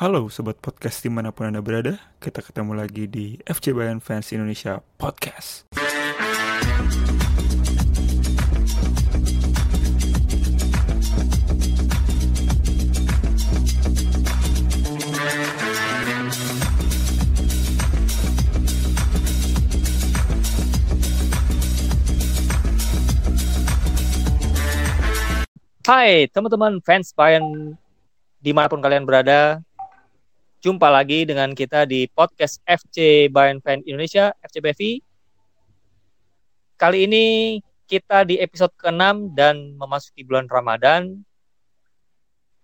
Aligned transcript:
Halo 0.00 0.32
Sobat 0.32 0.56
Podcast 0.56 1.04
di 1.04 1.12
mana 1.12 1.28
pun 1.28 1.52
Anda 1.52 1.60
berada, 1.60 2.00
kita 2.24 2.40
ketemu 2.40 2.72
lagi 2.72 3.04
di 3.04 3.36
FC 3.44 3.76
Bayern 3.76 4.00
Fans 4.00 4.32
Indonesia 4.32 4.80
Podcast. 4.96 5.68
Hai 25.84 26.24
teman-teman 26.32 26.80
fans 26.80 27.12
Bayern 27.12 27.76
di 28.40 28.56
mana 28.56 28.72
pun 28.72 28.80
kalian 28.80 29.04
berada, 29.04 29.60
jumpa 30.60 30.92
lagi 30.92 31.24
dengan 31.24 31.56
kita 31.56 31.88
di 31.88 32.04
podcast 32.12 32.60
FC 32.68 33.28
Bayern 33.32 33.64
Fan 33.64 33.80
Indonesia, 33.88 34.28
FCBV. 34.44 35.00
Kali 36.76 37.08
ini 37.08 37.24
kita 37.88 38.28
di 38.28 38.36
episode 38.36 38.76
ke-6 38.76 39.32
dan 39.32 39.72
memasuki 39.80 40.20
bulan 40.20 40.44
Ramadan. 40.52 41.24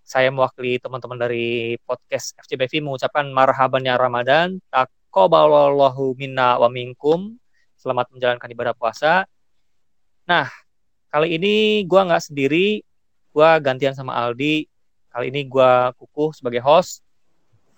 Saya 0.05 0.29
mewakili 0.29 0.77
teman-teman 0.77 1.17
dari 1.17 1.73
podcast 1.89 2.37
FCBV 2.37 2.85
mengucapkan 2.85 3.33
marhabannya 3.33 3.97
Ramadan, 3.97 4.61
takobalallahu 4.69 6.13
minna 6.21 6.61
wa 6.61 6.69
minkum. 6.69 7.33
Selamat 7.81 8.13
menjalankan 8.13 8.45
ibadah 8.53 8.77
puasa. 8.77 9.25
Nah, 10.29 10.45
kali 11.09 11.33
ini 11.33 11.81
gua 11.89 12.05
nggak 12.05 12.29
sendiri, 12.29 12.85
gua 13.33 13.57
gantian 13.57 13.97
sama 13.97 14.13
Aldi. 14.21 14.69
Kali 15.09 15.33
ini 15.33 15.49
gua 15.49 15.97
kukuh 15.97 16.37
sebagai 16.37 16.61
host. 16.61 17.06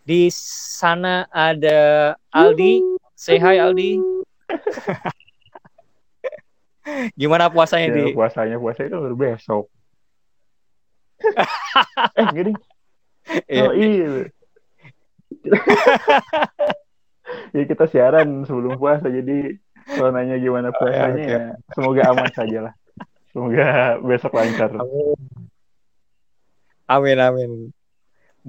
Di 0.10 0.26
sana 0.34 1.30
ada 1.30 2.18
Aldi. 2.34 2.82
Say 3.14 3.38
hi 3.38 3.62
Aldi. 3.62 4.02
Gimana 7.22 7.54
puasanya 7.54 7.94
di? 7.94 8.10
Ya, 8.10 8.18
puasanya 8.18 8.58
puasa 8.58 8.90
itu 8.90 8.98
baru 8.98 9.14
besok. 9.14 9.70
eh 12.18 12.26
gini. 12.34 12.58
Iya. 13.46 13.70
Oh 13.70 13.74
iya. 13.78 14.34
ya 17.54 17.64
kita 17.70 17.86
siaran 17.86 18.50
sebelum 18.50 18.82
puasa 18.82 19.14
jadi 19.14 19.62
kalau 19.94 20.10
nanya 20.10 20.42
gimana 20.42 20.74
puasanya 20.74 21.22
oke. 21.22 21.38
ya 21.38 21.54
semoga 21.78 22.02
aman 22.10 22.34
saja 22.34 22.60
lah. 22.66 22.74
Semoga 23.30 24.02
besok 24.02 24.34
lancar. 24.34 24.74
Amin 26.90 27.22
amin. 27.22 27.70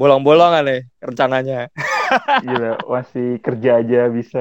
Bolong-bolongan 0.00 0.64
nih 0.64 0.80
rencananya. 0.96 1.68
Gila, 2.44 2.80
masih 2.88 3.36
kerja 3.44 3.84
aja 3.84 4.08
bisa 4.08 4.40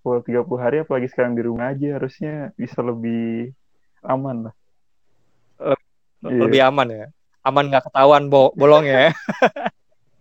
full 0.00 0.22
30 0.22 0.46
hari 0.56 0.76
apalagi 0.80 1.10
sekarang 1.10 1.34
di 1.34 1.42
rumah 1.42 1.74
aja 1.74 1.98
harusnya 1.98 2.54
bisa 2.54 2.78
lebih 2.80 3.50
aman 4.06 4.46
lah. 4.46 4.54
Iya. 6.22 6.38
Lebih 6.46 6.60
aman 6.70 6.88
ya. 6.88 7.06
Aman 7.42 7.66
nggak 7.66 7.90
ketahuan 7.90 8.30
bo 8.30 8.54
bolong 8.54 8.86
ya. 8.86 9.10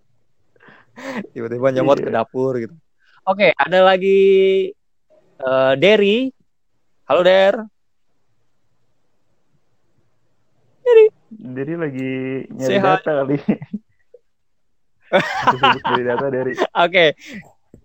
Tiba-tiba 1.34 1.70
nyemot 1.70 2.02
Iya. 2.02 2.06
ke 2.10 2.12
dapur 2.12 2.54
gitu. 2.58 2.74
Oke, 3.22 3.54
ada 3.54 3.80
lagi 3.86 4.20
eh, 5.38 5.74
Derry. 5.78 6.34
Halo 7.06 7.22
Der. 7.22 7.56
Jadi 11.32 11.74
lagi 11.80 12.12
nyari 12.52 12.68
Sehat. 12.68 13.06
data 13.08 13.24
kali. 13.24 13.38
Dari 15.12 16.04
data 16.08 16.28
dari 16.32 16.52
Oke. 16.88 17.06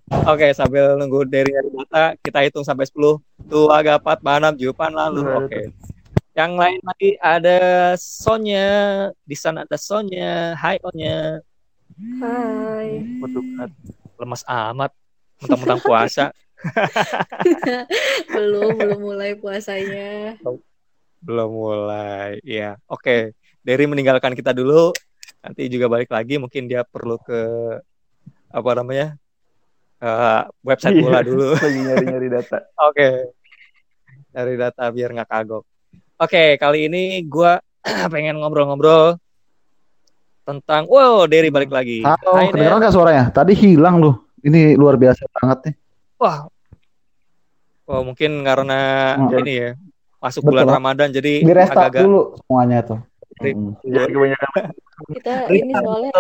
Oke, 0.07 0.55
sambil 0.55 0.95
nunggu 0.95 1.27
dari 1.27 1.51
nyari 1.51 1.71
data, 1.83 2.15
kita 2.23 2.39
hitung 2.47 2.63
sampai 2.63 2.87
10. 2.87 3.19
Dua, 3.51 3.83
gapat, 3.83 4.23
manam, 4.23 4.55
jupan, 4.55 4.95
lalu. 4.95 5.27
Oke. 5.35 5.75
Yang 6.37 6.53
lain 6.55 6.81
lagi 6.85 7.11
ada 7.19 7.59
Sonya. 7.99 8.69
Di 9.27 9.35
sana 9.35 9.67
ada 9.67 9.75
Sonya. 9.75 10.55
Hai 10.55 10.79
Sonya. 10.79 11.43
Hai. 12.23 13.03
Lemas 14.21 14.47
amat. 14.47 14.93
Mentang-mentang 15.43 15.81
puasa. 15.83 16.27
belum 18.37 18.79
belum 18.79 19.01
mulai 19.01 19.33
puasanya. 19.35 20.39
Belum 21.25 21.51
mulai. 21.51 22.39
Iya. 22.47 22.79
Oke. 22.87 23.35
Dari 23.65 23.85
meninggalkan 23.89 24.37
kita 24.39 24.55
dulu. 24.55 24.95
Nanti 25.47 25.63
juga 25.71 25.87
balik 25.87 26.11
lagi. 26.11 26.43
Mungkin 26.43 26.67
dia 26.67 26.83
perlu 26.83 27.23
ke 27.23 27.41
apa 28.51 28.71
namanya? 28.75 29.15
eh, 29.97 30.43
website 30.67 30.99
bola 30.99 31.23
Iya, 31.23 31.27
dulu. 31.31 31.47
lagi 31.65 31.81
nyari-nyari 31.87 32.29
data. 32.29 32.59
Oke. 32.91 33.09
Dari 34.35 34.55
data 34.59 34.85
biar 34.91 35.15
nggak 35.15 35.31
kagok. 35.31 35.65
Oke, 36.19 36.59
kali 36.59 36.91
ini 36.91 37.23
gua 37.25 37.63
pengen 38.13 38.43
ngobrol-ngobrol 38.43 39.17
tentang 40.43 40.91
wow, 40.91 41.25
Derry 41.31 41.49
balik 41.55 41.71
lagi. 41.71 42.03
Halo, 42.03 42.35
Hai, 42.37 42.51
kedengeran 42.51 42.79
nggak 42.83 42.95
suaranya? 42.95 43.25
Tadi 43.31 43.53
hilang 43.55 44.03
loh. 44.03 44.27
Ini 44.43 44.75
luar 44.75 44.99
biasa 44.99 45.27
banget 45.31 45.59
nih. 45.71 45.75
Wah. 46.23 46.47
Wah, 47.87 48.03
mungkin 48.03 48.43
karena 48.43 48.79
Hmm. 49.15 49.39
ini 49.47 49.55
ya. 49.63 49.71
Masuk 50.19 50.43
Betul. 50.43 50.51
bulan 50.59 50.67
Ramadan 50.75 51.09
jadi 51.15 51.35
Di 51.45 51.53
agak-agak 51.55 52.03
dulu 52.03 52.35
semuanya 52.43 52.79
tuh. 52.83 52.99
Jangan 53.37 54.09
kebanyakan. 54.09 54.65
Kita 55.13 55.33
ini 55.55 55.73
soalnya 55.73 56.11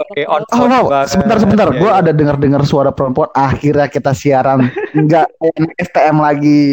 Oke, 0.00 0.22
on 0.24 0.42
Oh, 0.48 0.64
banget. 0.88 1.06
sebentar 1.08 1.36
sebentar. 1.36 1.66
Iya, 1.68 1.78
Gue 1.78 1.90
iya. 1.90 2.00
ada 2.00 2.10
dengar-dengar 2.10 2.62
suara 2.64 2.90
perempuan. 2.90 3.28
Akhirnya 3.30 3.86
kita 3.86 4.12
siaran 4.12 4.72
nggak 4.96 5.28
STM 5.82 6.16
lagi. 6.16 6.64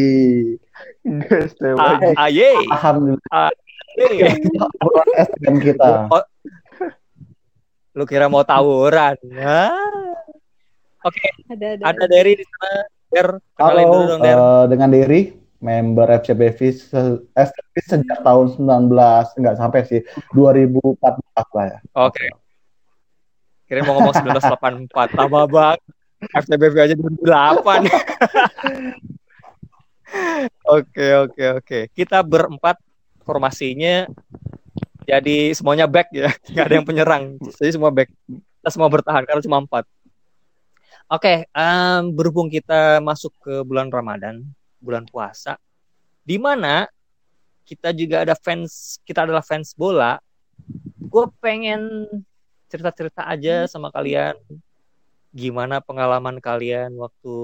STM 1.44 1.76
Ah, 1.76 1.86
lagi. 1.98 2.12
Aye. 2.16 2.52
Alhamdulillah. 2.70 3.50
STM 5.20 5.56
kita. 5.60 6.08
Oh, 6.08 6.24
Lu 7.92 8.06
kira 8.06 8.32
mau 8.32 8.42
tawuran? 8.42 9.20
Oke, 11.00 11.28
ada 11.50 11.68
ada. 11.74 11.84
ada 11.90 12.06
dari 12.06 12.36
di 12.36 12.46
sana. 12.46 12.72
Der, 13.10 13.28
Halo, 13.58 13.82
dulu 13.82 14.04
dong, 14.06 14.22
Der. 14.22 14.38
eh, 14.38 14.64
dengan 14.70 14.90
Dery, 14.94 15.22
member 15.60 16.08
FCBV 16.24 16.60
se- 16.72 17.24
sejak 17.84 18.20
tahun 18.24 18.56
19 18.56 19.38
enggak 19.40 19.56
sampai 19.60 19.82
sih 19.84 20.02
2014 20.32 21.56
lah 21.56 21.66
ya. 21.68 21.80
Oke. 21.96 22.28
Kira 23.70 23.86
mau 23.86 24.02
ngomong 24.02 24.16
1984. 24.90 25.14
Lama 25.14 25.46
banget. 25.46 25.80
FTBV 26.20 26.76
aja 26.80 26.96
2008. 26.98 27.86
Oke, 30.66 31.06
oke, 31.14 31.44
oke. 31.62 31.80
Kita 31.94 32.26
berempat 32.26 32.82
formasinya 33.22 34.10
jadi 35.06 35.54
semuanya 35.54 35.86
back 35.86 36.10
ya. 36.10 36.34
Nggak 36.50 36.66
ada 36.66 36.76
yang 36.76 36.88
penyerang. 36.88 37.24
Jadi 37.42 37.78
semua 37.78 37.94
back. 37.94 38.10
Kita 38.26 38.70
semua 38.74 38.90
bertahan 38.90 39.22
karena 39.26 39.42
cuma 39.46 39.62
empat. 39.62 39.86
Oke, 41.10 41.46
em, 41.50 42.02
berhubung 42.14 42.50
kita 42.50 43.02
masuk 43.02 43.34
ke 43.42 43.66
bulan 43.66 43.90
Ramadan, 43.90 44.46
bulan 44.80 45.04
puasa, 45.06 45.60
di 46.24 46.40
mana 46.40 46.88
kita 47.70 47.94
juga 47.94 48.26
ada 48.26 48.34
fans, 48.34 48.98
kita 49.06 49.30
adalah 49.30 49.46
fans 49.46 49.78
bola. 49.78 50.18
Gue 50.98 51.30
pengen 51.38 52.10
cerita-cerita 52.66 53.30
aja 53.30 53.70
sama 53.70 53.94
kalian. 53.94 54.34
Gimana 55.30 55.78
pengalaman 55.78 56.42
kalian 56.42 56.98
waktu 56.98 57.36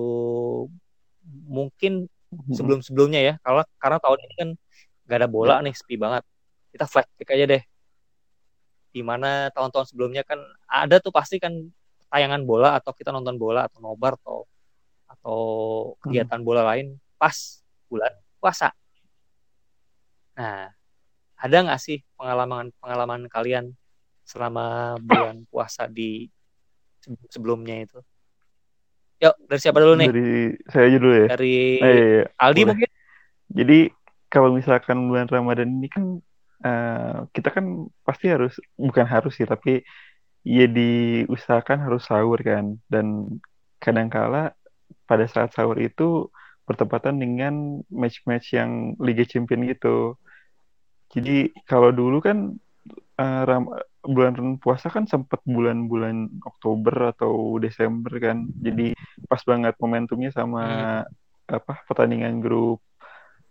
mungkin 1.45 2.09
sebelum-sebelumnya 2.49 3.21
ya 3.21 3.33
kalau 3.45 3.61
karena 3.77 3.97
tahun 4.01 4.19
ini 4.25 4.33
kan 4.33 4.49
gak 5.05 5.17
ada 5.21 5.29
bola 5.29 5.61
nih 5.61 5.77
sepi 5.77 5.93
banget. 5.93 6.25
Kita 6.73 6.89
flashback 6.89 7.29
aja 7.37 7.45
deh. 7.45 7.63
Gimana 8.89 9.53
tahun-tahun 9.53 9.93
sebelumnya 9.93 10.25
kan 10.25 10.41
ada 10.65 10.97
tuh 10.97 11.13
pasti 11.13 11.37
kan 11.37 11.53
tayangan 12.09 12.41
bola 12.47 12.73
atau 12.79 12.95
kita 12.97 13.13
nonton 13.13 13.37
bola 13.37 13.69
atau 13.69 13.77
nobar 13.83 14.17
atau 14.17 14.49
atau 15.05 15.39
kegiatan 16.01 16.41
bola 16.41 16.65
lain 16.65 16.97
pas 17.15 17.37
bulan 17.87 18.11
puasa 18.39 18.69
nah 20.35 20.67
ada 21.39 21.57
nggak 21.63 21.79
sih 21.79 22.03
pengalaman 22.19 22.71
pengalaman 22.79 23.21
kalian 23.31 23.71
selama 24.25 24.97
bulan 24.99 25.45
puasa 25.47 25.87
di 25.87 26.27
se- 26.99 27.15
sebelumnya 27.31 27.79
itu 27.85 27.99
yuk 29.23 29.35
dari 29.47 29.59
siapa 29.63 29.79
dulu 29.79 29.93
nih 29.95 30.09
Dari 30.11 30.27
saya 30.67 30.83
aja 30.91 30.97
dulu 30.99 31.13
ya. 31.15 31.27
dari 31.31 31.53
Eh, 31.55 31.79
iya, 31.79 31.93
iya. 31.95 32.23
Aldi 32.35 32.61
boleh. 32.61 32.67
mungkin 32.71 32.89
Jadi 33.55 33.79
kalau 34.27 34.49
misalkan 34.51 34.97
bulan 35.07 35.27
Ramadan 35.31 35.69
ini 35.71 35.87
kan 35.87 36.03
eh, 36.65 37.17
kita 37.31 37.49
kan 37.55 37.65
pasti 38.03 38.27
harus 38.27 38.59
bukan 38.75 39.07
harus 39.07 39.31
sih 39.39 39.47
tapi 39.47 39.79
ya 40.43 40.65
diusahakan 40.67 41.79
harus 41.87 42.03
sahur 42.05 42.37
kan 42.43 42.75
dan 42.91 43.39
kadangkala 43.79 44.51
pada 45.07 45.25
saat 45.25 45.55
sahur 45.55 45.79
itu 45.79 46.27
bertepatan 46.65 47.21
dengan 47.21 47.85
match-match 47.93 48.57
yang 48.57 48.97
Liga 48.97 49.23
Champion 49.25 49.69
gitu. 49.69 50.17
Jadi 51.13 51.53
kalau 51.69 51.93
dulu 51.93 52.19
kan 52.19 52.57
Ram- 53.17 53.71
bulan 54.03 54.59
puasa 54.59 54.91
kan 54.91 55.07
sempet 55.07 55.39
bulan-bulan 55.47 56.43
Oktober 56.43 57.15
atau 57.15 57.57
Desember 57.57 58.11
kan. 58.19 58.45
Jadi 58.59 58.91
pas 59.25 59.39
banget 59.41 59.73
momentumnya 59.79 60.29
sama 60.35 60.63
apa 61.47 61.73
pertandingan 61.87 62.43
grup 62.43 62.83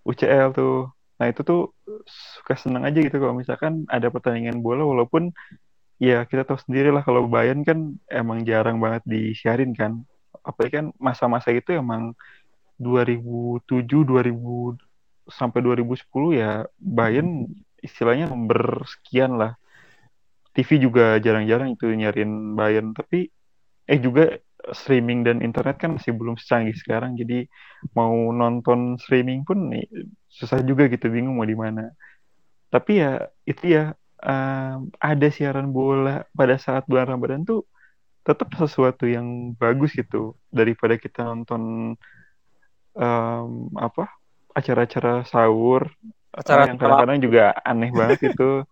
UCL 0.05 0.53
tuh. 0.53 0.93
Nah 1.17 1.27
itu 1.31 1.41
tuh 1.47 1.73
suka 2.07 2.55
seneng 2.61 2.85
aja 2.85 2.99
gitu 3.01 3.17
kalau 3.17 3.35
misalkan 3.35 3.89
ada 3.89 4.13
pertandingan 4.13 4.61
bola 4.61 4.85
walaupun 4.85 5.33
ya 6.03 6.27
kita 6.29 6.45
tahu 6.45 6.59
sendiri 6.61 6.91
lah 6.93 7.01
kalau 7.07 7.25
Bayern 7.31 7.65
kan 7.65 7.97
emang 8.13 8.45
jarang 8.45 8.79
banget 8.79 9.03
disiarin 9.09 9.73
kan. 9.73 10.05
Apalagi 10.45 10.83
kan 10.83 10.87
masa-masa 11.01 11.51
itu 11.57 11.73
emang 11.73 12.13
2007 12.79 14.05
2000 14.05 14.79
sampai 15.31 15.59
2010 15.65 16.41
ya 16.41 16.69
Bayern 16.77 17.49
istilahnya 17.81 18.31
nomor 18.33 18.85
sekian 18.89 19.37
lah. 19.41 19.57
TV 20.55 20.79
juga 20.79 21.19
jarang-jarang 21.19 21.75
itu 21.75 21.91
nyariin 21.91 22.55
Bayern 22.55 22.95
tapi 22.95 23.27
eh 23.85 23.99
juga 23.99 24.39
streaming 24.73 25.27
dan 25.27 25.45
internet 25.45 25.77
kan 25.77 25.99
masih 25.99 26.17
belum 26.17 26.41
secanggih 26.41 26.73
sekarang 26.79 27.21
jadi 27.21 27.45
mau 27.93 28.15
nonton 28.33 28.97
streaming 28.97 29.45
pun 29.45 29.69
nih, 29.69 29.85
susah 30.33 30.65
juga 30.65 30.89
gitu 30.89 31.13
bingung 31.13 31.37
mau 31.37 31.45
di 31.45 31.59
mana. 31.59 31.93
Tapi 32.73 32.93
ya 33.03 33.29
itu 33.45 33.77
ya 33.77 33.93
um, 34.25 34.89
ada 34.97 35.29
siaran 35.29 35.69
bola 35.71 36.25
pada 36.33 36.57
saat 36.57 36.89
bulan 36.89 37.13
Ramadan 37.13 37.45
tuh 37.45 37.69
tetap 38.25 38.49
sesuatu 38.57 39.05
yang 39.05 39.53
bagus 39.61 39.93
gitu 39.93 40.33
daripada 40.49 40.97
kita 40.97 41.21
nonton 41.29 41.93
um, 42.95 43.71
apa? 43.77 44.11
Acara-acara 44.55 45.27
sahur 45.27 45.91
Acara 46.35 46.67
yang 46.67 46.79
kadang-kadang 46.79 47.19
juga 47.23 47.55
aneh 47.63 47.91
banget 47.99 48.35
itu. 48.35 48.67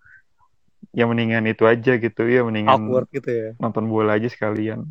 Ya 0.90 1.06
mendingan 1.06 1.46
itu 1.46 1.62
aja 1.64 1.94
gitu. 1.94 2.22
Ya 2.26 2.42
mendingan 2.42 2.90
gitu 3.10 3.30
ya. 3.30 3.48
nonton 3.62 3.86
bola 3.86 4.18
aja 4.18 4.26
sekalian. 4.26 4.86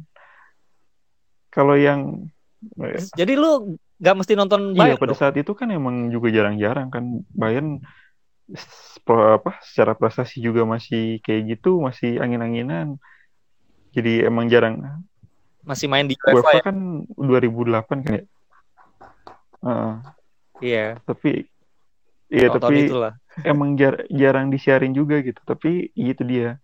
Kalau 1.52 1.76
yang 1.76 2.32
eh, 2.80 3.04
Jadi 3.12 3.36
lu 3.36 3.76
gak 4.00 4.16
mesti 4.24 4.34
nonton 4.40 4.72
iya 4.72 4.96
Bayern 4.96 5.02
pada 5.04 5.12
dong? 5.14 5.20
saat 5.20 5.36
itu 5.36 5.52
kan 5.52 5.68
emang 5.68 6.08
juga 6.10 6.32
jarang-jarang 6.32 6.88
kan. 6.88 7.04
Bayern 7.36 7.84
apa 9.08 9.60
secara 9.64 9.96
prestasi 9.96 10.40
juga 10.40 10.64
masih 10.64 11.20
kayak 11.24 11.60
gitu 11.60 11.84
masih 11.84 12.24
angin-anginan. 12.24 12.96
Jadi 13.92 14.24
emang 14.24 14.48
jarang. 14.48 14.80
Masih 15.68 15.92
main 15.92 16.08
di 16.08 16.16
UEFA 16.16 16.64
ya. 16.64 16.72
kan 16.72 17.04
2008 17.20 18.08
kan 18.08 18.14
ya 18.16 18.24
Heeh. 19.62 19.94
Iya, 20.62 20.86
tapi 21.10 21.50
iya 22.30 22.48
tapi 22.54 22.86
itulah. 22.86 23.14
emang 23.52 23.74
jar- 23.74 24.06
jarang 24.14 24.54
disiarin 24.54 24.94
juga 24.94 25.18
gitu 25.26 25.42
tapi 25.42 25.90
itu 25.98 26.22
dia 26.22 26.62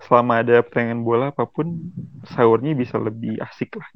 selama 0.00 0.40
ada 0.40 0.62
pertandingan 0.64 1.02
bola 1.04 1.28
apa 1.34 1.44
pun 1.44 1.92
sahurnya 2.32 2.72
bisa 2.72 2.96
lebih 2.96 3.36
asik 3.42 3.76
lah 3.76 3.88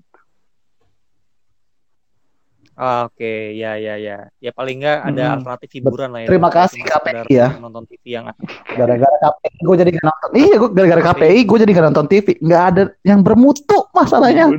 Ah, 2.73 3.05
Oke, 3.05 3.53
ya 3.53 3.77
ya 3.77 4.01
ya. 4.01 4.33
Ya 4.41 4.49
paling 4.49 4.81
nggak 4.81 5.13
ada 5.13 5.23
Hmm. 5.29 5.35
alternatif 5.37 5.69
hiburan 5.77 6.09
lah 6.09 6.25
ya. 6.25 6.29
Terima 6.33 6.49
kasih, 6.49 6.81
KPI 6.81 7.29
ya. 7.29 7.53
Nonton 7.61 7.85
TV 7.85 8.05
yang 8.17 8.25
Gara-gara 8.73 9.17
KPI 9.21 9.61
gue 9.61 9.77
jadi 9.77 9.91
gak 9.93 10.07
nonton. 10.09 10.31
Iya, 10.33 10.55
gue 10.57 10.71
gara-gara 10.73 11.03
KPI 11.13 11.41
gue 11.45 11.59
jadi 11.61 11.71
gak 11.77 11.87
nonton 11.93 12.07
TV. 12.09 12.27
Nggak 12.41 12.63
ada 12.73 12.83
yang 13.05 13.21
bermutu 13.21 13.77
masalahnya. 13.93 14.49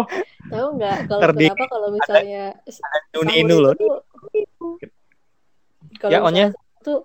Waduh. 0.00 0.06
Tahu 0.48 0.66
nggak 0.76 0.96
kalau 1.06 1.22
Terdik. 1.24 1.48
kenapa 1.50 1.64
kalau 1.68 1.88
misalnya 1.90 2.42
Nuni 3.12 3.32
Inu 3.38 3.56
loh. 3.58 3.72
itu 3.72 3.86
kalau 5.98 6.10
Ya, 6.10 6.18
Onya. 6.20 6.46
misalnya 6.50 6.80
tuh 6.80 7.00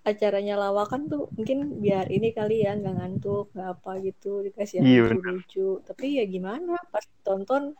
acaranya 0.00 0.54
lawakan 0.56 1.10
tuh 1.10 1.26
mungkin 1.34 1.82
biar 1.82 2.06
ini 2.08 2.30
kali 2.30 2.62
ya 2.62 2.72
nggak 2.72 2.94
ngantuk 2.94 3.50
nggak 3.50 3.68
apa 3.74 3.90
gitu 4.00 4.38
dikasih 4.40 4.74
yang 4.78 4.86
Iya, 4.86 5.00
lucu-lucu 5.10 5.68
tapi 5.82 6.06
ya 6.16 6.24
gimana 6.24 6.78
pas 6.88 7.02
tonton 7.20 7.74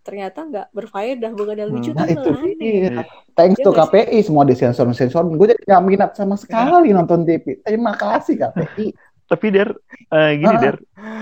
ternyata 0.00 0.46
nggak 0.46 0.66
berfaedah 0.70 1.30
bukan 1.34 1.52
ada 1.52 1.66
lucu 1.66 1.90
Hmm. 1.90 1.98
Nah 1.98 2.06
tapi 2.06 2.14
itu 2.14 2.30
aneh 2.30 2.54
iya. 2.62 3.02
Thanks 3.34 3.58
Iya 3.58 3.64
to 3.66 3.70
nggak? 3.70 3.90
KPI 3.90 4.18
semua 4.22 4.44
disensor 4.46 4.86
sensor. 4.94 5.26
Gue 5.28 5.46
jadi 5.48 5.62
gak 5.68 5.82
minat 5.84 6.10
sama 6.14 6.34
sekali 6.34 6.88
nonton 6.90 7.22
TV. 7.22 7.58
Terima 7.60 7.92
kasih 7.92 8.38
KPI. 8.38 8.86
Tapi 9.28 9.46
der 9.48 9.68
eh, 10.08 10.32
gini 10.34 10.50
Ah. 10.50 10.60
der 10.60 10.76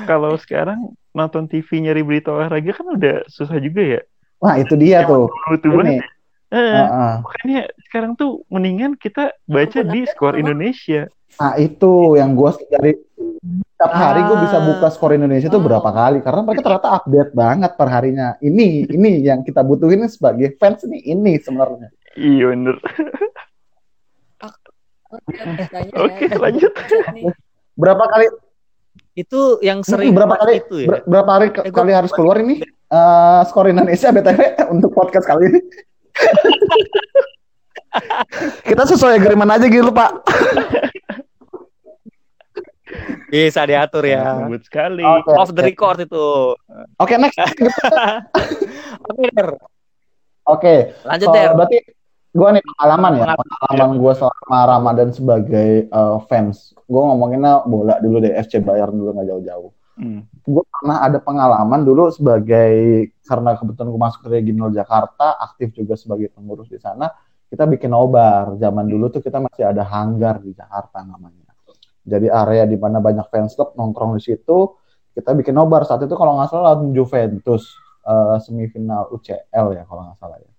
kalau 0.04 0.32
sekarang 0.36 0.78
nonton 1.10 1.44
TV 1.44 1.66
nyari 1.80 2.00
berita 2.00 2.30
olahraga 2.30 2.72
kan 2.72 2.86
udah 2.88 3.26
susah 3.26 3.58
juga 3.58 3.82
ya 3.82 4.02
Wah 4.36 4.54
itu 4.54 4.74
dia 4.74 5.02
tuh. 5.02 5.26
dulu 5.28 5.56
tuh 5.56 5.68
Ini. 5.68 5.76
banget 5.76 6.04
Eh, 6.46 6.62
Heeh. 6.78 7.12
makanya 7.20 7.60
sekarang 7.82 8.14
tuh 8.14 8.46
mendingan 8.46 8.94
kita 8.94 9.34
baca 9.44 9.80
di 9.82 10.06
skor? 10.06 10.38
Indonesia 10.38 11.10
Nah 11.36 11.52
itu 11.54 11.92
yang 12.14 12.32
gue 12.32 12.48
dari 12.70 12.92
setiap 13.68 13.92
hari 13.92 14.22
gue 14.22 14.36
bisa 14.40 14.56
Ah. 14.56 14.64
buka 14.64 14.88
skor 14.88 15.12
Indonesia 15.12 15.48
itu 15.48 15.58
berapa 15.58 15.84
kali 15.84 16.22
karena 16.22 16.40
mereka 16.40 16.62
ternyata 16.62 16.90
update 16.96 17.32
banget 17.32 17.72
per 17.74 17.88
harinya. 17.88 18.38
Ini 18.38 18.66
ini 18.88 19.20
yang 19.20 19.42
kita 19.42 19.60
butuhin 19.60 20.06
sebagai 20.06 20.54
fans 20.54 20.80
nih 20.82 21.02
ini 21.04 21.36
sebenarnya. 21.36 21.90
iya 22.14 22.48
bener 22.48 22.78
Oke, 25.08 25.38
tanya 25.66 25.86
ya. 25.88 25.98
Oke, 25.98 26.24
lanjut. 26.36 26.72
Berapa 27.76 28.04
kali 28.06 28.26
Itu 29.14 29.60
yang 29.60 29.80
sering 29.80 30.12
berapa 30.12 30.36
kali 30.36 30.60
itu 30.60 30.76
ya. 30.78 30.88
ber- 30.90 31.04
berapa 31.06 31.30
hari 31.30 31.46
Eh, 31.48 31.68
gua- 31.68 31.72
kali 31.74 31.92
harus 31.92 32.10
keluar 32.10 32.36
ini 32.36 32.60
eh, 32.64 33.40
skor 33.44 33.66
Indonesia 33.66 34.08
BTW 34.10 34.40
untuk 34.74 34.90
podcast 34.90 35.24
kali 35.24 35.48
ini? 35.48 35.60
Kita 38.62 38.84
sesuai 38.84 39.16
agreement 39.16 39.48
aja 39.50 39.66
gitu 39.66 39.88
Pak. 39.88 40.10
Bisa 43.26 43.64
diatur 43.64 44.04
ya. 44.06 44.36
lembut 44.38 44.62
sekali 44.62 45.02
Oke. 45.02 45.32
Off 45.34 45.50
the 45.50 45.60
record 45.60 45.98
itu. 45.98 46.54
Oke 46.96 47.14
next. 47.16 47.36
Oke, 49.08 49.24
Der. 49.28 49.48
Oke. 50.46 50.74
Lanjut, 51.02 51.26
So, 51.26 51.34
Der. 51.34 51.50
berarti 51.52 51.78
gue 52.36 52.48
nih 52.60 52.64
pengalaman 52.76 53.12
ya, 53.16 53.24
Pengalaman. 53.72 53.96
gue 53.96 54.12
selama 54.12 54.58
Ramadan 54.68 55.08
sebagai 55.10 55.70
eh, 55.88 56.18
fans. 56.28 56.76
Gue 56.84 57.02
ngomonginnya 57.02 57.64
bola 57.64 57.96
dulu 57.98 58.20
deh, 58.20 58.36
FC 58.36 58.60
Bayern 58.60 58.92
dulu 58.92 59.16
nggak 59.16 59.28
jauh-jauh. 59.32 59.70
Hmm. 59.96 60.28
Gue 60.44 60.60
pernah 60.68 61.00
ada 61.00 61.16
pengalaman 61.24 61.80
dulu 61.80 62.12
sebagai 62.12 63.08
karena 63.24 63.56
kebetulan 63.56 63.88
gue 63.88 64.00
masuk 64.04 64.20
ke 64.22 64.28
regional 64.28 64.68
Jakarta, 64.68 65.40
aktif 65.40 65.72
juga 65.72 65.96
sebagai 65.96 66.28
pengurus 66.28 66.68
di 66.68 66.76
sana. 66.76 67.08
Kita 67.48 67.64
bikin 67.64 67.88
nobar. 67.88 68.60
Zaman 68.60 68.84
dulu 68.84 69.08
tuh 69.08 69.24
kita 69.24 69.40
masih 69.40 69.64
ada 69.64 69.82
hanggar 69.88 70.44
di 70.44 70.52
Jakarta 70.52 71.00
namanya. 71.00 71.48
Jadi 72.06 72.30
area 72.30 72.68
di 72.68 72.78
mana 72.78 73.02
banyak 73.02 73.26
fans 73.32 73.56
club 73.56 73.74
nongkrong 73.74 74.20
di 74.20 74.22
situ. 74.22 74.76
Kita 75.16 75.32
bikin 75.32 75.56
nobar 75.56 75.88
saat 75.88 76.04
itu 76.04 76.12
kalau 76.12 76.36
nggak 76.36 76.52
salah 76.52 76.76
lawan 76.76 76.92
Juventus 76.92 77.72
eh, 78.04 78.36
semifinal 78.44 79.08
UCL 79.16 79.66
ya 79.74 79.82
kalau 79.88 80.12
nggak 80.12 80.18
salah 80.20 80.38
ya. 80.38 80.55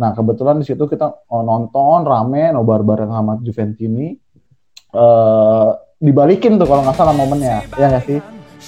Nah, 0.00 0.16
kebetulan 0.16 0.56
di 0.56 0.64
situ 0.64 0.88
kita 0.88 1.28
oh, 1.28 1.44
nonton 1.44 2.08
rame 2.08 2.48
nobar 2.56 2.80
bareng 2.80 3.12
sama 3.12 3.36
Juventini. 3.44 4.16
Eh 4.96 5.70
dibalikin 6.00 6.56
tuh 6.56 6.64
kalau 6.64 6.80
nggak 6.80 6.96
salah 6.96 7.12
momennya, 7.12 7.60
ya 7.76 7.92
nggak 7.92 8.04
sih? 8.08 8.18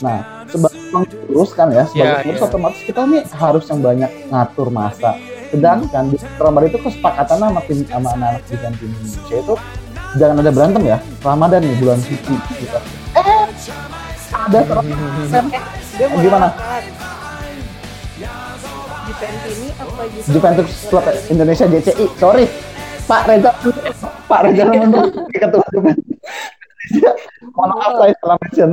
Nah, 0.05 0.45
sebagai 0.45 0.77
pengurus 0.93 1.51
kan 1.57 1.73
ya, 1.73 1.89
sebagai 1.89 2.29
pengurus 2.29 2.43
ya. 2.45 2.49
otomatis 2.53 2.81
kita 2.85 3.01
nih 3.09 3.23
harus 3.33 3.65
yang 3.73 3.81
banyak 3.81 4.11
ngatur 4.29 4.69
masa. 4.69 5.17
Sedangkan 5.49 6.13
di 6.13 6.17
Ramadan 6.37 6.69
itu 6.69 6.79
kesepakatan 6.85 7.37
sama 7.41 7.61
tim 7.65 7.81
sama 7.89 8.09
anak-anak 8.13 8.43
Juventini 8.53 8.93
Indonesia 8.93 9.37
itu 9.41 9.55
jangan 10.21 10.37
ada 10.45 10.53
berantem 10.53 10.83
ya. 10.85 10.99
Ramadan 11.25 11.61
nih 11.65 11.77
bulan 11.81 11.99
suci 12.05 12.35
gitu. 12.61 12.79
Eh, 13.17 13.25
ada 14.33 14.59
terus 14.61 14.85
dia 15.97 16.07
Gimana? 16.09 16.49
Juventus 19.23 19.55
ini 19.55 19.71
apa 19.79 20.03
Juventus? 20.11 20.27
Juventus 20.35 20.69
Club 20.91 21.05
Indonesia 21.31 21.67
JCI. 21.71 22.07
Sorry, 22.19 22.45
Pak 23.07 23.23
Reza, 23.31 23.51
Pak 24.27 24.41
Reza 24.51 24.63
Ramondo, 24.67 25.01
ketua 25.31 25.67
Juventus. 25.71 26.07
Mohon 27.55 27.71
maaf 27.79 27.93
saya 28.03 28.15
salah 28.19 28.37
mention. 28.43 28.71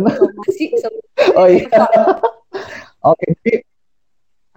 Oh 1.37 1.45
iya. 1.45 1.85
Oke, 3.05 3.25
jadi 3.37 3.61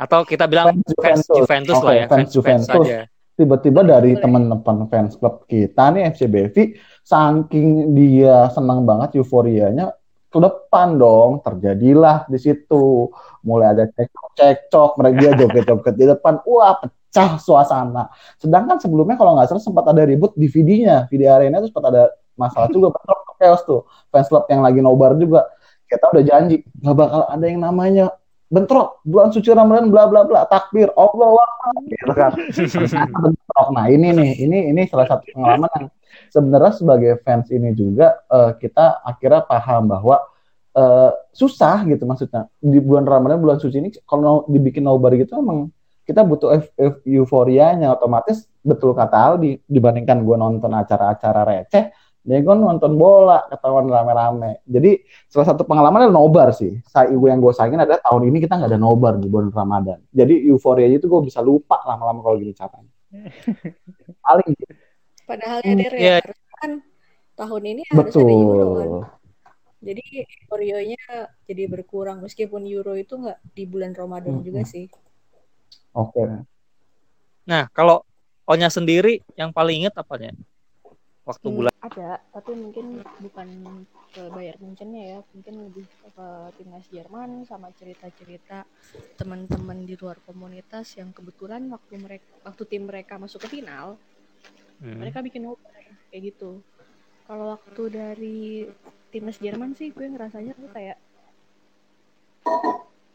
Atau 0.01 0.25
kita 0.25 0.49
bilang 0.49 0.81
fans 0.99 1.29
Juventus 1.29 1.77
Oke, 1.79 1.87
lah 1.87 1.95
ya, 1.95 2.07
fans 2.09 2.17
fans 2.27 2.31
Juventus 2.33 2.67
Juventus. 2.73 2.89
saja. 2.89 3.01
tiba-tiba 3.33 3.81
dari 3.81 4.13
teman-teman 4.17 4.89
fans 4.93 5.17
klub 5.17 5.49
kita 5.49 5.89
nih 5.95 6.11
FCBV, 6.13 6.57
saking 7.01 7.97
dia 7.97 8.49
senang 8.53 8.85
banget 8.85 9.17
euforianya, 9.21 9.89
ke 10.33 10.39
depan 10.41 10.97
dong 10.97 11.45
terjadilah 11.45 12.25
di 12.27 12.41
situ. 12.41 13.13
Mulai 13.45 13.77
ada 13.77 13.85
cekcok-cekcok, 13.93 14.91
mereka 14.97 15.37
joget-joget 15.37 15.95
di 16.01 16.05
depan, 16.09 16.41
wah 16.49 16.81
pecah 16.81 17.37
suasana. 17.37 18.09
Sedangkan 18.41 18.81
sebelumnya 18.81 19.21
kalau 19.21 19.37
nggak 19.37 19.53
salah 19.53 19.61
sempat 19.61 19.85
ada 19.93 20.09
ribut 20.09 20.33
di 20.33 20.49
videonya, 20.49 21.05
video 21.13 21.37
arena 21.37 21.61
itu 21.61 21.69
sempat 21.69 21.93
ada 21.93 22.03
masalah 22.41 22.73
juga, 22.73 22.89
bentrok 22.97 23.37
chaos 23.37 23.63
tuh. 23.69 23.85
Fans 24.09 24.33
club 24.33 24.49
yang 24.49 24.65
lagi 24.65 24.81
nobar 24.81 25.13
juga, 25.21 25.53
kita 25.85 26.09
udah 26.09 26.25
janji 26.25 26.65
nggak 26.81 26.97
bakal 26.97 27.23
ada 27.29 27.45
yang 27.45 27.61
namanya 27.61 28.09
bentrok 28.53 29.01
bulan 29.01 29.33
suci 29.33 29.49
Ramadan 29.49 29.89
bla 29.89 30.05
bla 30.05 30.29
bla 30.29 30.45
takbir 30.45 30.93
Allah 30.93 31.33
Akbar 31.41 31.75
gitu 31.89 32.13
kan. 32.13 32.33
Bentrok 32.37 33.69
nah 33.77 33.89
ini 33.89 34.13
nih 34.13 34.31
ini 34.45 34.59
ini 34.69 34.83
salah 34.93 35.09
satu 35.09 35.25
pengalaman 35.33 35.71
yang 35.81 35.89
sebenarnya 36.29 36.73
sebagai 36.77 37.13
fans 37.25 37.49
ini 37.49 37.73
juga 37.73 38.21
eh, 38.29 38.53
kita 38.61 39.01
akhirnya 39.01 39.49
paham 39.49 39.89
bahwa 39.89 40.21
eh, 40.77 41.11
susah 41.33 41.89
gitu 41.89 42.05
maksudnya. 42.05 42.53
Di 42.61 42.77
bulan 42.85 43.09
Ramadan 43.09 43.41
bulan 43.41 43.57
suci 43.57 43.81
ini 43.81 43.89
kalau 44.05 44.45
dibikin 44.45 44.85
nobar 44.85 45.17
gitu 45.17 45.41
emang 45.41 45.73
kita 46.05 46.21
butuh 46.27 46.61
euf- 46.61 46.75
euf- 46.77 47.03
euforianya 47.09 47.95
otomatis 47.95 48.45
betul 48.61 48.93
kata 48.93 49.17
Aldi 49.17 49.65
dibandingkan 49.65 50.27
gue 50.27 50.37
nonton 50.37 50.71
acara-acara 50.75 51.47
receh 51.47 51.95
dia 52.23 52.39
gue 52.39 52.55
nonton 52.55 52.95
bola 52.95 53.43
ketahuan 53.51 53.91
rame-rame 53.91 54.63
jadi 54.63 55.03
salah 55.27 55.47
satu 55.51 55.67
pengalaman 55.67 56.07
adalah 56.07 56.15
nobar 56.15 56.49
sih 56.55 56.79
saya 56.87 57.11
yang 57.11 57.43
gue 57.43 57.51
sayangin 57.51 57.83
adalah 57.83 57.99
tahun 57.99 58.31
ini 58.31 58.39
kita 58.47 58.55
nggak 58.63 58.71
ada 58.71 58.79
nobar 58.79 59.19
di 59.19 59.27
bulan 59.27 59.51
Ramadan 59.51 59.99
jadi 60.15 60.35
euforia 60.51 60.87
itu 60.87 61.11
gue 61.11 61.21
bisa 61.27 61.43
lupa 61.43 61.83
lama-lama 61.83 62.23
kalau 62.23 62.37
gini 62.39 62.55
caranya 62.55 62.93
paling 64.25 64.51
gitu. 64.57 64.75
Padahal 65.23 65.61
ya 65.63 65.75
Der, 65.79 65.93
Iya. 65.95 66.17
ya, 66.19 66.33
kan 66.59 66.71
tahun 67.39 67.63
ini 67.77 67.83
harus 67.91 68.15
ada 68.19 68.33
Euro 68.33 68.69
kan. 68.75 68.89
betul 68.89 69.03
Jadi 69.83 70.05
euforionya 70.23 71.03
jadi 71.49 71.63
berkurang 71.67 72.23
meskipun 72.23 72.63
Euro 72.71 72.95
itu 72.95 73.15
nggak 73.19 73.39
di 73.51 73.65
bulan 73.67 73.93
Ramadan 73.99 74.39
Mm-mm. 74.39 74.47
juga 74.47 74.63
sih. 74.63 74.87
oke 75.93 76.23
Nah, 77.43 77.67
kalau 77.75 78.07
Onya 78.47 78.69
sendiri 78.71 79.23
yang 79.39 79.55
paling 79.55 79.87
inget 79.87 79.95
apanya? 79.95 80.35
Waktu 81.23 81.47
Hmm, 81.47 81.55
bulan 81.55 81.75
ada, 81.83 82.11
tapi 82.35 82.51
mungkin 82.55 82.87
bukan 83.25 83.49
ke 84.15 84.23
Bayern 84.35 84.61
Munchennya 84.63 85.03
ya, 85.13 85.19
mungkin 85.35 85.55
lebih 85.67 85.87
ke 86.15 86.27
timnas 86.57 86.87
Jerman 86.95 87.31
sama 87.51 87.69
cerita-cerita 87.79 88.59
teman-teman 89.19 89.79
di 89.89 89.95
luar 89.99 90.19
komunitas 90.29 90.87
yang 91.01 91.11
kebetulan 91.17 91.63
waktu 91.75 91.95
mereka 92.05 92.27
waktu 92.47 92.63
tim 92.71 92.83
mereka 92.91 93.15
masuk 93.19 93.41
ke 93.45 93.49
final, 93.59 93.99
Hmm. 94.81 94.99
mereka 95.01 95.19
bikin 95.27 95.43
nobar 95.47 95.73
kayak 96.11 96.23
gitu. 96.31 96.51
Kalau 97.27 97.45
waktu 97.59 97.83
dari 97.91 98.41
timnas 99.13 99.39
Jerman 99.43 99.71
sih 99.79 99.89
gue 99.97 100.07
ngerasanya 100.07 100.53
tuh 100.63 100.71
kayak 100.77 100.99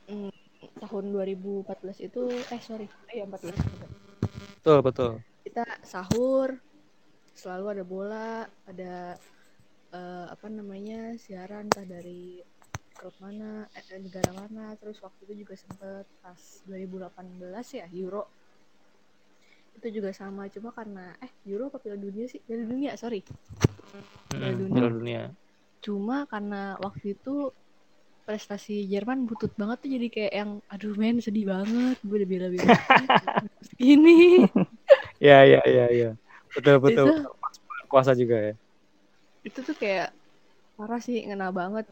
hmm, 0.10 0.30
tahun 0.84 1.06
2014 1.14 1.98
itu 2.04 2.22
eh 2.54 2.62
sorry, 2.68 2.88
eh 3.14 3.24
14 3.24 3.58
betul 4.58 4.80
betul. 4.84 5.12
kita 5.46 5.64
sahur 5.82 6.60
selalu 7.42 7.66
ada 7.74 7.84
bola 7.94 8.30
ada 8.72 8.94
eh, 9.98 10.26
apa 10.36 10.48
namanya 10.58 11.00
siaran 11.24 11.66
entah 11.70 11.86
dari 11.96 12.42
klub 12.98 13.16
mana 13.24 13.50
eh, 13.78 13.84
eh, 13.94 14.00
negara 14.06 14.32
mana 14.42 14.66
terus 14.80 14.98
waktu 15.06 15.22
itu 15.30 15.34
juga 15.46 15.54
sempet 15.64 16.06
pas 16.24 16.42
2018 16.68 17.66
ya 17.80 17.86
Euro 18.02 18.24
itu 19.78 19.88
juga 20.02 20.10
sama 20.20 20.50
cuma 20.50 20.70
karena 20.74 21.14
eh 21.22 21.32
Euro 21.52 21.70
apa 21.70 21.78
Piala 21.84 22.00
Dunia 22.02 22.26
sih 22.26 22.42
Piala 22.46 22.66
Dunia 22.66 22.92
sorry 22.98 23.22
Piala 24.34 24.54
Hmm, 24.54 24.60
Dunia. 24.62 24.74
Piala 24.74 24.90
dunia. 24.90 25.22
cuma 25.86 26.18
karena 26.32 26.62
waktu 26.86 27.06
itu 27.16 27.54
prestasi 28.28 28.84
Jerman 28.92 29.24
butut 29.30 29.54
banget 29.56 29.78
tuh 29.88 29.92
jadi 29.96 30.08
kayak 30.16 30.34
yang 30.36 30.52
aduh 30.74 30.94
men 31.00 31.18
sedih 31.24 31.46
banget 31.48 31.96
gue 32.04 32.16
udah 32.20 32.30
bela-bela 32.30 32.76
ini 33.94 34.44
Ya 35.20 35.42
ya 35.46 35.62
ya 35.66 35.86
ya. 35.92 36.10
Betul 36.58 36.76
betul. 36.82 37.06
Itu- 37.14 37.30
Kuasa 37.88 38.12
juga 38.18 38.52
ya. 38.52 38.54
itu 39.48 39.64
tuh 39.64 39.78
kayak 39.80 40.12
parah 40.76 41.00
sih 41.00 41.24
ngena 41.24 41.54
banget. 41.56 41.88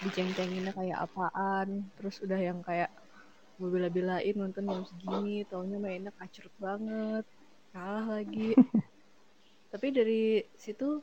Diceng-cenginnya 0.00 0.72
kayak 0.72 1.10
apaan 1.10 1.90
terus 1.98 2.22
udah 2.22 2.38
yang 2.38 2.62
kayak 2.62 2.88
gue 3.60 3.68
bela-belain 3.68 4.32
nonton 4.32 4.64
jam 4.70 4.80
segini 4.88 5.44
taunya 5.44 5.76
mainnya 5.76 6.12
kacrut 6.14 6.54
banget 6.56 7.24
kalah 7.74 8.06
lagi. 8.20 8.54
Tapi 9.74 9.86
dari 9.90 10.22
situ 10.54 11.02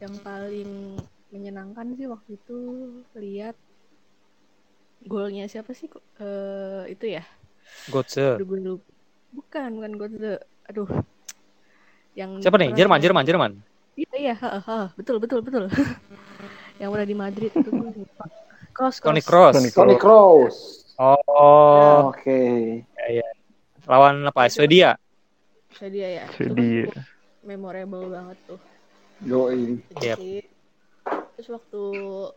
yang 0.00 0.14
paling 0.20 1.00
menyenangkan 1.32 1.96
sih 1.96 2.06
waktu 2.06 2.36
itu 2.36 2.58
lihat 3.16 3.56
golnya 5.08 5.48
siapa 5.48 5.72
sih 5.72 5.88
kok 5.88 6.04
Eh, 6.20 6.92
itu 6.92 7.16
ya? 7.16 7.24
Lupa. 8.38 8.84
Bukan 9.30 9.78
bukan 9.78 9.92
gue 9.96 10.08
aduh 10.66 10.90
yang 12.20 12.30
Siapa 12.44 12.56
nih? 12.60 12.76
Jerman, 12.76 12.98
Jerman, 13.00 13.24
Jerman. 13.24 13.52
Iya 13.96 14.14
iya, 14.16 14.34
ha, 14.36 14.60
ha, 14.60 14.78
betul 14.96 15.16
betul 15.16 15.40
betul. 15.40 15.66
yang 16.80 16.92
pernah 16.92 17.08
di 17.08 17.16
Madrid 17.16 17.50
itu 17.52 17.68
tuh 17.68 17.72
lupa. 17.80 18.24
Cross 18.70 19.02
Toni 19.02 19.20
cross. 19.24 19.56
Toni 19.74 19.96
Kroos 19.98 20.56
Oh, 21.00 22.12
oke 22.12 22.40
lawan 23.88 24.22
apa? 24.28 24.46
Swedia. 24.52 24.94
Swedia 25.72 26.08
ya. 26.22 26.24
Kan 26.28 26.36
Swedia. 26.52 26.92
memorable 27.40 28.12
banget 28.12 28.36
tuh. 28.44 28.60
Yoi. 29.24 29.80
Yep. 29.98 30.20
Jadi, 30.20 30.34
Terus 31.40 31.56
waktu 31.56 31.84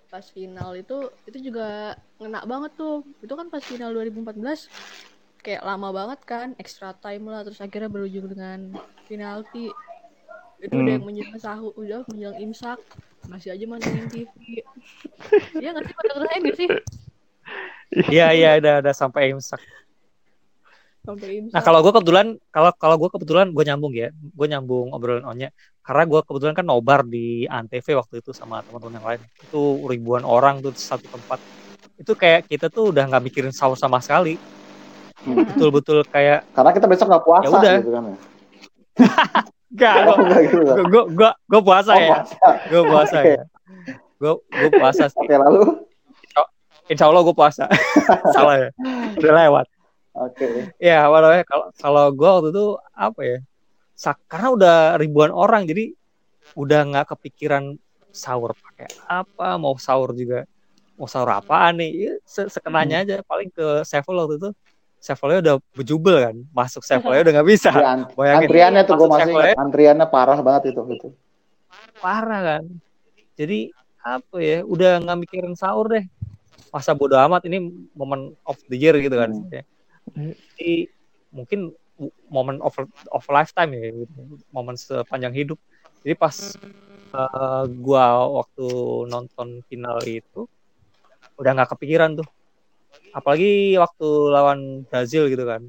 pas 0.08 0.24
final 0.32 0.80
itu 0.80 0.98
itu 1.28 1.52
juga 1.52 2.00
ngena 2.24 2.48
banget 2.48 2.72
tuh. 2.80 3.04
Itu 3.20 3.36
kan 3.36 3.52
pas 3.52 3.60
final 3.60 3.92
2014 3.92 4.72
kayak 5.44 5.62
lama 5.68 5.92
banget 5.92 6.20
kan, 6.24 6.48
extra 6.56 6.96
time 6.96 7.28
lah 7.28 7.44
terus 7.44 7.60
akhirnya 7.60 7.92
berujung 7.92 8.32
dengan 8.32 8.80
penalti. 9.06 9.68
Itu 10.64 10.80
udah 10.80 10.84
Hmm. 10.88 10.96
yang 10.96 11.04
menjelang 11.04 11.40
sahur, 11.44 11.76
udah 11.76 12.08
menjelang 12.08 12.40
imsak. 12.40 12.80
Masih 13.28 13.52
aja 13.52 13.66
mantengin 13.68 14.08
TV. 14.08 14.28
Iya 15.64 15.70
nggak 15.76 15.86
sih 15.88 15.96
pada 15.96 16.10
ngerasain 16.16 16.42
nggak 16.44 16.58
sih? 16.58 16.70
Iya 18.10 18.28
iya 18.34 18.50
udah 18.58 18.74
udah 18.82 18.94
sampai 18.96 19.32
imsak. 19.36 19.62
Sampai 21.04 21.44
imsak. 21.44 21.56
Nah 21.56 21.62
kalau 21.62 21.80
gue 21.84 21.92
kebetulan 21.92 22.28
kalau 22.48 22.72
kalau 22.80 22.96
gue 22.96 23.10
kebetulan 23.12 23.48
gue 23.52 23.64
nyambung 23.68 23.94
ya, 23.94 24.10
gue 24.12 24.48
nyambung 24.48 24.96
obrolan 24.96 25.28
onnya 25.28 25.50
karena 25.84 26.04
gue 26.08 26.20
kebetulan 26.24 26.56
kan 26.56 26.66
nobar 26.66 27.04
di 27.04 27.44
Antv 27.48 27.84
waktu 28.00 28.24
itu 28.24 28.32
sama 28.32 28.64
teman-teman 28.64 28.94
yang 29.00 29.08
lain. 29.08 29.22
Itu 29.44 29.84
ribuan 29.88 30.24
orang 30.24 30.64
tuh 30.64 30.72
satu 30.76 31.06
tempat. 31.12 31.40
Itu 32.00 32.16
kayak 32.16 32.48
kita 32.48 32.72
tuh 32.72 32.96
udah 32.96 33.04
nggak 33.08 33.24
mikirin 33.24 33.54
sahur 33.54 33.76
sama 33.76 34.00
sekali. 34.00 34.40
Hmm. 35.24 35.48
Betul-betul 35.48 36.03
kayak 36.12 36.44
Karena 36.51 36.72
kita 36.75 36.86
besok 36.88 37.08
nggak 37.08 37.24
puasa 37.24 37.58
Ya 37.63 37.80
gitu 37.80 37.92
kan 37.96 38.03
ya. 38.06 38.15
gak 39.74 39.96
gue 40.06 40.15
gue 40.86 41.03
gue 41.18 41.30
gue 41.50 41.62
puasa 41.65 41.92
Oh, 41.96 42.00
ya, 42.00 42.18
gue 42.70 42.82
puasa 42.86 43.18
ya. 43.25 43.42
Gue 44.22 44.34
gue 44.38 44.70
puasa 44.70 45.03
sih. 45.10 45.18
Oke, 45.18 45.36
lalu 45.36 45.62
Insya 46.92 47.08
Allah 47.08 47.24
gue 47.24 47.32
puasa. 47.32 47.65
Salah 48.36 48.60
ya. 48.60 48.70
Udah 49.15 49.34
lewat. 49.48 49.65
oke. 50.13 50.48
Ya, 50.77 51.08
waduh 51.08 51.39
kalau 51.48 51.65
kalau 51.74 52.06
gue 52.12 52.27
waktu 52.30 52.50
itu 52.51 52.65
apa 52.92 53.22
ya? 53.24 53.38
Karena 54.27 54.48
udah 54.51 54.75
ribuan 55.00 55.32
orang 55.32 55.63
jadi 55.63 55.96
udah 56.60 56.80
nggak 56.92 57.15
kepikiran 57.15 57.80
sahur 58.12 58.51
pakai 58.53 58.92
apa, 59.08 59.56
mau 59.56 59.74
sahur 59.80 60.12
juga 60.12 60.44
mau 61.00 61.08
sahur 61.08 61.34
apaan 61.34 61.80
nih? 61.80 61.92
Ya, 61.96 62.13
se- 62.27 62.51
sekenanya 62.51 63.01
aja 63.01 63.15
paling 63.25 63.48
ke 63.50 63.82
Sevel 63.88 64.20
waktu 64.20 64.36
itu. 64.38 64.50
Sevelnya 65.04 65.40
udah 65.44 65.56
bejubel 65.76 66.16
kan, 66.16 66.36
masuk 66.56 66.80
Sevelnya 66.88 67.28
udah 67.28 67.34
nggak 67.36 67.50
bisa. 67.52 67.76
An- 67.76 68.08
Bayangin 68.16 68.48
antriannya 68.48 68.82
tuh 68.88 68.96
gue 68.96 69.10
masih 69.12 69.32
ingat. 69.36 69.56
Antriannya 69.60 70.08
parah 70.08 70.40
banget 70.40 70.72
itu 70.72 70.82
itu. 70.96 71.10
parah 72.00 72.42
kan. 72.56 72.64
Jadi 73.36 73.76
apa 74.00 74.40
ya? 74.40 74.64
Udah 74.64 75.04
nggak 75.04 75.18
mikirin 75.28 75.60
sahur 75.60 75.92
deh. 75.92 76.08
Masa 76.72 76.96
bodo 76.96 77.20
amat 77.20 77.44
ini 77.52 77.68
momen 77.92 78.32
of 78.48 78.56
the 78.72 78.80
year 78.80 78.96
gitu 79.04 79.12
kan. 79.12 79.36
Hmm. 79.36 79.52
Ya. 79.52 79.64
Jadi 80.56 80.88
mungkin 81.36 81.76
momen 82.32 82.64
of 82.64 82.72
of 83.12 83.24
lifetime 83.28 83.76
ya, 83.76 84.08
gitu. 84.08 84.40
momen 84.56 84.80
sepanjang 84.80 85.36
hidup. 85.36 85.60
Jadi 86.08 86.16
pas 86.16 86.56
eh, 87.12 87.64
gua 87.76 88.24
waktu 88.40 88.68
nonton 89.12 89.68
final 89.68 90.00
itu 90.08 90.48
udah 91.36 91.52
nggak 91.60 91.76
kepikiran 91.76 92.24
tuh. 92.24 92.28
Apalagi 93.13 93.77
waktu 93.77 94.08
lawan 94.34 94.84
Brazil 94.89 95.29
gitu 95.29 95.46
kan. 95.46 95.62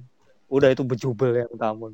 Udah 0.48 0.72
itu 0.72 0.82
bejubel 0.82 1.44
yang 1.44 1.52
tamu. 1.60 1.92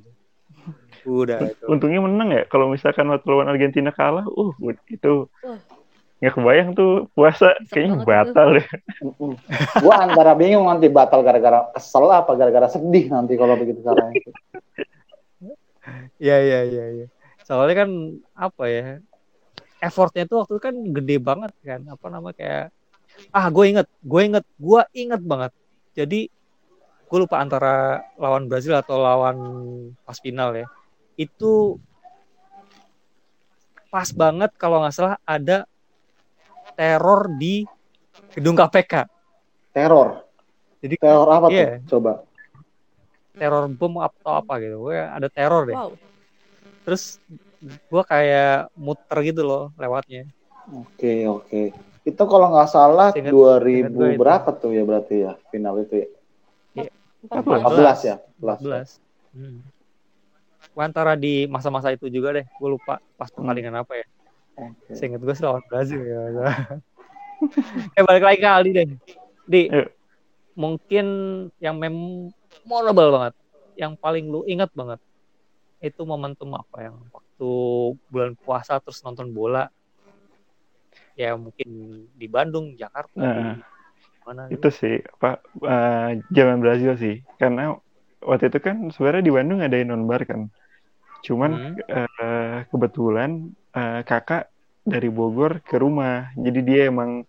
Udah 1.04 1.42
itu. 1.42 1.64
Untungnya 1.66 2.00
menang 2.00 2.30
ya. 2.30 2.42
Kalau 2.46 2.70
misalkan 2.70 3.10
waktu 3.10 3.26
lawan 3.26 3.50
Argentina 3.50 3.90
kalah, 3.90 4.24
uh 4.30 4.54
itu 4.86 5.26
nggak 6.20 6.36
kebayang 6.36 6.70
tuh 6.76 7.08
puasa 7.16 7.56
Nyesek 7.56 7.72
kayaknya 7.72 8.04
batal 8.04 8.48
deh. 8.60 8.66
gue 9.82 9.94
antara 9.96 10.36
bingung 10.36 10.68
nanti 10.68 10.92
batal 10.92 11.24
gara-gara 11.24 11.72
kesel 11.72 12.12
apa 12.12 12.36
gara-gara 12.36 12.68
sedih 12.68 13.08
nanti 13.08 13.40
kalau 13.40 13.56
begitu 13.56 13.80
caranya. 13.80 14.20
Iya 16.20 16.36
iya 16.44 16.60
iya 16.68 16.84
iya. 16.92 17.06
Soalnya 17.48 17.88
kan 17.88 17.90
apa 18.36 18.64
ya? 18.68 19.00
Effortnya 19.80 20.28
tuh 20.28 20.44
waktu 20.44 20.60
itu 20.60 20.62
kan 20.62 20.76
gede 20.92 21.16
banget 21.24 21.52
kan. 21.64 21.80
Apa 21.88 22.12
nama 22.12 22.36
kayak 22.36 22.68
ah 23.30 23.46
gue 23.48 23.64
inget, 23.68 23.86
gue 24.00 24.20
inget, 24.24 24.44
gue 24.56 24.80
inget 24.92 25.22
banget. 25.22 25.52
Jadi 25.92 26.20
gue 27.10 27.18
lupa 27.18 27.42
antara 27.42 28.00
lawan 28.16 28.46
Brazil 28.46 28.78
atau 28.78 28.96
lawan 28.96 29.36
pas 30.02 30.16
final 30.16 30.54
ya. 30.54 30.66
Itu 31.14 31.76
pas 33.90 34.06
banget 34.14 34.54
kalau 34.54 34.80
nggak 34.80 34.94
salah 34.94 35.18
ada 35.26 35.66
teror 36.78 37.26
di 37.34 37.66
gedung 38.32 38.54
KPK. 38.54 39.10
Teror. 39.74 40.22
Jadi 40.80 40.94
Teror 40.96 41.28
apa 41.28 41.46
Iya. 41.50 41.82
tuh? 41.82 41.98
Coba. 41.98 42.12
teror 43.30 43.72
bom 43.72 44.04
atau 44.04 44.36
apa 44.36 44.60
gitu. 44.60 44.76
Gue 44.84 45.00
ada 45.00 45.24
teror 45.32 45.64
deh. 45.64 45.72
Wow. 45.72 45.96
Terus 46.84 47.16
gue 47.60 48.02
kayak 48.04 48.68
muter 48.76 49.18
gitu 49.24 49.42
loh 49.48 49.72
lewatnya. 49.80 50.28
Oke, 50.68 51.24
oke. 51.24 51.72
Itu 52.02 52.22
kalau 52.24 52.48
nggak 52.48 52.68
salah 52.68 53.08
Seingat- 53.12 53.32
2000 53.32 53.60
seingat 53.60 53.92
gue 53.92 54.08
itu. 54.10 54.18
berapa 54.18 54.48
tuh 54.54 54.70
ya 54.72 54.82
berarti 54.82 55.14
ya 55.20 55.32
final 55.50 55.74
itu 55.78 55.94
ya? 56.00 56.08
Empat 57.20 57.44
14 57.44 57.98
ya? 58.02 58.16
14. 58.40 58.96
14. 58.96 59.36
Hmm. 59.36 59.60
Gua 60.72 60.84
antara 60.86 61.12
di 61.14 61.44
masa-masa 61.44 61.92
itu 61.92 62.08
juga 62.08 62.32
deh. 62.32 62.46
Gue 62.56 62.72
lupa 62.72 62.96
pas 63.14 63.28
Hmm. 63.28 63.44
pertandingan 63.44 63.76
apa 63.76 63.92
ya. 63.94 64.06
Oke. 64.56 64.92
Seingat 64.96 65.20
gue 65.20 65.34
lawan 65.36 65.60
Brazil 65.68 66.00
ya. 66.00 66.20
eh 67.96 68.02
balik 68.02 68.24
lagi 68.24 68.38
ke 68.38 68.48
Aldi 68.48 68.70
deh. 68.72 68.86
Di 69.44 69.62
Yuk. 69.68 69.88
mungkin 70.54 71.06
yang 71.56 71.76
memorable 71.76 73.10
banget, 73.12 73.34
yang 73.76 73.92
paling 73.94 74.24
lu 74.24 74.44
ingat 74.44 74.72
banget 74.72 75.00
itu 75.80 76.04
momentum 76.04 76.52
apa 76.52 76.76
yang 76.82 76.96
waktu 77.08 77.50
bulan 78.06 78.32
puasa 78.36 78.76
terus 78.78 79.00
nonton 79.00 79.32
bola 79.32 79.72
ya 81.20 81.36
mungkin 81.36 81.68
di 82.16 82.26
Bandung, 82.32 82.72
Jakarta, 82.80 83.12
Nah. 83.12 83.60
di 83.60 84.20
mana 84.24 84.42
itu 84.48 84.68
sih 84.72 85.04
apa 85.20 85.44
eh, 85.60 86.24
zaman 86.32 86.64
Brazil 86.64 86.96
sih. 86.96 87.20
Karena 87.36 87.76
waktu 88.24 88.48
itu 88.48 88.58
kan 88.64 88.88
sebenarnya 88.88 89.24
di 89.28 89.32
Bandung 89.32 89.60
ada 89.60 89.76
nonbar 89.84 90.24
kan. 90.24 90.48
Cuman 91.20 91.76
eh, 91.76 92.58
kebetulan 92.72 93.52
eh, 93.76 94.00
kakak 94.08 94.48
dari 94.80 95.12
Bogor 95.12 95.60
ke 95.60 95.76
rumah. 95.76 96.32
Jadi 96.40 96.60
dia 96.64 96.88
emang 96.88 97.28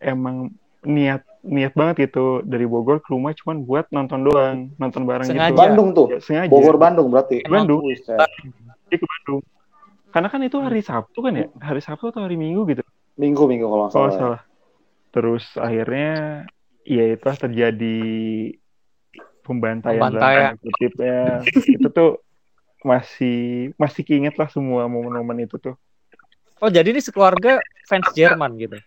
emang 0.00 0.48
niat 0.82 1.22
niat 1.42 1.74
banget 1.76 2.08
gitu 2.08 2.40
dari 2.46 2.64
Bogor 2.64 3.02
ke 3.04 3.12
rumah 3.12 3.34
cuman 3.36 3.66
buat 3.66 3.86
nonton 3.92 4.24
doang 4.24 4.70
nonton 4.78 5.02
bareng 5.04 5.28
Sengaja. 5.28 5.52
gitu 5.52 5.60
Bandung 5.60 5.88
tuh. 5.92 6.06
Ya, 6.08 6.18
sengaja. 6.24 6.48
Bogor 6.50 6.76
Bandung 6.80 7.12
berarti. 7.12 7.44
Bandung. 7.44 7.84
Buset. 7.84 8.16
dia 8.88 8.96
ke 8.96 9.04
Bandung. 9.04 9.40
Karena 10.12 10.28
kan 10.28 10.40
itu 10.44 10.60
hari 10.60 10.80
Sabtu 10.84 11.18
kan 11.24 11.32
ya? 11.34 11.46
Hari 11.56 11.80
Sabtu 11.80 12.12
atau 12.12 12.20
hari 12.24 12.36
Minggu 12.36 12.62
gitu 12.68 12.84
Minggu 13.20 13.44
minggu 13.44 13.66
kalau 13.66 13.84
nggak 13.86 13.92
kalau 13.92 14.08
salah. 14.08 14.12
ya. 14.12 14.20
salah 14.20 14.40
terus 15.12 15.44
akhirnya 15.60 16.10
ya 16.82 17.04
itu 17.12 17.28
terjadi 17.36 18.00
pembantaian 19.44 20.00
Pembantaian. 20.00 20.54
kutipnya 20.56 21.44
itu 21.76 21.88
tuh 21.92 22.22
masih 22.82 23.70
masih 23.76 24.02
keinget 24.02 24.34
lah 24.34 24.48
semua 24.48 24.88
momen-momen 24.88 25.46
itu 25.46 25.58
tuh 25.58 25.76
Oh 26.58 26.70
jadi 26.70 26.94
ini 26.94 27.02
sekeluarga 27.02 27.58
fans 27.90 28.06
Jerman 28.14 28.54
gitu. 28.54 28.78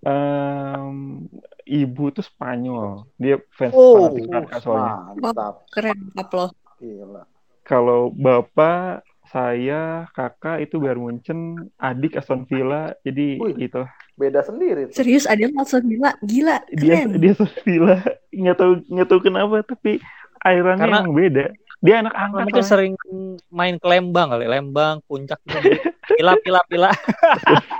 Em, 0.00 1.28
ibu 1.62 2.08
tuh 2.08 2.24
Spanyol 2.24 3.04
dia 3.20 3.36
fans 3.52 3.76
Oh, 3.76 4.08
fanatik 4.16 4.64
soalnya 4.64 5.12
Mantap. 5.20 5.54
Keren, 5.68 6.08
Pablo. 6.16 6.56
Gila. 6.80 7.28
kalau 7.62 8.08
bapak 8.08 9.04
saya 9.24 10.06
kakak 10.10 10.62
itu 10.62 10.76
Bayern 10.76 11.00
Munchen 11.00 11.38
adik 11.76 12.14
Aston 12.14 12.42
Villa 12.44 12.92
jadi 13.00 13.38
Wih. 13.38 13.56
itu 13.60 13.82
Beda 14.12 14.40
sendiri 14.40 14.86
tuh. 14.86 14.94
Serius 14.94 15.24
ada 15.24 15.40
langsung 15.48 15.82
gila, 15.82 16.12
gila, 16.20 16.60
dia 16.70 17.00
keren. 17.00 17.16
dia 17.16 17.32
Aston 17.32 17.52
Villa 17.62 17.96
nggak 18.28 18.56
tahu 18.56 18.72
nggak 18.86 19.08
tahu 19.08 19.20
kenapa 19.20 19.56
tapi 19.62 19.92
airannya 20.42 20.82
Karena- 20.82 21.00
emang 21.00 21.12
beda 21.12 21.44
dia 21.78 21.94
anak 21.98 22.14
angkat 22.14 22.42
mungkin 22.46 22.62
sering 22.62 22.94
main 23.50 23.74
ke 23.74 23.86
Lembang 23.86 24.30
kali, 24.30 24.46
Lembang, 24.46 25.02
puncak 25.02 25.42
gitu. 25.42 25.82
Pila 26.14 26.38
pila 26.38 26.62
pila. 26.70 26.94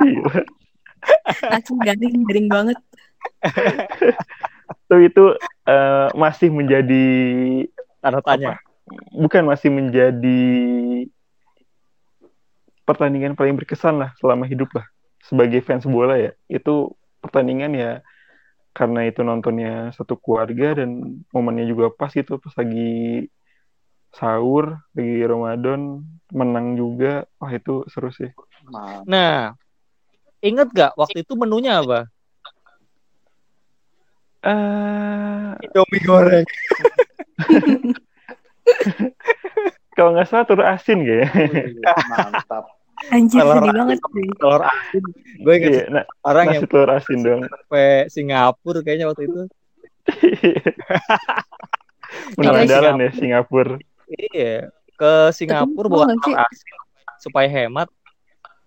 Gila. 0.02 0.42
Langsung 1.54 1.78
garing, 1.78 2.26
garing 2.26 2.50
banget. 2.50 2.78
Tuh 4.86 5.00
itu 5.00 5.24
eh, 5.64 6.08
masih 6.14 6.50
menjadi 6.50 7.06
Tanda 8.02 8.18
tanya. 8.20 8.58
bukan 9.14 9.46
masih 9.46 9.70
menjadi 9.70 10.42
pertandingan 12.82 13.38
paling 13.38 13.54
berkesan 13.54 14.02
lah 14.02 14.10
selama 14.18 14.46
hidup 14.46 14.70
lah 14.74 14.86
sebagai 15.22 15.62
fans 15.62 15.86
bola 15.86 16.18
ya 16.18 16.32
itu 16.50 16.90
pertandingan 17.22 17.72
ya 17.78 17.92
karena 18.72 19.06
itu 19.06 19.20
nontonnya 19.22 19.92
satu 19.94 20.16
keluarga 20.16 20.82
dan 20.82 21.20
momennya 21.30 21.68
juga 21.68 21.92
pas 21.92 22.10
gitu 22.10 22.40
pas 22.40 22.52
lagi 22.56 23.28
sahur 24.12 24.80
lagi 24.92 25.24
Ramadan 25.24 26.04
menang 26.32 26.76
juga 26.76 27.24
wah 27.40 27.52
itu 27.52 27.84
seru 27.88 28.12
sih. 28.12 28.28
Nah, 29.08 29.56
inget 30.40 30.68
gak 30.72 30.92
waktu 30.96 31.24
itu 31.24 31.32
menunya 31.36 31.80
apa? 31.80 32.08
eh 34.42 35.48
Indomie 35.64 36.02
goreng. 36.02 36.46
kalau 39.92 40.10
nggak 40.12 40.26
salah 40.26 40.44
telur 40.44 40.64
asin 40.64 40.98
kayaknya 41.04 41.28
Wih, 41.52 41.74
Mantap. 42.12 42.64
Anjir, 43.10 43.42
Telur 43.42 43.56
sedih 43.58 43.72
banget 43.74 43.98
sih. 43.98 44.26
Telur 44.38 44.62
asin. 44.62 45.02
Gue 45.42 45.54
inget 45.58 45.72
iya 45.72 45.82
nah, 45.90 46.04
orang 46.22 46.44
yang 46.54 46.62
telur 46.64 46.90
asin 46.90 47.18
doang 47.20 47.42
sampai 47.44 47.88
Singapura 48.08 48.80
kayaknya 48.80 49.06
waktu 49.10 49.22
itu. 49.26 49.40
Menandalan 52.38 52.94
ya 53.00 53.10
Singapura 53.14 53.76
Iya, 54.12 54.68
ke 54.94 55.12
Singapura 55.32 55.88
sih? 55.88 56.20
telur 56.20 56.38
asin 56.44 56.76
supaya 57.18 57.48
hemat. 57.48 57.88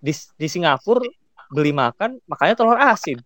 Di, 0.01 0.13
di 0.37 0.45
Singapura 0.45 1.05
beli 1.49 1.71
makan 1.71 2.17
makanya 2.25 2.57
telur 2.57 2.77
asin 2.77 3.21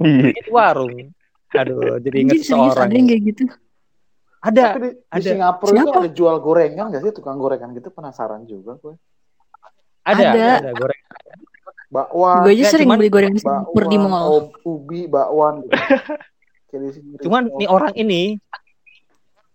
iya 0.00 0.32
di 0.32 0.50
warung. 0.52 1.12
Aduh, 1.54 2.02
jadi 2.02 2.16
inget 2.18 2.34
Anjir, 2.40 2.46
serius 2.46 2.72
seorang. 2.74 2.88
ada 2.88 2.94
yang 2.94 3.06
kayak 3.06 3.22
gitu. 3.30 3.44
Ada, 4.44 4.64
Tapi 4.70 4.78
di, 4.78 4.90
di 4.92 5.00
ada. 5.08 5.24
Singapura 5.24 5.70
itu 5.70 5.80
Siapa? 5.80 5.98
ada 5.98 6.10
jual 6.12 6.36
gorengan 6.38 6.84
nggak 6.92 7.00
sih 7.00 7.12
tukang 7.12 7.36
gorengan 7.36 7.72
gitu 7.72 7.88
penasaran 7.88 8.44
juga 8.44 8.76
gue. 8.76 8.94
ada, 10.04 10.12
Ada. 10.12 10.28
ada, 10.28 10.46
ada 10.60 10.72
goreng. 10.74 11.00
Bakwan, 11.88 12.42
Gue 12.42 12.52
aja 12.52 12.58
nggak, 12.58 12.70
sering 12.70 12.86
cuman- 12.86 12.98
beli 12.98 13.08
goreng 13.08 13.32
di 13.32 13.40
Singapura 13.40 13.86
di 13.86 13.96
bakwan, 13.96 14.10
mall. 14.10 14.36
ubi, 14.62 15.00
bakwan. 15.06 15.54
Gitu. 16.66 16.90
Di. 16.90 17.22
Cuman 17.22 17.42
nih 17.54 17.68
orang 17.70 17.94
ini, 17.94 18.34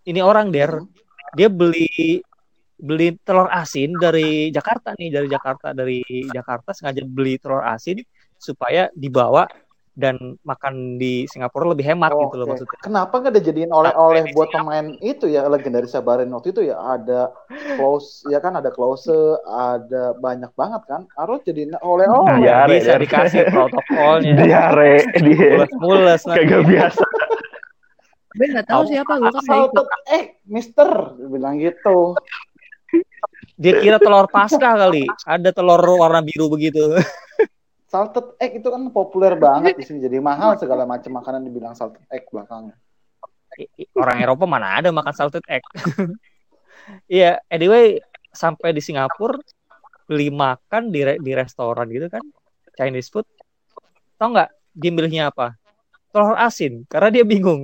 ini 0.02 0.20
orang 0.20 0.48
der, 0.48 0.80
dia 1.36 1.46
beli 1.46 2.24
beli 2.74 3.12
telur 3.20 3.44
asin 3.46 3.92
dari 3.94 4.48
Jakarta 4.48 4.96
nih, 4.96 5.12
dari 5.12 5.28
Jakarta, 5.28 5.70
dari 5.70 6.00
Jakarta 6.26 6.72
sengaja 6.72 7.04
beli 7.04 7.36
telur 7.36 7.60
asin 7.60 8.00
supaya 8.34 8.88
dibawa 8.96 9.44
dan 9.92 10.16
makan 10.42 10.96
di 10.96 11.26
Singapura 11.26 11.66
lebih 11.68 11.82
hemat 11.84 12.10
Oh, 12.10 12.24
gitu 12.24 12.36
loh 12.36 12.46
oke. 12.46 12.50
maksudnya. 12.54 12.78
Kenapa 12.80 13.14
nggak 13.16 13.34
dijadiin 13.36 13.68
oleh-oleh 13.68 14.30
buat 14.30 14.48
pemain 14.48 14.86
itu 14.98 15.26
ya 15.26 15.44
legendaris 15.44 15.90
Sabarin 15.90 16.30
waktu 16.30 16.50
itu 16.50 16.62
ya 16.64 16.78
ada 16.78 17.34
close 17.74 18.22
ya 18.24 18.38
kan 18.38 18.54
ada 18.54 18.70
close 18.70 19.10
ada 19.44 20.14
banyak 20.16 20.48
banget 20.54 20.82
kan 20.86 21.04
harus 21.14 21.42
jadiin 21.42 21.74
oleh-oleh. 21.76 22.22
Nah, 22.24 22.38
Nggak 22.38 22.54
Diare, 22.64 22.72
bisa 22.72 22.86
der. 22.88 23.00
dikasih 23.00 23.42
protokolnya. 23.48 24.32
diare 24.40 24.94
dia 25.18 25.48
Mules-mules 25.58 26.22
kagak 26.24 26.62
biasa 26.64 27.04
Gue 28.30 28.46
nggak 28.46 28.62
tahu 28.64 28.82
siapa, 28.86 29.12
gue 29.18 29.26
kan 29.26 29.42
nggak 29.42 29.68
ikut. 29.68 29.86
Egg, 30.06 30.26
Mister 30.46 30.88
bilang 31.18 31.58
gitu. 31.58 32.14
Dia 33.58 33.76
kira 33.76 33.98
telur 33.98 34.24
pasca 34.26 34.56
kali. 34.78 35.02
Ada 35.26 35.50
telur 35.50 35.82
warna 35.98 36.22
biru 36.22 36.46
begitu. 36.46 36.94
Salted 37.90 38.38
egg 38.38 38.62
itu 38.62 38.68
kan 38.70 38.86
populer 38.94 39.34
banget 39.34 39.74
di 39.74 39.82
sini 39.82 39.98
jadi 39.98 40.22
mahal 40.22 40.54
segala 40.62 40.86
macam 40.86 41.10
makanan 41.10 41.42
dibilang 41.42 41.74
salted 41.74 42.06
egg 42.06 42.22
belakangnya. 42.30 42.78
Orang 43.98 44.22
Eropa 44.22 44.46
mana 44.46 44.78
ada 44.78 44.94
makan 44.94 45.10
salted 45.10 45.42
egg. 45.50 45.66
Iya, 47.06 47.38
anyway 47.46 48.02
sampai 48.34 48.74
di 48.74 48.82
Singapura 48.82 49.38
beli 50.10 50.26
makan 50.26 50.90
di 50.90 51.06
re- 51.06 51.22
di 51.22 51.30
restoran 51.38 51.86
gitu 51.86 52.10
kan 52.10 52.22
Chinese 52.74 53.10
food. 53.10 53.26
Tahu 54.18 54.28
nggak 54.34 54.50
dia 54.74 54.90
milihnya 54.90 55.22
apa? 55.30 55.54
Telur 56.10 56.34
asin 56.34 56.82
karena 56.90 57.14
dia 57.14 57.22
bingung. 57.22 57.62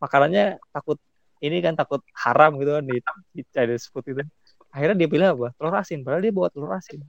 Makanannya 0.00 0.60
takut 0.68 1.00
ini 1.40 1.64
kan 1.64 1.76
takut 1.76 2.04
haram 2.12 2.60
gitu 2.60 2.76
kan 2.76 2.84
di, 2.84 2.96
di 3.32 3.42
Chinese 3.52 3.88
food 3.88 4.04
itu. 4.04 4.20
Akhirnya 4.68 4.96
dia 5.00 5.08
pilih 5.08 5.28
apa? 5.32 5.48
Telur 5.56 5.74
asin. 5.80 6.04
Padahal 6.04 6.20
dia 6.20 6.32
bawa 6.34 6.48
telur 6.52 6.72
asin. 6.76 7.00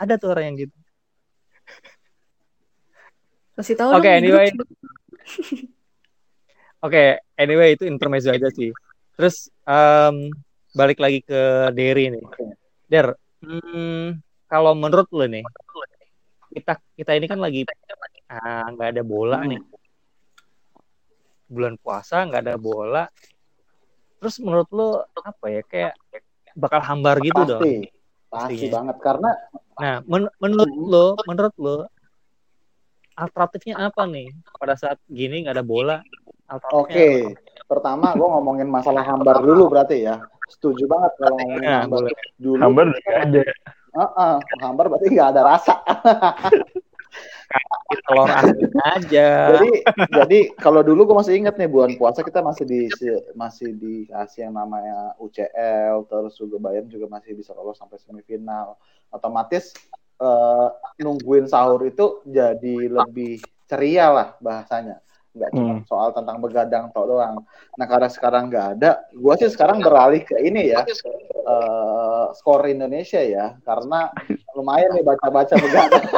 Ada 0.00 0.16
tuh 0.16 0.32
orang 0.32 0.48
yang 0.48 0.56
gitu. 0.64 0.76
Kasih 3.54 3.78
tahu 3.78 3.90
Oke, 3.94 4.10
anyway. 4.10 4.50
Oke, 6.84 7.22
anyway 7.38 7.78
itu 7.78 7.86
intermezzo 7.86 8.34
aja 8.34 8.50
sih. 8.50 8.74
Terus 9.14 9.48
em, 9.64 10.34
balik 10.74 10.98
lagi 10.98 11.22
ke 11.22 11.70
Derry 11.72 12.12
nih. 12.12 12.24
Der, 12.90 13.14
hmm, 13.40 14.20
kalau 14.50 14.74
menurut 14.74 15.06
lo 15.14 15.24
nih, 15.24 15.46
kita 16.52 16.76
kita 16.98 17.16
ini 17.16 17.26
kan 17.30 17.40
lagi 17.40 17.64
ah, 18.28 18.68
nggak 18.74 18.98
ada 18.98 19.02
bola 19.06 19.46
nih. 19.46 19.62
Bulan 21.48 21.78
puasa 21.78 22.26
nggak 22.26 22.42
ada 22.42 22.58
bola. 22.58 23.06
Terus 24.18 24.42
menurut 24.42 24.68
lo 24.74 25.06
apa 25.14 25.46
ya 25.48 25.62
kayak 25.62 25.94
bakal 26.58 26.82
hambar 26.82 27.22
gitu 27.22 27.40
dong. 27.46 27.62
Pasti. 28.34 28.66
Pastinya. 28.66 28.74
banget 28.82 28.96
karena 28.98 29.30
Nah, 29.74 29.96
men- 30.06 30.34
menurut 30.38 30.70
lo, 30.70 31.06
menurut 31.26 31.54
lo 31.58 31.76
alternatifnya 33.14 33.74
apa 33.90 34.06
nih 34.06 34.30
pada 34.54 34.74
saat 34.74 34.98
gini 35.06 35.42
nggak 35.42 35.54
ada 35.58 35.66
bola? 35.66 35.98
Oke, 36.70 37.34
pertama 37.66 38.14
gue 38.14 38.22
ngomongin 38.26 38.70
masalah 38.70 39.02
hambar 39.02 39.42
dulu 39.42 39.70
berarti 39.70 40.06
ya. 40.06 40.22
Setuju 40.46 40.86
banget 40.86 41.12
kalau 41.18 41.42
ngomongin 41.42 41.66
Ya, 41.66 41.78
hambar. 41.82 42.06
boleh. 42.06 42.14
Dulu 42.38 42.60
Hambar 42.62 42.86
juga 42.94 43.12
ada. 43.18 43.40
Heeh, 43.94 44.34
hambar 44.62 44.84
berarti 44.90 45.06
nggak 45.10 45.28
ada 45.34 45.42
rasa. 45.42 45.74
telur 48.04 48.30
asin 48.30 48.70
aja. 48.96 49.28
jadi 49.54 49.70
jadi 50.10 50.38
kalau 50.58 50.82
dulu 50.82 51.06
gue 51.08 51.16
masih 51.20 51.34
inget 51.38 51.54
nih 51.54 51.70
bulan 51.70 51.92
puasa 51.94 52.24
kita 52.24 52.40
masih 52.40 52.64
di 52.66 52.80
masih 53.36 53.76
dikasih 53.76 54.50
yang 54.50 54.54
namanya 54.56 55.14
UCL 55.20 56.08
terus 56.08 56.34
juga 56.40 56.56
Bayern 56.58 56.90
juga 56.90 57.06
masih 57.06 57.36
bisa 57.36 57.52
lolos 57.52 57.78
sampai 57.78 58.00
semifinal 58.00 58.80
otomatis 59.12 59.76
eh, 60.18 60.68
nungguin 61.00 61.46
sahur 61.46 61.84
itu 61.86 62.24
jadi 62.26 62.90
lebih 62.90 63.40
ceria 63.68 64.10
lah 64.10 64.28
bahasanya 64.40 65.03
nggak 65.34 65.50
cuma 65.50 65.72
Hmm. 65.74 65.82
soal 65.84 66.08
tentang 66.10 66.38
begadang 66.38 66.88
tok 66.88 67.06
doang 67.08 67.42
nah 67.74 67.86
karena 67.86 68.06
sekarang 68.06 68.46
nggak 68.46 68.66
ada 68.72 69.02
gue 69.10 69.34
sih 69.36 69.50
sekarang 69.50 69.78
beralih 69.78 70.22
ke 70.22 70.38
ini 70.38 70.70
ya 70.70 70.86
eh, 70.86 72.24
skor 72.32 72.62
Indonesia 72.64 73.18
ya 73.18 73.58
karena 73.60 74.14
lumayan 74.52 74.94
nih 74.94 75.02
baca-baca 75.02 75.54
begadang 75.56 76.04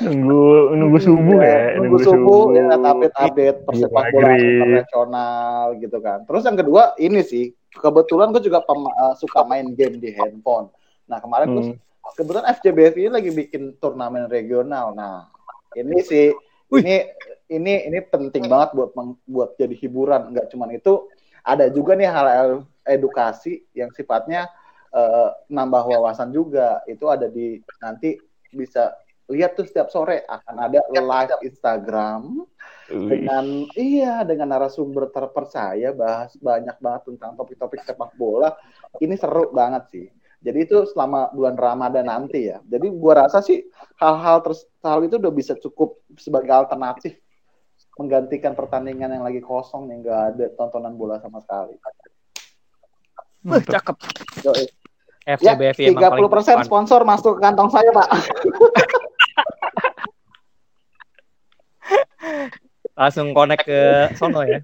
Nunggu 0.00 0.40
nunggu 0.74 0.98
subuh 0.98 1.38
ya. 1.40 1.76
nunggu 1.76 1.98
subuh 2.00 2.42
ya 2.52 2.64
update 2.74 3.16
update 3.16 3.58
persepak 3.64 4.02
Iya, 4.02 4.12
bola 4.12 4.30
internasional 4.34 5.60
gitu 5.76 5.98
kan 6.00 6.18
terus 6.24 6.42
yang 6.42 6.56
kedua 6.56 6.82
ini 6.96 7.20
sih 7.20 7.44
kebetulan 7.70 8.28
gue 8.30 8.40
juga 8.40 8.60
pem- 8.60 8.88
eh, 8.88 9.14
suka 9.14 9.40
main 9.42 9.68
game 9.70 9.96
di 9.96 10.10
handphone 10.10 10.68
nah 11.04 11.18
kemarin 11.18 11.48
gue 11.50 11.64
Hmm. 11.66 11.76
kebetulan 12.12 12.48
FCBF 12.50 12.94
ini 12.96 13.08
lagi 13.08 13.30
bikin 13.30 13.76
turnamen 13.76 14.26
regional 14.26 14.92
nah 14.92 15.28
ini 15.74 15.98
sih 16.02 16.34
ini 16.70 16.96
ini 17.50 17.74
ini 17.90 17.98
penting 18.06 18.46
banget 18.46 18.74
buat 18.78 18.90
meng- 18.94 19.20
buat 19.26 19.58
jadi 19.58 19.74
hiburan. 19.74 20.30
Nggak 20.34 20.50
cuman 20.54 20.70
itu 20.74 21.10
ada 21.42 21.66
juga 21.70 21.98
nih 21.98 22.10
hal 22.10 22.26
edukasi 22.86 23.64
yang 23.74 23.90
sifatnya 23.90 24.46
eh, 24.94 25.30
nambah 25.50 25.84
wawasan 25.86 26.30
juga. 26.30 26.82
Itu 26.86 27.10
ada 27.10 27.26
di 27.26 27.58
nanti 27.82 28.18
bisa 28.50 28.94
lihat 29.30 29.58
tuh 29.58 29.66
setiap 29.66 29.90
sore. 29.90 30.22
Akan 30.26 30.58
ada 30.58 30.82
live 30.90 31.34
Instagram 31.42 32.46
Wih. 32.90 33.10
dengan 33.10 33.44
iya 33.78 34.22
dengan 34.26 34.54
narasumber 34.54 35.10
terpercaya 35.10 35.90
bahas 35.94 36.34
banyak 36.38 36.78
banget 36.78 37.02
tentang 37.14 37.34
topik-topik 37.34 37.82
sepak 37.82 38.14
bola. 38.14 38.54
Ini 38.98 39.14
seru 39.18 39.50
banget 39.50 39.84
sih 39.90 40.06
jadi 40.40 40.58
itu 40.64 40.88
selama 40.88 41.28
bulan 41.36 41.56
Ramadan 41.56 42.08
nanti 42.08 42.48
ya 42.48 42.58
jadi 42.64 42.86
gua 42.90 43.24
rasa 43.26 43.44
sih 43.44 43.60
hal-hal 44.00 44.40
terus 44.40 44.64
hal 44.80 45.04
itu 45.04 45.20
udah 45.20 45.32
bisa 45.32 45.52
cukup 45.60 46.00
sebagai 46.16 46.52
alternatif 46.52 47.20
menggantikan 48.00 48.56
pertandingan 48.56 49.12
yang 49.12 49.24
lagi 49.24 49.44
kosong 49.44 49.92
yang 49.92 50.00
nggak 50.00 50.20
ada 50.36 50.46
tontonan 50.56 50.96
bola 50.96 51.20
sama 51.20 51.44
sekali 51.44 51.76
Wah, 53.40 53.56
cakep. 53.56 53.96
Yoi. 54.44 54.64
ya 55.24 55.36
FCBFI 55.36 55.96
emang 55.96 56.12
paling 56.12 56.28
30% 56.28 56.28
depan. 56.28 56.64
sponsor 56.64 57.00
masuk 57.04 57.32
ke 57.36 57.40
kantong 57.44 57.70
saya 57.72 57.88
pak 57.92 58.08
Langsung 63.00 63.32
connect 63.32 63.64
ke 63.64 64.12
sono 64.12 64.44
ya. 64.44 64.60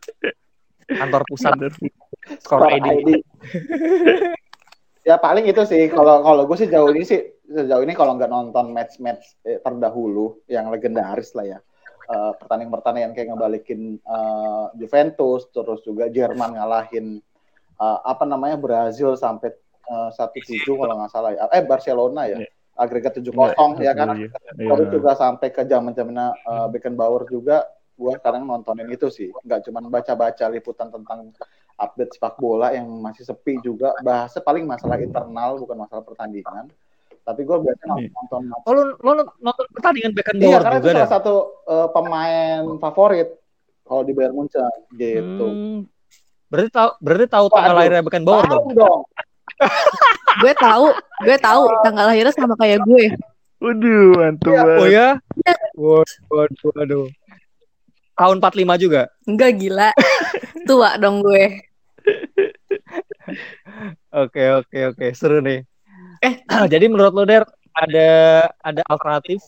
Kantor 0.87 1.23
pusat 1.25 1.57
skor 1.57 2.69
Skor 2.69 2.69
ID. 2.69 2.87
ID. 2.87 3.09
ya 5.07 5.17
paling 5.23 5.47
itu 5.47 5.63
sih. 5.63 5.87
Kalau 5.87 6.27
kalau 6.27 6.43
gue 6.51 6.57
sih 6.59 6.67
jauh 6.67 6.91
ini 6.91 7.07
sih 7.07 7.23
sejauh 7.47 7.87
ini 7.87 7.95
kalau 7.95 8.19
nggak 8.19 8.27
nonton 8.27 8.75
match-match 8.75 9.39
eh, 9.47 9.63
terdahulu 9.63 10.43
yang 10.51 10.67
legendaris 10.75 11.31
lah 11.39 11.47
ya. 11.47 11.59
Eh, 12.07 12.33
pertandingan-pertandingan 12.43 13.15
kayak 13.15 13.31
ngebalikin 13.31 14.03
eh, 14.03 14.67
Juventus 14.75 15.47
terus 15.55 15.79
juga 15.87 16.11
Jerman 16.11 16.59
ngalahin 16.59 17.23
eh, 17.79 17.99
apa 18.03 18.27
namanya 18.27 18.59
Brazil 18.59 19.15
sampai 19.15 19.55
satu 19.87 20.43
tujuh 20.43 20.83
kalau 20.83 20.99
nggak 20.99 21.13
salah 21.15 21.31
ya. 21.31 21.47
Eh 21.55 21.63
Barcelona 21.63 22.27
ya. 22.27 22.43
Agregat 22.75 23.23
tujuh 23.23 23.31
kosong 23.31 23.79
ya 23.79 23.95
kan? 23.95 24.19
Iya. 24.19 24.35
Terus 24.59 24.89
juga 24.91 25.15
sampai 25.15 25.55
ke 25.55 25.63
zaman 25.63 25.95
zamannya 25.95 26.35
uh, 26.43 26.67
Beckenbauer 26.67 27.23
juga 27.31 27.63
gue 27.95 28.13
sekarang 28.19 28.51
nontonin 28.51 28.91
itu 28.91 29.07
sih. 29.15 29.31
Nggak 29.47 29.71
cuma 29.71 29.87
baca-baca 29.87 30.51
liputan 30.51 30.91
tentang 30.91 31.31
update 31.77 32.13
sepak 32.13 32.37
bola 32.37 32.71
yang 32.71 32.89
masih 32.99 33.23
sepi 33.23 33.61
juga 33.61 33.93
bahasa 34.01 34.39
paling 34.39 34.65
masalah 34.65 34.97
internal 34.99 35.57
bukan 35.57 35.77
masalah 35.79 36.03
pertandingan 36.03 36.73
tapi 37.21 37.43
gue 37.43 37.57
biasanya 37.59 37.97
Iya. 37.99 38.11
nonton 38.13 38.41
Oh, 38.61 38.73
lu, 38.73 38.83
lu 38.95 39.11
nonton 39.37 39.67
pertandingan 39.71 40.11
iya 40.11 40.17
Beckenbauer 40.17 40.61
karena 40.63 40.75
itu 40.75 40.81
juga 40.81 40.93
salah 40.95 41.03
dah. 41.03 41.11
satu 41.13 41.35
uh, 41.65 41.89
pemain 41.91 42.61
favorit 42.77 43.29
kalau 43.83 44.03
di 44.03 44.13
Bayern 44.13 44.35
Munchen 44.35 44.65
gitu 44.93 45.47
Hmm. 45.47 45.81
Berarti 46.47 46.71
tahu 46.71 46.91
berarti 47.01 47.27
tahu 47.27 47.47
tanggal 47.49 47.67
Waduh. 47.69 47.81
lahirnya 47.81 48.03
Beckenbauer 48.03 48.45
tahu 48.45 48.55
dong. 48.55 48.67
dong 48.77 49.01
gue 50.43 50.53
tahu 50.55 50.87
gue 51.21 51.37
tahu 51.39 51.63
tanggal 51.83 52.05
lahirnya 52.07 52.31
sama 52.31 52.55
kayak 52.55 52.81
gue 52.83 53.05
Waduh, 53.57 54.13
mantap 54.15 54.53
Iya. 54.53 54.63
Oh 54.77 54.87
ya? 54.87 55.09
Waduh, 55.75 56.05
waduh, 56.29 56.71
waduh. 56.73 57.07
Tahun 58.15 58.37
45 58.39 58.53
juga. 58.79 59.03
enggak 59.25 59.51
gila 59.57 59.91
tua 60.65 60.97
dong 60.97 61.21
gue 61.21 61.66
Oke, 64.15 64.43
oke, 64.55 64.79
oke. 64.95 65.07
Seru 65.13 65.43
nih. 65.43 65.67
Eh, 66.23 66.35
jadi 66.73 66.87
menurut 66.89 67.13
lo 67.13 67.25
Der 67.27 67.45
ada 67.77 68.11
ada 68.65 68.83
alternatif 68.89 69.45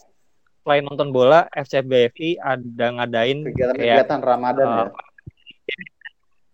selain 0.61 0.85
nonton 0.85 1.09
bola, 1.09 1.49
FCBFI 1.57 2.37
ada 2.45 2.87
ngadain 3.01 3.41
kayak 3.49 3.57
kegiatan-kegiatan 3.73 4.21
Ramadan 4.21 4.67
ya 4.69 4.85
uh, 4.85 4.89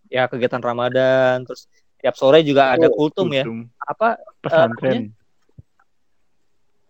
ya 0.07 0.23
kegiatan 0.31 0.61
Ramadan, 0.63 1.43
terus 1.43 1.67
tiap 1.99 2.15
sore 2.15 2.39
juga 2.47 2.71
ada 2.71 2.87
Betul. 2.87 2.95
kultum 2.95 3.27
ya. 3.35 3.43
Kultum. 3.43 3.67
Apa 3.75 4.15
Pesantren. 4.39 5.11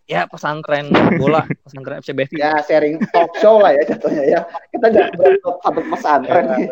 ya 0.06 0.30
pesantren 0.30 0.94
bola, 1.18 1.42
pesantren 1.66 1.98
FCBFI. 2.06 2.38
ya 2.38 2.62
sharing 2.62 3.02
talk 3.10 3.34
show 3.42 3.58
lah 3.58 3.74
ya 3.74 3.82
jatuhnya 3.90 4.24
ya 4.38 4.42
kita 4.70 4.94
jangan 4.94 5.12
berat 5.18 5.42
satu 5.42 5.82
pesantren 5.90 6.46
nih 6.54 6.70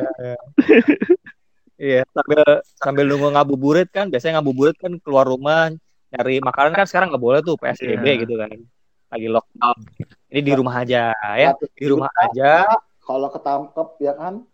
Iya, 1.83 2.07
sambil 2.15 2.41
sambil 2.79 3.05
nunggu 3.11 3.27
ngabuburit 3.35 3.91
kan, 3.91 4.07
biasanya 4.07 4.39
ngabuburit 4.39 4.79
kan 4.79 4.95
keluar 5.03 5.27
rumah 5.27 5.67
nyari 6.15 6.39
makanan 6.39 6.71
kan 6.79 6.87
sekarang 6.87 7.11
nggak 7.11 7.19
boleh 7.19 7.39
tuh 7.43 7.59
PSBB 7.59 8.05
Iya. 8.07 8.21
gitu 8.23 8.33
kan. 8.39 8.49
Lagi 9.11 9.27
lockdown. 9.27 9.77
Ini 10.31 10.39
di 10.47 10.53
rumah 10.55 10.75
aja 10.79 11.11
ya, 11.11 11.51
di 11.59 11.85
rumah 11.91 12.07
aja. 12.23 12.63
kalau 13.03 13.27
ketangkep 13.27 13.99
ya 13.99 14.15
kan 14.15 14.47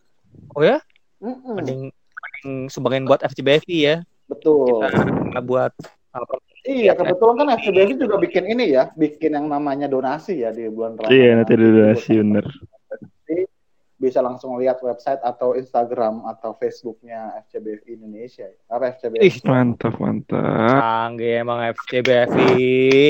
Oh 0.58 0.66
ya, 0.66 0.82
Mm-mm. 1.22 1.54
mending 1.54 1.82
mending 1.94 2.50
sumbangin 2.74 3.06
buat 3.06 3.22
FCBFI 3.22 3.78
ya. 3.78 3.96
betul 4.26 4.82
Kita 4.82 4.90
nggak 5.38 5.46
buat 5.46 5.72
apa 6.10 6.34
Iya, 6.66 6.98
kebetulan 6.98 7.36
kan 7.40 7.48
FCBFI 7.62 7.96
juga 7.96 8.18
bikin 8.18 8.44
ini 8.50 8.74
ya, 8.74 8.90
bikin 8.98 9.38
yang 9.38 9.46
namanya 9.48 9.86
donasi 9.86 10.42
ya 10.44 10.50
di 10.50 10.66
bulan 10.68 10.98
Ramadan. 10.98 11.14
Iya, 11.14 11.30
nanti 11.40 11.54
donasi, 11.56 12.12
bener. 12.20 12.46
Bisa 14.00 14.24
langsung 14.24 14.56
lihat 14.56 14.80
website 14.80 15.20
atau 15.20 15.60
Instagram 15.60 16.24
atau 16.24 16.56
Facebooknya 16.56 17.36
FCBFI 17.44 18.00
Indonesia. 18.00 18.48
Apa 18.72 18.96
FCBFI? 18.96 19.28
Ih, 19.28 19.36
Mantap, 19.44 20.00
mantap. 20.00 20.80
canggih 20.80 21.44
emang 21.44 21.60
FCBFI 21.76 22.56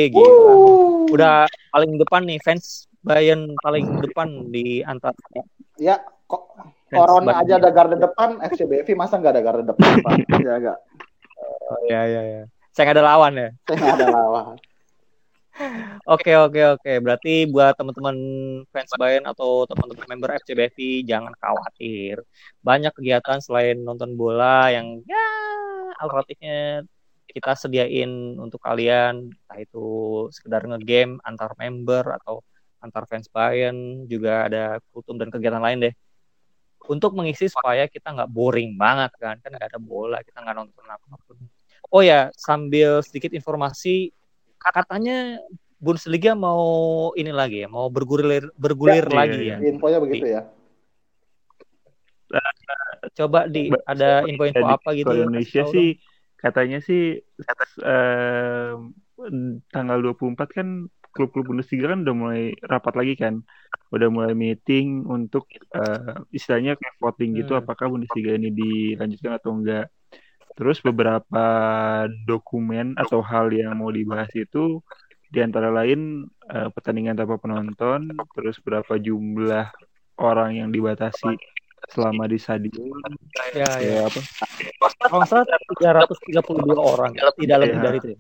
gila. 0.10 0.54
Udah 1.14 1.46
paling 1.70 1.94
depan 2.02 2.26
nih 2.26 2.42
fans 2.42 2.90
Bayern 3.00 3.54
paling 3.62 4.02
depan 4.04 4.50
di 4.52 4.82
antara 4.84 5.16
Ya, 5.78 6.02
kok 6.26 6.58
fans 6.90 7.00
Corona 7.00 7.38
Bayern. 7.38 7.42
aja 7.46 7.54
ada 7.62 7.70
garda 7.70 7.96
depan, 7.96 8.30
FCBFI 8.44 8.94
masa 8.98 9.22
nggak 9.22 9.34
ada 9.38 9.44
garda 9.46 9.64
depan, 9.70 9.90
Pak? 10.04 10.14
Ya 10.44 10.54
nggak. 10.58 10.78
Oh, 11.70 11.80
ya 11.86 12.02
ya 12.10 12.22
ya. 12.26 12.42
Saya 12.74 12.90
nggak 12.90 12.98
ada 12.98 13.06
lawan 13.06 13.34
ya. 13.38 13.50
Saya 13.70 13.78
nggak 13.78 13.94
ada 13.94 14.10
lawan. 14.10 14.56
Oke 16.08 16.32
oke 16.40 16.62
oke. 16.80 16.92
Berarti 17.04 17.44
buat 17.52 17.76
teman-teman 17.76 18.16
fans 18.72 18.92
Bayern 18.96 19.26
atau 19.28 19.68
teman-teman 19.68 20.08
member 20.08 20.30
FCBFI 20.40 21.04
jangan 21.04 21.36
khawatir. 21.36 22.24
Banyak 22.64 22.96
kegiatan 22.96 23.40
selain 23.44 23.78
nonton 23.84 24.16
bola 24.16 24.72
yang 24.72 25.04
ya 25.04 25.20
alternatifnya 26.00 26.88
kita 27.28 27.52
sediain 27.60 28.40
untuk 28.40 28.64
kalian. 28.64 29.30
Entah 29.36 29.60
itu 29.60 29.88
sekedar 30.32 30.64
ngegame 30.66 31.20
antar 31.28 31.52
member 31.60 32.18
atau 32.24 32.42
antar 32.80 33.04
fans 33.10 33.28
Bayern 33.28 34.08
juga 34.08 34.48
ada 34.48 34.80
kultum 34.96 35.20
dan 35.20 35.28
kegiatan 35.28 35.60
lain 35.60 35.92
deh. 35.92 35.96
Untuk 36.90 37.14
mengisi 37.14 37.46
supaya 37.52 37.86
kita 37.86 38.16
nggak 38.16 38.32
boring 38.32 38.74
banget 38.80 39.12
kan, 39.22 39.36
kan 39.44 39.52
nggak 39.54 39.76
ada 39.76 39.80
bola, 39.84 40.24
kita 40.26 40.42
nggak 40.42 40.58
nonton 40.58 40.86
apa 40.90 41.06
pun. 41.28 41.38
Oh 41.94 42.02
ya, 42.02 42.34
sambil 42.34 43.02
sedikit 43.06 43.30
informasi 43.36 44.10
katanya 44.60 45.40
Bundesliga 45.80 46.36
mau 46.36 46.60
ini 47.16 47.32
lagi 47.32 47.64
ya, 47.64 47.72
mau 47.72 47.88
bergulir 47.88 48.52
bergulir 48.60 49.08
Ya, 49.08 49.16
lagi 49.16 49.40
iya, 49.48 49.56
ya. 49.64 49.64
Infonya 49.64 50.00
begitu 50.04 50.28
ya. 50.28 50.42
Coba 53.16 53.48
di 53.48 53.72
ada 53.88 54.28
info-info 54.28 54.66
apa 54.68 54.90
gitu. 54.92 55.08
Kalau 55.08 55.24
Indonesia 55.24 55.64
sih 55.72 55.98
katanya 56.36 56.80
sih 56.84 57.24
em, 57.84 58.80
tanggal 59.72 59.98
24 60.04 60.52
kan 60.52 60.68
klub-klub 61.16 61.48
Bundesliga 61.48 61.96
kan 61.96 62.04
udah 62.04 62.16
mulai 62.16 62.44
rapat 62.60 62.94
lagi 63.00 63.16
kan. 63.16 63.40
Udah 63.90 64.12
mulai 64.12 64.36
meeting 64.36 65.08
untuk 65.08 65.48
eh, 65.56 66.16
istilahnya 66.36 66.76
kayak 66.76 67.00
voting 67.00 67.40
gitu 67.40 67.56
Hmm. 67.56 67.64
apakah 67.64 67.88
Bundesliga 67.88 68.36
ini 68.36 68.52
dilanjutkan 68.52 69.40
atau 69.40 69.56
enggak. 69.56 69.88
Terus 70.60 70.84
beberapa 70.84 71.46
dokumen 72.28 73.00
atau 73.00 73.24
hal 73.24 73.48
yang 73.56 73.80
mau 73.80 73.88
dibahas 73.96 74.28
itu 74.36 74.84
di 75.32 75.40
antara 75.40 75.72
lain 75.72 76.28
eh, 76.52 76.68
pertandingan 76.76 77.16
tanpa 77.16 77.40
penonton, 77.40 78.12
terus 78.36 78.60
berapa 78.60 79.00
jumlah 79.00 79.72
orang 80.20 80.60
yang 80.60 80.68
dibatasi 80.68 81.32
selama 81.88 82.28
di 82.28 82.36
stadion, 82.36 83.00
Ya, 83.56 83.56
ya. 83.56 83.72
ya 83.80 84.00
apa? 84.12 84.20
Kalau 85.00 85.24
nggak 85.24 85.30
salah 85.32 85.46
332 85.48 86.76
orang, 86.76 87.12
tidak 87.40 87.58
lebih 87.64 87.78
Ya. 87.80 87.84
dari 87.88 87.98
itu. 88.04 88.08
ya. 88.12 88.18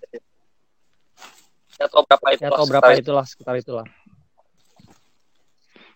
atau 1.79 2.03
berapa 2.03 2.27
itu 2.35 2.43
Ya, 2.43 2.47
atau 2.51 2.65
berapa 2.67 2.89
itulah 2.95 3.25
sekitar 3.27 3.55
itulah. 3.59 3.87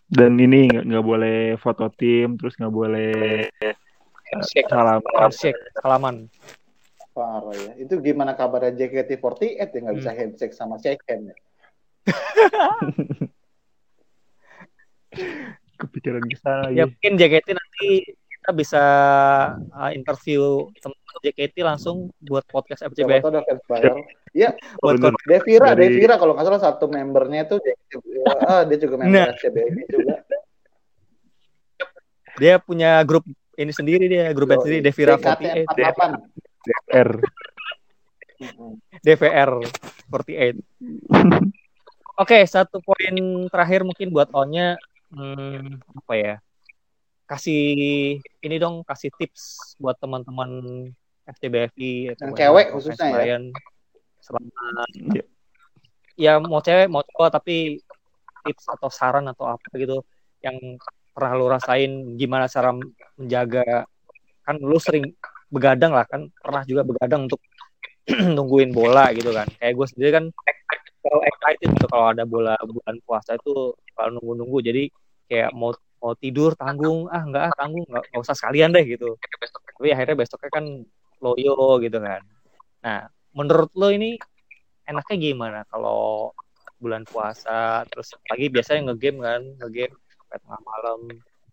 Dan 0.08 0.36
ini 0.40 0.68
nggak 0.68 1.06
boleh 1.08 1.56
foto 1.60 1.88
tim, 1.92 2.36
terus 2.36 2.56
nggak 2.60 2.72
boleh 2.72 3.48
handshake 4.30 4.70
salam. 4.70 5.02
Handshake, 5.14 5.60
salaman. 5.78 6.16
Parah 7.14 7.54
ya. 7.54 7.72
Itu 7.78 8.00
gimana 8.00 8.34
kabarnya 8.34 8.74
JKT48 8.74 9.70
ya 9.70 9.80
nggak 9.84 9.98
bisa 9.98 10.12
handshake 10.12 10.56
sama 10.56 10.80
shake 10.80 11.04
hand 11.06 11.30
ya? 11.30 11.38
Kepikiran 15.78 16.24
ke 16.26 16.38
sana 16.40 16.70
Ya 16.72 16.86
lagi. 16.86 16.96
mungkin 16.96 17.12
JKT 17.18 17.48
nanti 17.54 17.88
kita 18.34 18.50
bisa 18.52 18.84
uh, 19.70 19.92
interview 19.94 20.68
teman 20.82 20.98
JKT 21.22 21.56
langsung 21.62 22.10
buat 22.20 22.44
podcast 22.50 22.82
tahu 23.22 23.30
ada 23.30 23.42
fans 23.46 23.64
Bayern. 23.70 24.02
Iya, 24.34 24.50
Buat. 24.82 25.14
Devira, 25.30 25.78
Dari- 25.78 25.94
Devira 25.94 26.18
kalau 26.18 26.34
nggak 26.34 26.48
salah 26.50 26.62
satu 26.62 26.90
membernya 26.90 27.46
itu 27.46 27.62
JKT. 27.62 28.06
Ah, 28.42 28.66
dia 28.66 28.78
juga 28.82 28.96
member 28.98 29.14
Nah. 29.14 29.30
FCBM 29.38 29.76
juga. 29.86 30.16
Dia 32.42 32.58
punya 32.58 32.98
grup 33.06 33.22
ini 33.58 33.72
sendiri 33.72 34.06
dia, 34.10 34.34
grup 34.34 34.50
band 34.50 34.66
sendiri 34.66 34.82
Devira 34.82 35.18
48, 35.18 35.70
JKT48. 35.70 36.02
R. 36.94 37.12
Mm-mm. 38.44 38.72
DVR 39.04 39.52
48. 40.12 40.60
Oke, 42.14 42.38
satu 42.46 42.78
poin 42.84 43.16
terakhir 43.50 43.82
mungkin 43.82 44.14
buat 44.14 44.30
Onya 44.36 44.78
hmm, 45.10 45.82
apa 46.04 46.14
ya? 46.14 46.36
Kasih 47.26 47.64
ini 48.44 48.56
dong, 48.60 48.86
kasih 48.86 49.10
tips 49.16 49.74
buat 49.80 49.98
teman-teman 49.98 50.92
FCBFI 51.24 52.14
atau 52.14 52.26
Yang 52.30 52.38
cewek 52.38 52.68
fans 52.68 52.76
khususnya 52.76 53.24
ya? 53.24 53.38
Selama 54.20 54.48
Iya. 54.94 55.24
ya 56.14 56.34
mau 56.38 56.62
cewek 56.62 56.88
mau 56.92 57.02
cowok 57.02 57.30
tapi 57.42 57.82
tips 58.44 58.66
atau 58.70 58.90
saran 58.92 59.26
atau 59.32 59.50
apa 59.50 59.66
gitu 59.80 60.04
yang 60.44 60.60
pernah 61.14 61.32
lu 61.38 61.46
rasain 61.48 62.18
gimana 62.18 62.50
cara 62.50 62.74
menjaga? 63.16 63.86
Kan 64.44 64.60
lu 64.60 64.76
sering 64.82 65.14
begadang 65.54 65.94
lah 65.94 66.10
kan 66.10 66.26
pernah 66.42 66.66
juga 66.66 66.82
begadang 66.82 67.30
untuk 67.30 67.40
nungguin 68.36 68.74
bola 68.74 69.14
gitu 69.14 69.30
kan. 69.32 69.48
Kayak 69.62 69.74
gue 69.78 69.88
sendiri 69.94 70.12
kan 70.12 70.26
kalau 71.04 71.22
excited 71.24 71.70
gitu 71.78 71.86
kalau 71.88 72.06
ada 72.10 72.24
bola 72.26 72.58
bulan 72.66 72.98
puasa 73.06 73.38
itu 73.38 73.78
kalau 73.94 74.10
nunggu-nunggu. 74.20 74.60
Jadi 74.66 74.84
kayak 75.30 75.54
mau 75.54 75.72
mau 76.02 76.14
tidur 76.18 76.58
tanggung. 76.58 77.08
Ah 77.14 77.24
enggak 77.24 77.44
ah 77.48 77.54
tanggung. 77.56 77.86
Nggak 77.88 78.04
nggak 78.12 78.22
usah 78.26 78.36
sekalian 78.36 78.74
deh 78.74 78.84
gitu. 78.84 79.16
Tapi 79.78 79.88
akhirnya 79.94 80.18
besoknya 80.18 80.52
kan 80.52 80.66
loyo 81.24 81.80
gitu 81.80 81.98
kan. 82.02 82.22
Nah 82.84 83.08
menurut 83.32 83.72
lo 83.78 83.88
ini 83.94 84.18
enaknya 84.84 85.16
gimana 85.16 85.60
kalau 85.70 86.34
bulan 86.82 87.08
puasa? 87.08 87.88
Terus 87.88 88.12
pagi 88.28 88.52
biasanya 88.52 88.92
ngegame 88.92 89.20
kan 89.24 89.42
ngegame 89.64 89.96
sampai 90.34 90.50
tengah 90.50 90.62
malam 90.66 91.00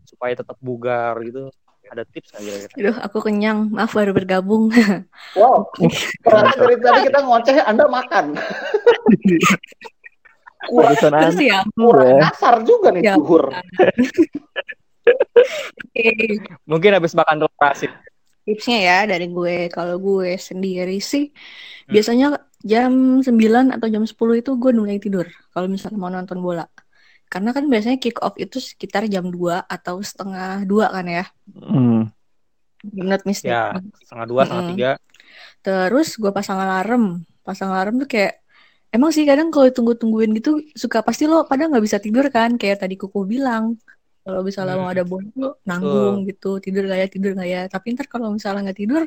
supaya 0.09 0.33
tetap 0.33 0.57
bugar 0.57 1.12
gitu 1.21 1.53
ada 1.90 2.07
tips 2.07 2.33
nggak 2.33 2.40
kira-kira 2.40 2.79
Aduh, 2.81 2.97
aku 3.03 3.19
kenyang. 3.19 3.66
Maaf 3.69 3.93
baru 3.93 4.14
bergabung. 4.14 4.71
Wow, 5.37 5.69
ternyata 6.23 6.55
dari 6.57 6.77
tadi 6.79 7.01
kita 7.11 7.19
ngoceh, 7.23 7.57
Anda 7.66 7.85
makan. 7.90 8.38
kurang, 10.71 10.95
Terus 10.95 11.38
ya, 11.43 11.61
kurang 11.75 12.23
kasar 12.23 12.62
juga 12.62 12.88
nih 12.95 13.03
Ya. 13.05 13.14
zuhur. 13.19 13.51
oke. 15.11 16.07
mungkin 16.62 16.90
habis 16.95 17.11
makan 17.12 17.43
telur 17.43 17.51
asin 17.59 17.90
Tipsnya 18.47 18.79
ya 18.81 18.99
dari 19.05 19.27
gue. 19.29 19.69
Kalau 19.69 19.99
gue 20.01 20.38
sendiri 20.38 20.97
sih, 21.03 21.29
Hmm. 21.29 21.93
biasanya 21.93 22.27
jam 22.62 23.19
9 23.21 23.75
atau 23.75 23.87
jam 23.90 24.03
10 24.07 24.14
itu 24.38 24.51
gue 24.57 24.71
mulai 24.73 24.97
tidur. 24.97 25.27
Kalau 25.51 25.66
misalnya 25.66 25.99
mau 25.99 26.09
nonton 26.09 26.38
bola. 26.38 26.64
Karena 27.33 27.51
kan 27.57 27.64
biasanya 27.73 27.99
kick 28.03 28.16
off 28.27 28.35
itu 28.45 28.57
sekitar 28.71 29.03
jam 29.14 29.25
2 29.35 29.57
atau 29.75 29.97
setengah 30.11 30.66
2 30.71 30.87
kan 30.95 31.07
ya. 31.16 31.23
Hmm. 31.55 32.11
Not 33.09 33.23
mistake. 33.29 33.53
ya 33.53 33.77
setengah 34.01 34.27
dua 34.31 34.43
setengah 34.47 34.64
Mm-mm. 34.64 34.71
tiga 34.73 34.90
Terus 35.64 36.09
gue 36.23 36.33
pasang 36.38 36.59
alarm. 36.64 37.03
Pasang 37.47 37.71
alarm 37.75 37.95
tuh 38.03 38.09
kayak 38.14 38.33
emang 38.95 39.11
sih 39.16 39.25
kadang 39.31 39.49
kalau 39.55 39.69
tunggu-tungguin 39.77 40.31
gitu 40.38 40.51
suka 40.83 40.99
pasti 41.07 41.25
lo 41.31 41.37
pada 41.51 41.62
nggak 41.71 41.85
bisa 41.87 41.99
tidur 42.05 42.27
kan 42.37 42.51
kayak 42.61 42.77
tadi 42.83 42.95
Kuku 43.01 43.21
bilang. 43.35 43.64
Kalau 44.25 44.40
misalnya 44.49 44.75
Hmm. 44.75 44.83
mau 44.83 44.90
ada 44.95 45.05
bola 45.11 45.27
tuh 45.37 45.51
nanggung 45.69 46.14
gitu 46.29 46.47
tidur 46.64 46.83
gak 46.90 46.99
ya 47.03 47.09
tidur 47.14 47.31
gak 47.40 47.49
ya. 47.55 47.61
Tapi 47.75 47.87
ntar 47.97 48.07
kalau 48.12 48.29
misalnya 48.37 48.61
nggak 48.71 48.81
tidur 48.83 49.03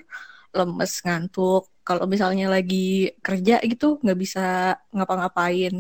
lemes 0.57 0.93
ngantuk. 1.05 1.62
Kalau 1.88 2.05
misalnya 2.13 2.45
lagi 2.55 2.75
kerja 3.25 3.53
gitu 3.71 3.86
nggak 4.03 4.17
bisa 4.23 4.39
ngapa-ngapain. 4.95 5.73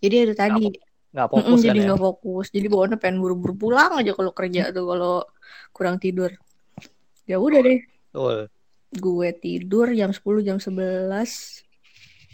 Jadi 0.00 0.14
itu 0.26 0.34
tadi 0.34 0.64
nggak 1.10 1.28
fokus 1.28 1.58
kan 1.60 1.66
jadi 1.70 1.78
ya 1.78 1.86
nggak 1.92 2.02
fokus. 2.02 2.46
Jadi 2.50 2.66
bawaannya 2.66 2.98
pengen 2.98 3.18
buru-buru 3.20 3.54
pulang 3.56 3.92
aja 4.00 4.12
kalau 4.16 4.32
kerja 4.32 4.72
tuh 4.72 4.84
kalau 4.88 5.14
kurang 5.70 5.96
tidur. 6.00 6.32
Ya 7.28 7.38
udah 7.38 7.60
deh 7.62 7.80
Betul. 8.10 8.50
gue 8.90 9.28
tidur 9.38 9.86
jam 9.94 10.10
10 10.10 10.42
jam 10.42 10.58
11 10.58 11.06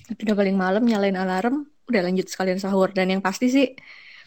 itu 0.08 0.20
udah 0.24 0.36
paling 0.38 0.56
malam 0.56 0.88
nyalain 0.88 1.18
alarm 1.18 1.68
udah 1.84 2.00
lanjut 2.00 2.32
sekalian 2.32 2.56
sahur 2.56 2.90
dan 2.96 3.12
yang 3.12 3.20
pasti 3.20 3.52
sih 3.52 3.66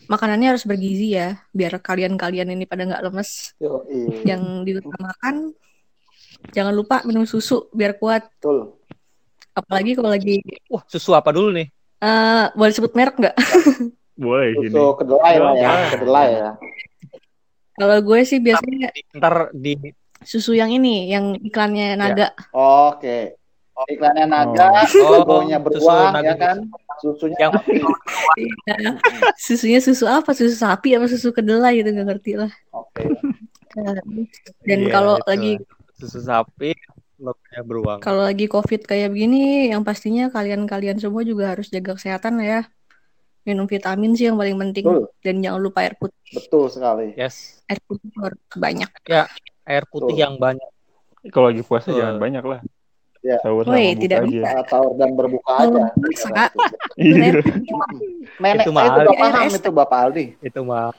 makanannya 0.05 0.53
harus 0.53 0.63
bergizi 0.69 1.17
ya 1.17 1.41
biar 1.49 1.81
kalian-kalian 1.81 2.53
ini 2.53 2.69
pada 2.69 2.85
nggak 2.85 3.01
lemes 3.09 3.57
Yo, 3.57 3.81
iya. 3.89 4.35
yang 4.35 4.61
diutamakan 4.61 5.57
jangan 6.53 6.73
lupa 6.77 7.01
minum 7.03 7.25
susu 7.25 7.67
biar 7.73 7.97
kuat 7.97 8.29
Betul. 8.39 8.77
apalagi 9.57 9.97
kalau 9.97 10.13
lagi 10.13 10.39
wah 10.69 10.85
susu 10.85 11.17
apa 11.17 11.33
dulu 11.33 11.49
nih 11.49 11.67
eh 11.99 12.45
boleh 12.55 12.73
sebut 12.73 12.91
merek 12.95 13.15
nggak? 13.19 13.35
Boleh 14.19 14.51
sini. 14.51 14.75
Susu 14.75 14.99
kedelai 14.99 15.35
lah 15.39 15.53
ya, 15.55 15.71
kedelai. 15.95 16.27
ya. 16.35 16.51
kalau 17.79 17.97
gue 18.03 18.19
sih 18.27 18.43
biasanya 18.43 18.91
ntar 19.15 19.55
di 19.55 19.95
susu 20.19 20.51
yang 20.51 20.67
ini 20.67 21.07
yang 21.07 21.39
iklannya 21.39 21.95
naga. 21.95 22.35
Oke. 22.51 23.39
Iklannya 23.87 24.27
naga, 24.27 24.83
Oh, 24.99 25.23
logonya 25.23 25.55
susu 25.63 25.87
beruang 25.87 26.11
naga. 26.11 26.27
ya 26.27 26.35
kan. 26.35 26.57
Susunya 26.99 27.37
yang 27.47 27.53
susunya 29.47 29.79
susu 29.79 30.03
apa? 30.03 30.35
Susu 30.35 30.51
sapi 30.51 30.99
apa 30.99 31.07
susu 31.07 31.31
kedelai 31.31 31.79
gitu 31.79 31.95
nggak 31.95 32.07
ngerti 32.11 32.31
lah. 32.35 32.51
Oke. 32.75 33.07
dan 34.67 34.79
Iya, 34.83 34.91
kalau 34.91 35.15
lagi 35.23 35.55
susu 35.95 36.19
sapi 36.19 36.75
logonya 37.19 37.61
beruang 37.61 37.99
Kalau 37.99 38.23
lagi 38.23 38.47
COVID 38.47 38.81
kayak 38.83 39.11
begini, 39.11 39.69
yang 39.69 39.83
pastinya 39.83 40.27
kalian-kalian 40.27 40.97
semua 40.97 41.21
juga 41.21 41.51
harus 41.51 41.67
jaga 41.67 41.93
kesehatan 41.93 42.39
ya. 42.39 42.63
Minum 43.43 43.65
vitamin 43.65 44.15
sih 44.15 44.27
yang 44.27 44.35
paling 44.35 44.55
penting. 44.57 44.83
Betul. 44.83 45.03
Dan 45.19 45.35
jangan 45.39 45.59
lupa 45.59 45.83
air 45.83 45.95
putih. 45.95 46.15
Betul 46.31 46.67
sekali. 46.67 47.11
yes 47.13 47.59
Air 47.67 47.79
putih 47.83 48.07
harus 48.17 48.39
banyak. 48.53 48.89
air 49.63 49.83
putih 49.85 50.11
Betul. 50.11 50.23
yang 50.23 50.35
banyak 50.35 50.69
Kalau 51.29 51.51
lagi 51.51 51.61
puasa 51.61 51.87
Betul. 51.87 51.99
jangan 51.99 52.15
banyak 52.17 52.43
lah. 52.43 52.61
Ya. 53.19 53.35
Sahur 53.43 53.67
Woi, 53.67 53.99
tidak 53.99 54.23
aja. 54.23 54.27
bisa. 54.27 54.47
Saat 54.47 54.67
sahur 54.71 54.91
dan 54.95 55.11
berbuka 55.11 55.51
aja. 55.59 55.83
Bisa. 55.99 56.27
Iya. 56.95 57.43
Menek 58.39 58.63
Itu 58.63 58.71
saya 58.71 58.87
mahal. 58.87 58.97
juga 59.03 59.11
paham 59.13 59.47
itu 59.49 59.69
Bapak 59.71 59.99
Aldi. 60.07 60.25
itu 60.39 60.59
mah 60.63 60.91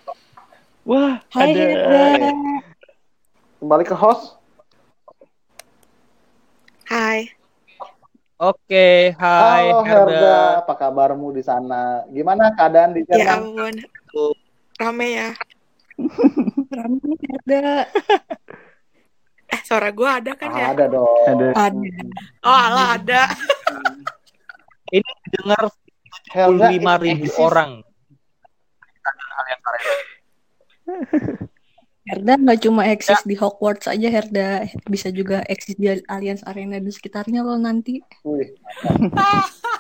Wah, 0.81 1.21
Hai, 1.29 1.53
ada. 1.53 2.33
Kembali 3.57 3.85
ke 3.85 3.93
host. 3.93 4.40
Hai, 6.91 7.31
oke 8.35 9.15
hai 9.15 9.71
Halo 9.71 9.87
Herda 9.87 10.11
Herda, 10.11 10.39
apa 10.59 10.75
kabarmu 10.75 11.31
di 11.31 11.39
sana? 11.39 12.03
Gimana 12.11 12.51
keadaan 12.51 12.99
di 12.99 13.07
ya 13.07 13.31
Jerman? 13.31 13.79
ampun, 13.79 14.35
rame 14.75 15.07
ya. 15.15 15.31
Rame 16.83 16.99
nih, 16.99 17.19
Herda. 17.31 17.87
Eh, 19.55 19.61
suara 19.63 19.95
gue 19.95 20.09
ada 20.11 20.35
kan 20.35 20.51
ya? 20.51 20.75
Ada 20.75 20.91
dong. 20.91 21.15
Ada. 21.31 21.47
Ada. 21.55 21.91
Oh, 22.43 22.59
ala 22.59 22.83
ada. 22.99 23.23
ini 24.99 25.11
dengar 25.31 25.71
Helda 26.35 26.75
75 26.75 26.75
it 26.75 26.99
ribu 27.07 27.31
orang 27.39 27.71
hal 29.31 29.47
yang 29.47 29.63
keren 29.63 29.87
Herda 32.11 32.35
nggak 32.35 32.67
cuma 32.67 32.83
eksis 32.91 33.23
di 33.23 33.39
Hogwarts 33.39 33.87
aja 33.87 34.09
Herda 34.11 34.67
bisa 34.91 35.15
juga 35.15 35.47
eksis 35.47 35.79
di 35.79 35.87
Allianz 36.11 36.43
Arena 36.43 36.83
dan 36.83 36.91
sekitarnya 36.91 37.47
loh 37.47 37.55
nanti. 37.55 38.03
Wih, 38.27 38.51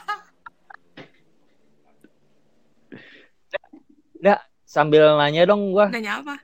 Nggak, 4.21 4.41
sambil 4.63 5.17
nanya 5.19 5.49
dong 5.49 5.75
gua, 5.75 5.91
Nanya 5.91 6.23
apa? 6.23 6.37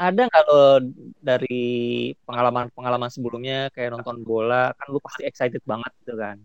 ada 0.00 0.24
nggak 0.32 0.44
lo 0.48 0.80
dari 1.20 2.08
pengalaman-pengalaman 2.24 3.12
sebelumnya 3.12 3.68
kayak 3.74 3.92
nonton 3.92 4.24
bola, 4.24 4.72
kan 4.72 4.86
lu 4.88 4.96
pasti 4.96 5.28
excited 5.28 5.60
banget 5.68 5.92
gitu 6.00 6.16
kan. 6.16 6.40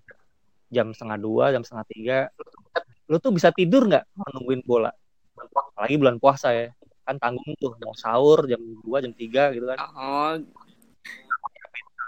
Jam 0.67 0.91
setengah 0.91 1.15
dua, 1.15 1.55
jam 1.55 1.63
setengah 1.63 1.87
tiga, 1.87 2.19
lu 3.07 3.15
tuh 3.15 3.31
bisa 3.31 3.55
tidur 3.55 3.87
nggak 3.87 4.03
nungguin 4.11 4.59
bola? 4.67 4.91
Apalagi 5.71 5.95
bulan 5.95 6.19
puasa 6.19 6.51
ya, 6.51 6.67
kan 7.05 7.15
tanggung 7.15 7.53
tuh 7.55 7.77
mau 7.79 7.93
sahur 7.93 8.43
jam 8.43 8.57
2, 8.57 9.05
jam 9.05 9.13
3 9.13 9.53
gitu 9.53 9.65
kan. 9.65 9.77
Oh, 9.93 10.33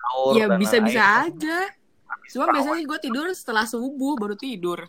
Sahur 0.02 0.34
ya 0.34 0.46
bisa-bisa 0.58 0.98
lain-lain. 0.98 1.38
aja. 1.38 1.58
Cuma 2.28 2.46
biasanya 2.50 2.84
gue 2.84 3.00
tidur 3.00 3.26
setelah 3.32 3.64
subuh 3.64 4.18
baru 4.18 4.34
tidur. 4.34 4.80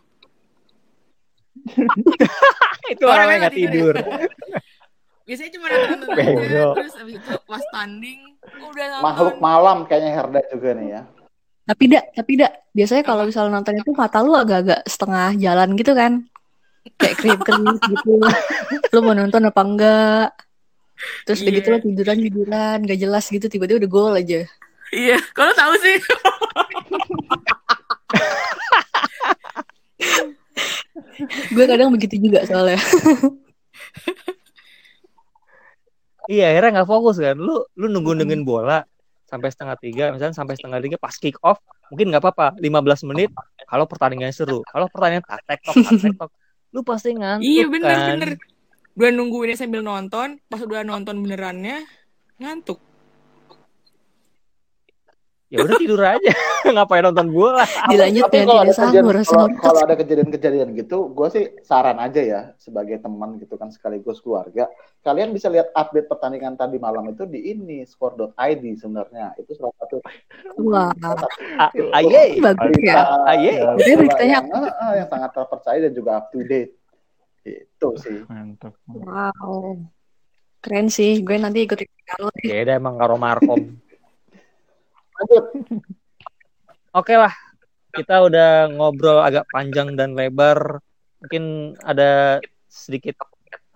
Itu 2.89 3.05
Oh, 3.05 3.13
namanya 3.13 3.47
nggak 3.47 3.55
tidur 3.55 3.95
tidur. 3.95 3.97
Biasanya 5.29 5.51
cuma 5.53 5.67
nonton 5.69 6.09
aja. 6.09 6.65
Terus 6.73 6.95
abis 6.97 7.15
itu 7.21 7.33
pas 7.45 7.61
tanding 7.69 8.21
udah 8.65 8.87
nonton. 8.97 9.05
makhluk 9.05 9.37
malam 9.39 9.77
kayaknya 9.85 10.13
Herda 10.17 10.41
juga 10.49 10.71
nih 10.73 10.89
ya. 10.89 11.03
Tapi 11.69 11.85
dak, 11.85 12.05
tapi 12.17 12.33
dak, 12.41 12.53
biasanya 12.73 13.05
kalau 13.05 13.29
misalnya 13.29 13.61
nonton 13.61 13.77
itu 13.77 13.93
mata 13.93 14.25
lu 14.25 14.33
agak-agak 14.33 14.89
setengah 14.89 15.37
jalan 15.37 15.77
gitu 15.77 15.93
kan. 15.93 16.25
Kayak 16.97 17.17
kriip-kriip 17.19 17.79
gitu. 17.85 18.13
Lu 18.95 19.01
mau 19.05 19.13
nonton 19.13 19.45
apa 19.45 19.61
enggak? 19.61 20.29
Terus 21.29 21.45
udah 21.45 21.53
Iya. 21.53 21.59
gitu 21.63 21.69
lo 21.71 21.79
tiduran-tiduran, 21.79 22.79
gak 22.83 22.99
jelas 22.99 23.25
gitu, 23.31 23.47
tiba-tiba 23.47 23.79
udah 23.85 23.91
gol 23.91 24.15
aja. 24.19 24.43
Iya, 24.91 25.21
kalau 25.37 25.53
tahu 25.53 25.75
sih. 25.79 25.97
Gue 31.53 31.65
kadang 31.67 31.91
begitu 31.93 32.15
juga 32.19 32.43
soalnya. 32.47 32.79
Iya, 36.29 36.53
akhirnya 36.53 36.85
nggak 36.85 36.91
fokus 36.93 37.17
kan. 37.17 37.41
Lu 37.41 37.65
lu 37.73 37.89
nunggu 37.89 38.13
nungguin 38.13 38.45
bola 38.45 38.85
sampai 39.25 39.49
setengah 39.49 39.81
tiga, 39.81 40.05
misalnya 40.13 40.37
sampai 40.37 40.61
setengah 40.61 40.77
tiga 40.85 41.01
pas 41.01 41.17
kick 41.17 41.41
off, 41.41 41.57
mungkin 41.89 42.13
nggak 42.13 42.21
apa-apa, 42.21 42.61
15 42.61 43.09
menit. 43.09 43.33
Kalau 43.65 43.89
pertandingannya 43.89 44.37
seru, 44.37 44.61
kalau 44.69 44.93
pertandingan 44.93 45.25
tak 45.25 45.41
tek 45.49 45.61
tok, 45.65 45.81
tak 45.81 45.97
tek 46.05 46.13
tok, 46.21 46.29
lu 46.75 46.81
pasti 46.85 47.17
ngantuk 47.17 47.45
Iya 47.47 47.65
bener 47.69 47.97
kan. 47.97 48.09
bener. 48.15 48.31
Gue 48.99 49.09
nungguinnya 49.15 49.55
sambil 49.55 49.81
nonton, 49.87 50.43
pas 50.51 50.59
udah 50.59 50.83
nonton 50.83 51.23
benerannya 51.23 51.87
ngantuk. 52.43 52.88
Ya 55.49 55.65
udah 55.65 55.81
tidur 55.81 55.97
aja, 56.05 56.29
ngapain 56.77 57.01
nonton 57.01 57.33
bola? 57.33 57.65
Dilanjut 57.89 58.29
Tapi 58.29 58.37
ya, 58.37 58.45
kalau 58.45 58.61
ada 58.61 58.73
kejadian, 58.77 59.01
sahur. 59.01 59.17
kalau, 59.17 59.25
sahur. 59.25 59.51
kalau 59.65 59.81
ada 59.81 59.95
kejadian-kejadian 59.97 60.69
gitu, 60.77 60.99
gue 61.09 61.29
sih 61.33 61.45
saran 61.65 61.97
aja 61.97 62.21
ya 62.21 62.41
sebagai 62.61 63.01
teman 63.01 63.41
gitu 63.41 63.57
kan 63.57 63.73
sekaligus 63.73 64.21
keluarga. 64.21 64.69
Kalian 65.01 65.33
bisa 65.33 65.49
lihat 65.49 65.73
update 65.73 66.05
pertandingan 66.05 66.53
tadi 66.53 66.77
malam 66.77 67.09
itu 67.09 67.25
di 67.25 67.49
ini 67.49 67.81
score.id 67.89 68.65
sebenarnya 68.77 69.41
itu 69.41 69.57
salah 69.57 69.73
satu 69.81 70.05
Wah, 70.69 70.93
Aye, 71.97 72.37
bagus 72.45 72.77
ya. 72.85 73.09
Aye. 73.25 73.57
ya, 73.57 73.73
Berarti 73.73 73.93
bola 73.97 74.01
beritanya 74.05 74.33
yang, 74.45 74.47
yang 75.01 75.09
sangat 75.09 75.31
terpercaya 75.33 75.79
dan 75.81 75.93
juga 75.97 76.11
up 76.21 76.29
to 76.29 76.45
date. 76.45 76.77
Itu 77.49 77.97
sih. 77.97 78.21
Mantap. 78.29 78.77
Wow. 78.85 79.81
Keren 80.61 80.93
sih, 80.93 81.25
gue 81.25 81.41
nanti 81.41 81.65
ikut 81.65 81.81
kalau 82.05 82.29
Ya 82.45 82.69
udah 82.69 82.77
emang 82.77 83.01
karo 83.01 83.17
Markom. 83.17 83.65
Lanjut. 85.19 85.45
Oke 86.91 87.15
lah, 87.15 87.35
kita 87.91 88.23
udah 88.23 88.51
ngobrol 88.71 89.21
agak 89.21 89.45
panjang 89.49 89.95
dan 89.95 90.15
lebar. 90.15 90.81
Mungkin 91.19 91.45
ada 91.81 92.39
sedikit 92.67 93.19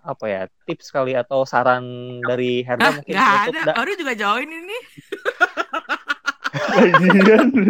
apa 0.03 0.25
ya 0.27 0.43
tips 0.65 0.91
kali 0.91 1.15
atau 1.15 1.43
saran 1.43 1.83
dari 2.21 2.63
Herda 2.63 2.83
Ah, 2.83 2.93
mungkin 2.93 3.15
untuk 3.15 3.39
ada. 3.47 3.61
da- 3.65 3.77
Baru 3.77 3.93
juga 3.95 4.13
join 4.13 4.49
ini. 4.49 4.79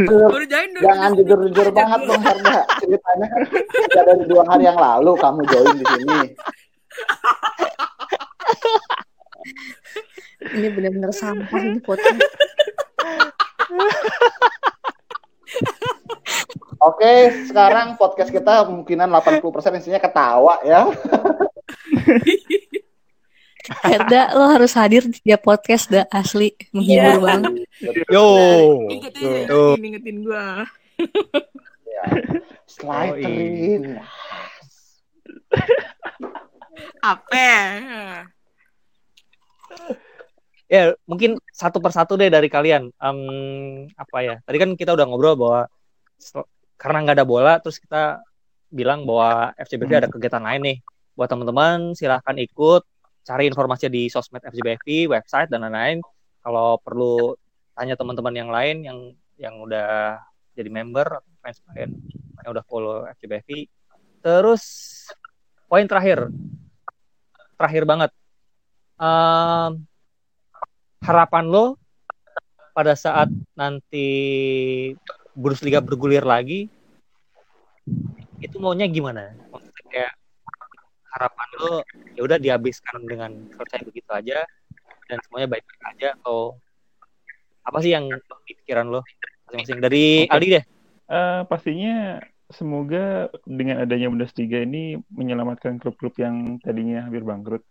Baru 0.09 0.45
join 0.45 0.69
dulu. 0.73 0.83
Jangan 0.83 1.11
jujur-jujur 1.15 1.69
banget 1.71 2.01
dong 2.03 2.23
Herda. 2.23 2.59
Ceritanya 2.79 3.27
kan 3.29 3.43
dari 3.91 4.25
dua 4.25 4.43
hari 4.47 4.65
yang 4.65 4.77
lalu 4.77 5.13
kamu 5.15 5.41
join 5.47 5.67
di 5.75 5.85
sini. 5.87 6.21
ini 10.53 10.69
benar-benar 10.71 11.13
sampah 11.13 11.61
ini 11.61 11.79
podcast. 11.81 12.21
Oke, 16.83 17.13
sekarang 17.47 17.95
podcast 17.95 18.35
kita 18.35 18.67
kemungkinan 18.67 19.07
80% 19.07 19.79
isinya 19.79 20.01
ketawa 20.03 20.59
ya. 20.67 20.91
Herda, 23.87 24.35
lo 24.35 24.51
harus 24.51 24.75
hadir 24.75 25.07
di 25.07 25.15
setiap 25.15 25.47
podcast 25.47 25.87
dah 25.87 26.03
asli 26.11 26.51
menghibur 26.75 27.15
Iya. 27.15 27.23
banget. 27.23 27.53
Yo. 28.11 28.27
Ingetin, 28.91 29.47
Tuh. 29.47 29.79
ingetin, 29.79 30.17
gue. 30.27 30.47
Ya. 31.87 32.03
Slytherin. 32.67 34.03
Apa? 37.07 37.47
Ya, 40.73 40.97
mungkin 41.05 41.37
satu 41.53 41.85
persatu 41.85 42.17
deh 42.17 42.33
dari 42.33 42.49
kalian. 42.49 42.89
Em, 42.97 43.19
apa 43.93 44.19
ya? 44.25 44.35
Tadi 44.41 44.57
kan 44.57 44.73
kita 44.73 44.97
udah 44.97 45.05
ngobrol 45.05 45.37
bahwa 45.37 45.69
karena 46.81 46.99
nggak 47.05 47.17
ada 47.21 47.29
bola, 47.29 47.61
terus 47.61 47.77
kita 47.77 48.25
bilang 48.73 49.05
bahwa 49.05 49.53
FCBV 49.61 49.93
ada 50.01 50.09
kegiatan 50.09 50.41
lain 50.41 50.61
nih. 50.65 50.79
Buat 51.13 51.29
teman-teman, 51.29 51.93
silahkan 51.93 52.33
ikut, 52.41 52.89
cari 53.21 53.53
informasinya 53.53 53.93
di 53.93 54.09
sosmed 54.09 54.41
FCBV, 54.49 55.13
website 55.13 55.53
dan 55.53 55.61
lain-lain. 55.69 56.01
Kalau 56.41 56.81
perlu 56.81 57.37
tanya 57.77 57.93
teman-teman 57.93 58.33
yang 58.33 58.49
lain 58.49 58.77
yang 58.81 58.99
yang 59.37 59.61
udah 59.61 60.25
jadi 60.57 60.73
member 60.73 61.21
atau 61.21 61.33
fans 61.45 61.61
lain 61.69 62.01
yang 62.41 62.49
udah 62.49 62.65
follow 62.65 63.05
FCBV. 63.13 63.69
Terus 64.25 64.65
poin 65.69 65.85
terakhir, 65.85 66.33
terakhir 67.61 67.85
banget. 67.85 68.11
Em, 68.97 69.92
harapan 71.03 71.45
lo 71.51 71.77
pada 72.73 72.97
saat 72.97 73.29
nanti 73.59 74.07
Bundesliga 75.33 75.81
bergulir 75.81 76.25
lagi 76.25 76.69
itu 78.43 78.57
maunya 78.59 78.91
gimana? 78.91 79.35
Maksudnya 79.55 79.85
kayak 79.91 80.13
harapan 81.15 81.49
lo 81.63 81.73
ya 82.17 82.21
udah 82.25 82.39
dihabiskan 82.41 83.05
dengan 83.07 83.31
selesai 83.55 83.87
begitu 83.87 84.11
aja 84.11 84.43
dan 85.07 85.19
semuanya 85.29 85.49
baik-baik 85.53 85.83
aja 85.95 86.09
atau 86.19 86.57
apa 87.63 87.79
sih 87.85 87.95
yang 87.95 88.11
di 88.49 88.53
pikiran 88.59 88.91
lo 88.91 89.07
masing-masing 89.47 89.79
dari 89.79 90.27
Oke. 90.27 90.33
Aldi 90.35 90.49
deh? 90.59 90.65
Eh, 91.13 91.41
pastinya 91.47 92.19
semoga 92.49 93.29
dengan 93.45 93.85
adanya 93.85 94.09
Bundesliga 94.11 94.65
ini 94.65 94.99
menyelamatkan 95.13 95.79
klub-klub 95.79 96.17
yang 96.19 96.59
tadinya 96.61 97.07
hampir 97.07 97.23
bangkrut. 97.23 97.63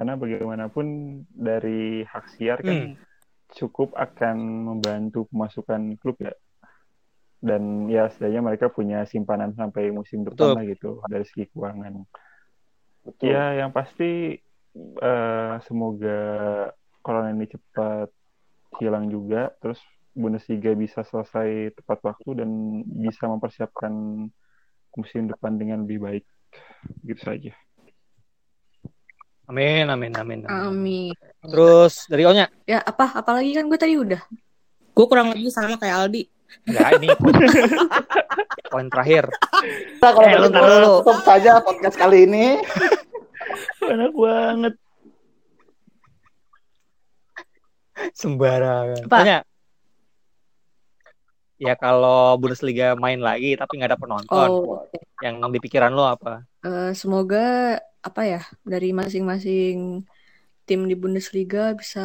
Karena 0.00 0.16
bagaimanapun 0.16 0.86
dari 1.28 2.00
hak 2.08 2.32
siar 2.32 2.64
kan 2.64 2.96
cukup 3.52 3.92
akan 3.92 4.64
membantu 4.64 5.28
pemasukan 5.28 6.00
klub 6.00 6.16
ya. 6.24 6.32
Dan 7.36 7.84
ya 7.92 8.08
setidaknya 8.08 8.40
mereka 8.40 8.72
punya 8.72 9.04
simpanan 9.04 9.52
sampai 9.52 9.92
musim 9.92 10.24
Betul. 10.24 10.56
depan 10.56 10.56
lah 10.56 10.64
gitu 10.64 10.90
dari 11.04 11.24
segi 11.28 11.52
keuangan. 11.52 12.08
Betul. 13.04 13.28
Ya 13.28 13.60
yang 13.60 13.76
pasti 13.76 14.40
eh, 14.80 15.54
semoga 15.68 16.20
corona 17.04 17.36
ini 17.36 17.44
cepat 17.44 18.08
hilang 18.80 19.12
juga, 19.12 19.52
terus 19.60 19.84
Bundesliga 20.16 20.72
bisa 20.72 21.04
selesai 21.04 21.76
tepat 21.76 22.00
waktu 22.08 22.40
dan 22.40 22.48
bisa 22.88 23.28
mempersiapkan 23.28 23.92
musim 24.96 25.28
depan 25.28 25.60
dengan 25.60 25.84
lebih 25.84 26.00
baik. 26.00 26.24
Gitu 27.04 27.20
saja. 27.20 27.52
Amin, 29.50 29.84
amin, 29.84 30.12
amin. 30.14 30.40
amin. 30.46 31.10
Amin. 31.10 31.12
Terus 31.42 32.06
dari 32.06 32.22
Onya? 32.22 32.46
Ya 32.64 32.78
apa? 32.80 33.10
Apalagi 33.12 33.50
kan 33.50 33.66
gue 33.66 33.74
tadi 33.74 33.98
udah. 33.98 34.22
Gue 34.94 35.06
kurang 35.06 35.34
lebih 35.34 35.50
sama 35.50 35.74
kayak 35.74 36.06
Aldi. 36.06 36.22
Enggak, 36.66 36.88
ini 36.98 37.08
poin, 37.14 37.34
poin 38.70 38.86
terakhir. 38.86 39.24
Nah, 39.98 40.10
kalau 40.12 40.26
Eh, 40.26 40.34
lu 40.36 40.48
dulu. 40.50 40.90
tutup 41.02 41.18
saja 41.22 41.58
podcast 41.58 41.96
kali 41.98 42.26
ini. 42.26 42.62
Enak 43.82 44.12
banget. 44.14 44.74
Sembarangan. 48.12 49.02
Apa? 49.06 49.16
Tanya. 49.18 49.38
Ya 51.60 51.74
kalau 51.76 52.40
Bundesliga 52.40 52.96
main 52.96 53.20
lagi 53.20 53.52
tapi 53.52 53.76
nggak 53.76 53.90
ada 53.92 54.00
penonton, 54.00 54.48
Oh, 54.48 54.80
yang 55.20 55.44
di 55.52 55.60
pikiran 55.60 55.92
lo 55.92 56.08
apa? 56.08 56.40
eh, 56.64 56.96
semoga 56.96 57.76
apa 58.08 58.22
ya 58.32 58.40
dari 58.72 58.88
masing-masing 59.00 59.76
tim 60.66 60.80
di 60.90 60.94
Bundesliga 61.02 61.74
bisa 61.80 62.00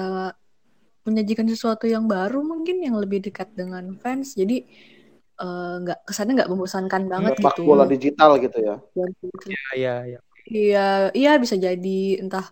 menyajikan 1.05 1.45
sesuatu 1.53 1.85
yang 1.85 2.05
baru 2.09 2.41
mungkin 2.41 2.81
yang 2.81 2.95
lebih 2.97 3.19
dekat 3.25 3.53
dengan 3.53 3.93
fans 4.01 4.33
jadi 4.33 4.65
eh, 5.43 5.73
nggak 5.83 5.99
kesannya 6.07 6.33
nggak 6.41 6.51
membosankan 6.53 7.03
banget 7.13 7.33
Sepak 7.37 7.53
gitu 7.53 7.61
bola 7.67 7.85
digital 7.85 8.31
gitu 8.39 8.57
ya. 8.59 8.75
Iya, 8.95 9.59
iya, 9.77 9.93
iya. 10.09 10.19
Iya, 10.55 10.79
iya 11.17 11.29
bisa 11.43 11.55
jadi 11.65 11.89
entah 12.21 12.45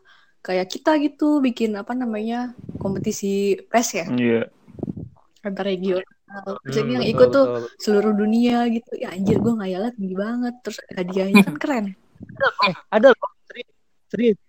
kayak 0.46 0.68
kita 0.74 0.90
gitu 1.06 1.24
bikin 1.46 1.72
apa 1.82 1.94
namanya 2.02 2.36
kompetisi 2.82 3.26
PES 3.70 3.88
ya 4.00 4.06
Iya. 4.12 4.50
antar 5.48 5.66
regional. 5.72 6.04
Terus 6.64 6.78
Hmm, 6.78 6.94
yang 6.96 7.04
betul, 7.04 7.12
ikut 7.14 7.28
tuh 7.36 7.46
betul. 7.54 7.70
seluruh 7.84 8.14
dunia 8.22 8.56
gitu. 8.76 8.90
Ya 9.04 9.08
anjir 9.16 9.38
gue 9.44 9.54
ngayalnya 9.60 9.92
tinggi 9.98 10.16
banget. 10.26 10.54
Terus 10.64 10.78
hadiahnya 10.98 11.42
kan 11.48 11.56
keren. 11.62 11.86
Eh, 12.68 12.76
ada 12.90 13.14
loh, 13.14 13.32
serius, 13.48 13.74
serius. 14.10 14.40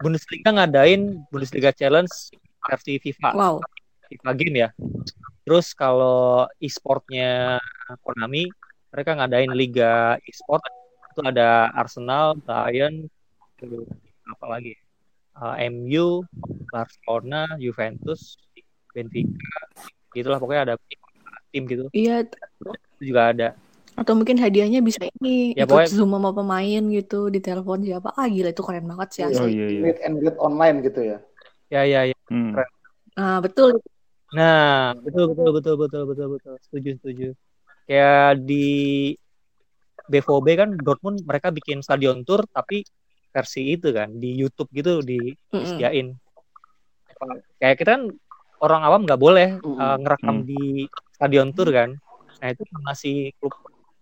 Bundesliga 0.00 0.50
ngadain 0.56 1.20
Bundesliga 1.28 1.70
Challenge 1.74 2.10
versi 2.64 2.92
FIFA. 2.98 3.30
Wow. 3.36 3.56
FIFA 4.08 4.30
game 4.38 4.56
ya. 4.66 4.68
Terus 5.46 5.76
kalau 5.76 6.46
e-sportnya 6.58 7.62
Konami, 8.02 8.50
mereka 8.90 9.14
ngadain 9.14 9.52
liga 9.54 10.18
e-sport 10.26 10.62
itu 11.12 11.20
ada 11.22 11.70
Arsenal, 11.72 12.34
Bayern, 12.42 13.06
apa 14.26 14.46
lagi? 14.50 14.74
Eh, 15.36 15.54
MU, 15.70 16.24
Barcelona, 16.72 17.46
Juventus, 17.60 18.40
Benfica, 18.90 19.60
gitulah 20.16 20.40
pokoknya 20.40 20.62
ada 20.72 20.74
tim 21.52 21.64
gitu. 21.68 21.88
Iya, 21.92 22.24
Itu 22.24 22.72
juga 23.04 23.22
ada. 23.32 23.48
Atau 23.96 24.12
mungkin 24.12 24.36
hadiahnya 24.36 24.84
bisa 24.84 25.08
ini 25.18 25.56
Ya, 25.56 25.64
ikut 25.64 25.72
pokoknya- 25.72 25.90
Zoom 25.90 26.12
sama 26.12 26.30
pemain 26.30 26.82
gitu 26.86 27.32
di 27.32 27.40
telepon 27.40 27.80
siapa. 27.80 28.12
Ah 28.12 28.28
gila 28.28 28.52
itu 28.52 28.60
keren 28.60 28.84
banget 28.84 29.08
sih 29.10 29.22
Oh 29.24 29.32
asli. 29.32 29.56
iya 29.56 29.66
iya. 29.66 29.80
Meet 29.82 29.98
and 30.04 30.14
greet 30.20 30.36
online 30.38 30.76
gitu 30.80 31.00
ya. 31.02 31.18
Ya 31.66 31.82
ya 31.82 32.00
ya. 32.06 32.16
Hmm. 32.28 32.52
Nah, 33.16 33.40
betul. 33.40 33.80
Nah, 34.30 34.92
betul 34.96 35.32
betul 35.32 35.50
betul 35.52 35.74
betul 35.78 36.02
betul 36.04 36.26
betul. 36.36 36.54
Setuju 36.62 36.90
setuju. 37.00 37.28
Kayak 37.86 38.44
di 38.44 38.66
BVB 40.06 40.46
kan 40.54 40.70
Dortmund 40.76 41.24
mereka 41.24 41.48
bikin 41.48 41.80
stadion 41.80 42.22
tour 42.22 42.44
tapi 42.46 42.84
versi 43.32 43.74
itu 43.74 43.90
kan 43.90 44.12
di 44.12 44.32
YouTube 44.34 44.70
gitu 44.70 45.00
di 45.00 45.18
disediain. 45.50 46.12
Kayak 47.56 47.76
kita 47.76 47.90
kan 47.96 48.02
orang 48.58 48.82
awam 48.82 49.00
nggak 49.04 49.18
boleh 49.18 49.48
Mm-mm. 49.58 49.76
uh, 49.76 49.96
ngerekam 49.98 50.36
Mm. 50.40 50.46
di 50.46 50.62
stadion 51.10 51.48
tour 51.50 51.68
kan. 51.70 51.90
Nah 52.36 52.48
itu 52.48 52.62
sama 52.68 52.92
si 52.92 53.32
klub 53.36 53.52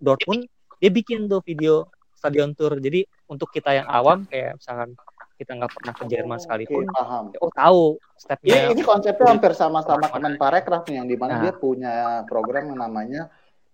Dortmund 0.05 0.45
dia 0.77 0.91
bikin 0.93 1.27
tuh 1.27 1.41
video 1.41 1.89
stadion 2.13 2.53
tour. 2.53 2.77
Jadi 2.77 3.05
untuk 3.29 3.49
kita 3.49 3.73
yang 3.73 3.89
awam 3.89 4.29
kayak 4.29 4.61
misalkan 4.61 4.93
kita 5.35 5.51
nggak 5.59 5.73
pernah 5.75 5.93
ke 5.99 6.05
Jerman 6.07 6.39
Oke, 6.39 6.45
sekalipun, 6.47 6.85
paham. 6.95 7.25
oh 7.43 7.51
tahu 7.51 7.83
stepnya. 8.15 8.55
Ya, 8.55 8.65
ini 8.71 8.87
konsepnya 8.87 9.27
hampir 9.35 9.51
sama-sama 9.59 10.07
Kemenparekraf 10.07 10.87
nih 10.87 11.03
yang 11.03 11.09
di 11.11 11.17
mana 11.19 11.37
Nah. 11.37 11.43
dia 11.43 11.53
punya 11.59 11.95
program 12.31 12.71
yang 12.71 12.79
namanya 12.79 13.23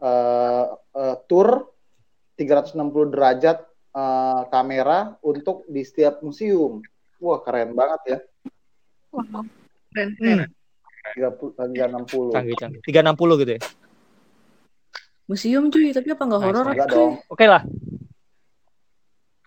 eh, 0.01 0.65
eh, 0.97 1.17
tour 1.29 1.69
360 2.41 3.13
derajat 3.13 3.61
eh, 3.93 4.43
kamera 4.49 5.21
untuk 5.21 5.69
di 5.69 5.85
setiap 5.85 6.25
museum. 6.25 6.81
Wah 7.21 7.45
keren 7.45 7.77
banget 7.77 8.01
ya. 8.09 8.19
Wow. 9.13 9.45
Keren, 9.93 10.09
keren. 10.17 10.39
Hmm, 10.49 11.29
30, 11.37 11.61
360. 11.61 12.33
canggih 12.33 12.57
canggih. 12.57 12.81
360 12.89 13.41
gitu 13.45 13.53
ya. 13.59 13.61
Museum 15.31 15.71
cuy, 15.71 15.95
tapi 15.95 16.11
apa 16.11 16.23
nggak 16.27 16.41
Nice, 16.43 16.49
horor 16.51 16.67
nice. 16.67 17.23
Oke 17.31 17.47
lah. 17.47 17.63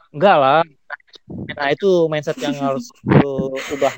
Enggak 0.09 0.37
lah. 0.37 0.61
Nah 1.53 1.67
itu 1.69 1.89
mindset 2.07 2.39
yang 2.39 2.55
harus 2.55 2.87
lu 3.11 3.51
ubah. 3.51 3.91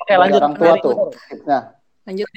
Oke 0.00 0.14
lanjut. 0.14 0.38
Orang 0.38 0.54
tua 0.54 0.70
Mary. 0.70 0.80
tuh. 0.80 0.94
Nah, 1.42 1.62
Lanjut. 2.06 2.28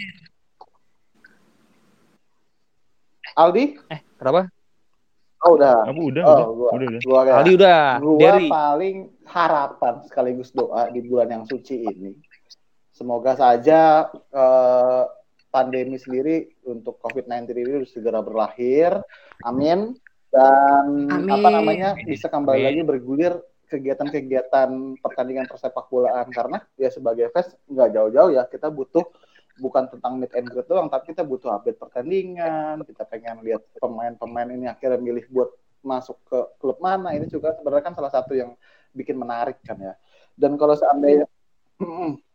Aldi? 3.33 3.63
Eh 3.89 3.99
kenapa? 4.15 4.49
Oh 5.43 5.53
udah. 5.53 5.83
Apa 5.83 5.99
udah 5.99 6.23
Oh, 6.23 6.33
udah 6.33 6.47
gua. 6.47 6.69
udah 6.71 6.87
udah. 6.87 7.01
Gua. 7.03 7.19
Aldi 7.35 7.51
udah. 7.53 7.81
Gua 7.99 8.17
Derry. 8.19 8.47
paling 8.47 8.95
harapan 9.25 9.93
sekaligus 10.01 10.49
doa 10.49 10.87
di 10.87 11.01
bulan 11.01 11.27
yang 11.29 11.43
suci 11.43 11.83
ini. 11.83 12.11
Semoga 12.89 13.33
saja 13.33 14.07
eh, 14.13 15.03
pandemi 15.53 16.01
sendiri 16.01 16.49
untuk 16.65 16.97
COVID-19 16.97 17.53
ini 17.53 17.85
segera 17.85 18.25
berakhir. 18.25 19.05
Amin. 19.45 19.93
Dan 20.33 21.13
Amin. 21.13 21.29
apa 21.29 21.47
namanya 21.53 21.93
bisa 22.01 22.25
kembali 22.25 22.65
Amin. 22.65 22.67
lagi 22.73 22.81
bergulir 22.81 23.33
kegiatan-kegiatan 23.69 24.97
pertandingan 24.97 25.45
persepak 25.45 25.85
bolaan 25.93 26.29
karena 26.33 26.61
ya 26.77 26.89
sebagai 26.89 27.29
fans 27.29 27.53
nggak 27.69 27.89
jauh-jauh 27.93 28.29
ya 28.33 28.45
kita 28.49 28.69
butuh 28.69 29.05
bukan 29.57 29.89
tentang 29.89 30.17
meet 30.17 30.33
and 30.33 30.49
greet 30.49 30.65
doang 30.69 30.89
tapi 30.89 31.13
kita 31.13 31.25
butuh 31.25 31.57
update 31.57 31.77
pertandingan 31.77 32.81
kita 32.85 33.05
pengen 33.05 33.41
lihat 33.41 33.65
pemain-pemain 33.77 34.49
ini 34.49 34.65
akhirnya 34.69 35.01
milih 35.01 35.25
buat 35.29 35.49
masuk 35.81 36.17
ke 36.25 36.39
klub 36.61 36.77
mana 36.81 37.13
ini 37.17 37.25
juga 37.29 37.53
sebenarnya 37.57 37.85
kan 37.85 37.93
salah 37.97 38.13
satu 38.13 38.33
yang 38.37 38.53
bikin 38.93 39.17
menarik 39.17 39.57
kan 39.65 39.77
ya 39.77 39.93
dan 40.37 40.53
kalau 40.57 40.77
seandainya 40.77 41.25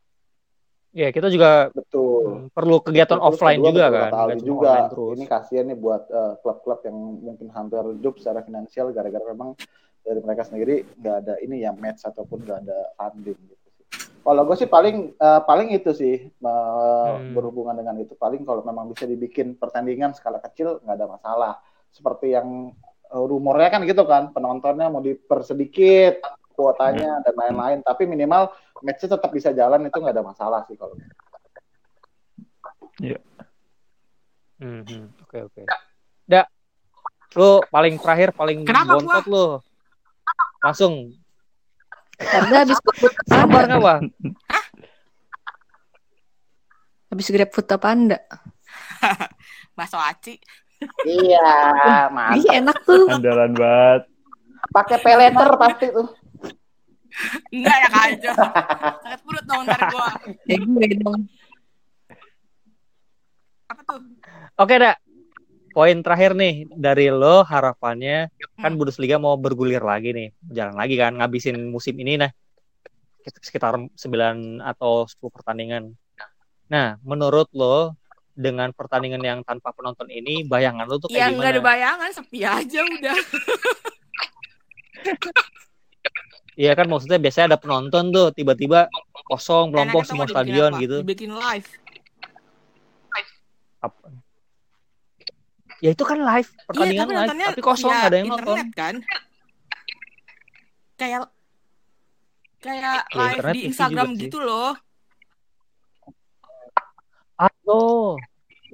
Ya 0.99 1.15
kita 1.15 1.31
juga 1.31 1.71
betul 1.71 2.51
mm, 2.51 2.51
perlu 2.51 2.83
kegiatan 2.83 3.23
Terus 3.23 3.29
offline 3.31 3.61
juga 3.63 3.87
betul 3.87 3.95
kan. 3.95 4.11
Aldi 4.11 4.19
Nggak 4.19 4.35
cuma 4.35 4.51
juga 4.51 4.73
terus. 4.91 5.15
ini 5.15 5.25
kasihan 5.31 5.65
nih 5.71 5.79
buat 5.79 6.03
eh, 6.11 6.33
klub-klub 6.43 6.81
yang 6.83 6.97
mungkin 7.23 7.47
hampir 7.55 7.83
hidup 7.95 8.15
secara 8.19 8.43
finansial 8.43 8.91
gara-gara 8.91 9.23
memang 9.31 9.55
dari 10.03 10.19
mereka 10.19 10.43
sendiri 10.43 10.83
nggak 10.99 11.17
ada 11.23 11.35
ini 11.39 11.63
ya 11.63 11.71
match 11.71 12.03
ataupun 12.03 12.43
nggak 12.43 12.59
ada 12.67 12.79
funding 12.99 13.39
gitu 13.47 13.67
sih. 13.71 13.85
Kalau 14.19 14.43
gue 14.43 14.57
sih 14.59 14.67
paling 14.67 14.97
eh, 15.15 15.41
paling 15.47 15.69
itu 15.71 15.91
sih 15.95 16.15
eh, 16.19 16.35
Hmm. 16.43 17.31
berhubungan 17.31 17.79
dengan 17.79 17.95
itu 18.03 18.19
paling 18.19 18.43
kalau 18.43 18.67
memang 18.67 18.91
bisa 18.91 19.07
dibikin 19.07 19.55
pertandingan 19.55 20.19
skala 20.19 20.43
kecil 20.43 20.83
nggak 20.83 20.97
ada 20.99 21.07
masalah. 21.07 21.55
Seperti 21.95 22.35
yang 22.35 22.75
eh, 23.07 23.23
rumornya 23.23 23.71
kan 23.71 23.87
gitu 23.87 24.03
kan 24.03 24.35
penontonnya 24.35 24.91
mau 24.91 24.99
dipersedikit 24.99 26.27
kuotanya 26.59 27.23
dan 27.23 27.35
lain-lain 27.39 27.79
tapi 27.87 28.03
minimal 28.11 28.51
matchnya 28.83 29.15
tetap 29.15 29.31
bisa 29.31 29.55
jalan 29.55 29.87
itu 29.87 29.95
nggak 29.95 30.15
ada 30.19 30.27
masalah 30.27 30.67
sih 30.67 30.75
kalau 30.75 30.99
Hmm, 34.59 34.83
hmm. 34.83 35.07
Oke 35.23 35.39
oke. 35.47 35.63
Da, 36.27 36.43
lu 37.39 37.63
paling 37.71 37.95
terakhir 37.95 38.35
paling 38.35 38.67
Kenapa 38.67 38.99
bontot 38.99 39.25
lu. 39.31 39.47
Langsung 40.67 41.15
Karena 42.19 42.67
habis 42.67 42.79
sabar 43.31 43.63
nggak 43.71 43.79
Wah? 43.79 44.01
habis 47.09 47.31
grab 47.31 47.51
food 47.55 47.71
apa 47.71 47.87
anda? 47.87 48.19
Bakso 49.79 49.97
aci. 49.97 50.35
iya 51.07 51.47
Ih 52.35 52.43
mantap 52.43 52.55
enak 52.59 52.77
tuh. 52.83 53.07
Andalan 53.07 53.55
banget. 53.55 54.03
pakai 54.75 54.99
peleter 55.01 55.49
pasti 55.55 55.87
tuh 55.95 56.18
Enggak 57.49 57.77
ya 57.79 57.89
aja. 58.07 58.31
Sakit 59.05 59.21
perut 59.23 59.45
dong 59.45 59.61
ntar 59.65 59.81
gua. 59.89 60.09
Ya 60.45 60.57
gue 60.57 60.87
dong. 60.99 61.21
Apa 63.69 63.81
tuh? 63.85 64.01
Oke, 64.57 64.75
dah. 64.77 64.97
Poin 65.69 65.95
terakhir 66.03 66.35
nih 66.35 66.67
dari 66.73 67.07
lo 67.07 67.45
harapannya 67.45 68.33
kan 68.59 68.75
Hmm. 68.75 68.79
Bundesliga 68.81 69.15
mau 69.17 69.37
bergulir 69.37 69.79
lagi 69.79 70.11
nih, 70.11 70.29
jalan 70.51 70.75
lagi 70.75 70.99
kan 70.99 71.15
ngabisin 71.15 71.71
musim 71.71 71.95
ini 71.95 72.19
nah 72.19 72.33
sekitar 73.39 73.77
9 73.77 73.93
atau 74.59 75.05
10 75.05 75.31
pertandingan. 75.31 75.93
Nah, 76.67 76.97
menurut 77.05 77.47
lo 77.53 77.95
dengan 78.33 78.73
pertandingan 78.73 79.21
yang 79.21 79.39
tanpa 79.45 79.71
penonton 79.71 80.09
ini 80.09 80.43
bayangan 80.43 80.89
lo 80.89 80.97
tuh 80.97 81.13
Ya 81.13 81.29
kayak 81.29 81.37
enggak 81.37 81.51
ada 81.53 81.61
gimana? 81.61 81.71
bayangan, 81.71 82.11
sepi 82.11 82.41
aja 82.43 82.81
udah. 82.83 83.19
Iya 86.59 86.75
kan 86.75 86.91
maksudnya 86.91 87.23
biasanya 87.23 87.55
ada 87.55 87.59
penonton 87.59 88.11
tuh 88.11 88.35
tiba-tiba 88.35 88.91
kosong 89.25 89.71
melompok 89.71 90.03
semua 90.03 90.27
stadion 90.27 90.75
apa? 90.75 90.83
gitu. 90.83 90.97
Dibikin 91.01 91.31
live. 91.31 91.69
Apa- 93.79 94.11
Ya 95.79 95.95
itu 95.95 96.03
kan 96.03 96.19
live, 96.19 96.51
pertandingan 96.67 97.07
iya, 97.07 97.15
tapi 97.23 97.31
live, 97.31 97.47
tapi 97.47 97.61
kosong 97.63 97.87
nggak 97.89 98.03
ada 98.05 98.17
yang 98.19 98.27
nonton. 98.27 98.43
internet 98.43 98.69
kan. 98.75 98.95
Kayak 100.99 101.21
kayak 102.59 103.03
Ya, 103.07 103.15
live 103.15 103.47
di 103.55 103.61
Instagram 103.71 104.09
sih. 104.11 104.21
gitu 104.27 104.39
loh. 104.43 104.75
Atau 107.39 108.19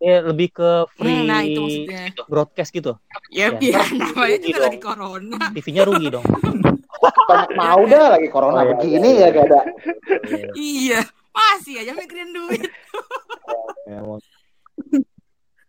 ya 0.01 0.25
lebih 0.25 0.49
ke 0.51 0.89
free 0.97 1.13
Hmm, 1.13 1.29
nah 1.29 1.45
itu 1.45 1.61
maksudnya. 1.61 2.03
broadcast 2.25 2.73
gitu. 2.73 2.97
Ya 3.29 3.53
Ya, 3.53 3.61
biar 3.61 3.85
namanya 4.01 4.39
juga 4.41 4.61
lagi 4.65 4.81
corona. 4.81 5.37
TV-nya 5.53 5.83
rugi 5.85 6.09
dong. 6.09 6.25
banyak 7.05 7.51
mau 7.57 7.81
dah 7.85 8.07
lagi 8.17 8.29
corona 8.33 8.61
Oh, 8.61 8.63
iya, 8.65 8.73
begini 8.77 9.09
ya 9.21 9.29
gak 9.35 9.45
ada 9.51 9.61
iya, 10.57 11.01
masih 11.35 11.75
aja 11.85 11.93
mikirin 11.93 12.31
duit. 12.33 12.63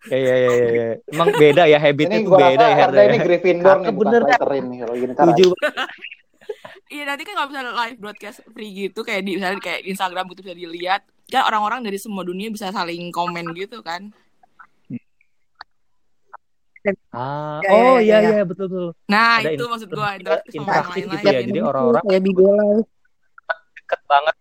Ya, 0.05 0.21
ya, 0.21 0.35
ya, 0.37 0.53
ya. 0.69 0.87
Emang 1.09 1.33
beda 1.33 1.65
ya 1.65 1.81
habitnya 1.81 2.21
tuh 2.21 2.29
gua 2.29 2.53
beda 2.53 2.65
ya 2.69 2.75
karena 2.77 2.77
Herda 2.77 3.01
ini 3.09 3.17
ya. 3.17 3.23
Gryffindor 3.25 3.77
nih 3.81 3.93
bener. 3.97 4.21
Slytherin 4.21 4.65
nih 4.69 4.77
kalau 4.85 4.93
gini 4.93 5.13
Setuju. 5.17 5.47
Iya 6.85 7.03
nanti 7.09 7.23
kan 7.25 7.33
kalau 7.33 7.47
misalnya 7.49 7.73
live 7.73 7.97
broadcast 7.97 8.39
free 8.53 8.69
gitu 8.69 9.01
kayak 9.01 9.25
di 9.25 9.41
misalnya 9.41 9.57
kayak 9.57 9.81
Instagram 9.89 10.29
gitu 10.29 10.45
bisa 10.45 10.53
dilihat 10.53 11.01
kan 11.25 11.41
orang-orang 11.49 11.81
dari 11.81 11.97
semua 11.97 12.21
dunia 12.21 12.53
bisa 12.53 12.69
saling 12.69 13.09
komen 13.09 13.49
gitu 13.57 13.81
kan. 13.81 14.13
Ah, 17.09 17.59
Ya, 17.59 17.69
oh 17.71 17.97
ya, 17.97 18.01
iya 18.01 18.17
ya, 18.17 18.29
iya 18.31 18.43
betul 18.43 18.65
betul. 18.67 18.89
Nah 19.05 19.39
Ada 19.39 19.49
itu 19.51 19.59
in- 19.59 19.71
maksud 19.71 19.89
gua 19.89 20.09
interaktif 20.13 20.51
sama 20.51 20.63
orang 20.63 20.75
interaktif 20.75 21.03
gitu 21.05 21.25
ya. 21.25 21.39
Jadi 21.41 21.59
orang-orang 21.61 22.03
kayak 22.03 22.21
Bigo 22.21 22.43
Live. 22.47 22.87
Deket 23.75 24.01
banget. 24.05 24.35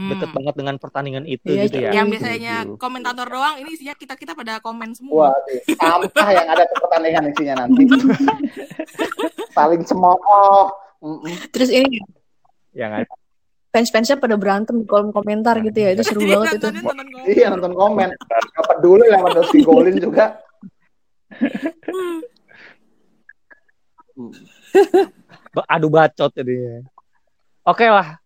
Hmm. 0.00 0.16
deket 0.16 0.30
banget 0.32 0.54
dengan 0.56 0.76
pertandingan 0.80 1.24
itu 1.24 1.44
Iya, 1.46 1.62
gitu 1.68 1.76
ya. 1.78 1.90
Yang 1.92 2.06
biasanya 2.10 2.54
Setuju. 2.64 2.80
komentator 2.80 3.26
doang 3.28 3.54
ini 3.60 3.70
isinya 3.70 3.92
kita 3.92 4.16
kita 4.16 4.32
pada 4.32 4.56
komen 4.58 4.96
semua. 4.96 5.36
Waduh, 5.36 5.60
sampah 5.76 6.28
yang 6.32 6.48
ada 6.48 6.64
di 6.64 6.74
pertandingan 6.74 7.22
isinya 7.28 7.54
nanti. 7.60 7.82
Saling 9.50 9.82
cemooh. 9.84 10.72
Terus 11.50 11.68
ini 11.68 12.00
Yang 12.72 13.04
ada. 13.04 13.12
fans-fansnya 13.70 14.16
pada 14.16 14.34
berantem 14.34 14.80
di 14.80 14.86
kolom 14.86 15.10
komentar 15.10 15.60
gitu 15.60 15.76
ya. 15.76 15.92
Itu 15.92 16.02
seru 16.02 16.20
Iya, 16.22 16.32
banget 16.38 16.50
itu. 16.56 16.66
Iya 17.30 17.46
nonton 17.52 17.72
komen. 17.72 18.08
Gak 18.16 18.64
peduli 18.66 19.04
lah 19.04 19.20
sama 19.20 19.30
Dosi 19.36 19.58
Golin 19.60 19.96
juga. 19.96 20.40
Ba- 25.54 25.68
adu 25.70 25.88
bacot 25.90 26.30
jadinya. 26.34 26.84
Oke 27.66 27.86
lah. 27.88 28.18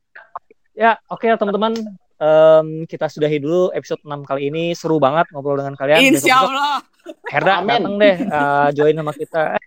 Ya, 0.74 0.98
oke 1.08 1.24
lah 1.28 1.38
teman-teman. 1.38 1.72
Em, 2.14 2.86
kita 2.86 3.10
sudahi 3.10 3.38
dulu 3.42 3.70
episode 3.74 4.02
6 4.02 4.24
kali 4.26 4.50
ini. 4.50 4.74
Seru 4.74 4.98
banget 4.98 5.28
ngobrol 5.30 5.60
dengan 5.60 5.74
kalian. 5.78 6.00
Insya 6.02 6.46
Allah. 6.46 6.82
Herda 7.28 7.60
Amin. 7.60 7.68
datang 7.68 7.94
deh 8.00 8.16
eh, 8.16 8.68
join 8.72 8.96
sama 8.96 9.12
kita. 9.12 9.60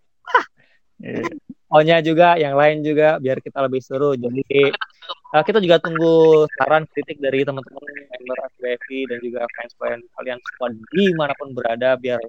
Onya 1.67 1.99
juga, 1.99 2.39
yang 2.39 2.55
lain 2.57 2.81
juga 2.81 3.21
biar 3.21 3.43
kita 3.43 3.61
lebih 3.61 3.81
seru. 3.83 4.17
Jadi 4.17 4.41
eh, 4.49 5.43
kita 5.45 5.61
juga 5.61 5.77
tunggu 5.77 6.47
saran 6.57 6.87
kritik 6.89 7.21
dari 7.21 7.45
teman-teman 7.45 7.83
member 7.83 8.37
FBFI 8.57 8.99
dan 9.11 9.17
juga 9.21 9.45
fans 9.53 9.73
kalian 9.77 10.01
kalian 10.17 10.37
semua 10.41 10.67
di 10.73 11.05
mana 11.13 11.33
pun 11.37 11.49
berada 11.53 11.93
biar 11.99 12.19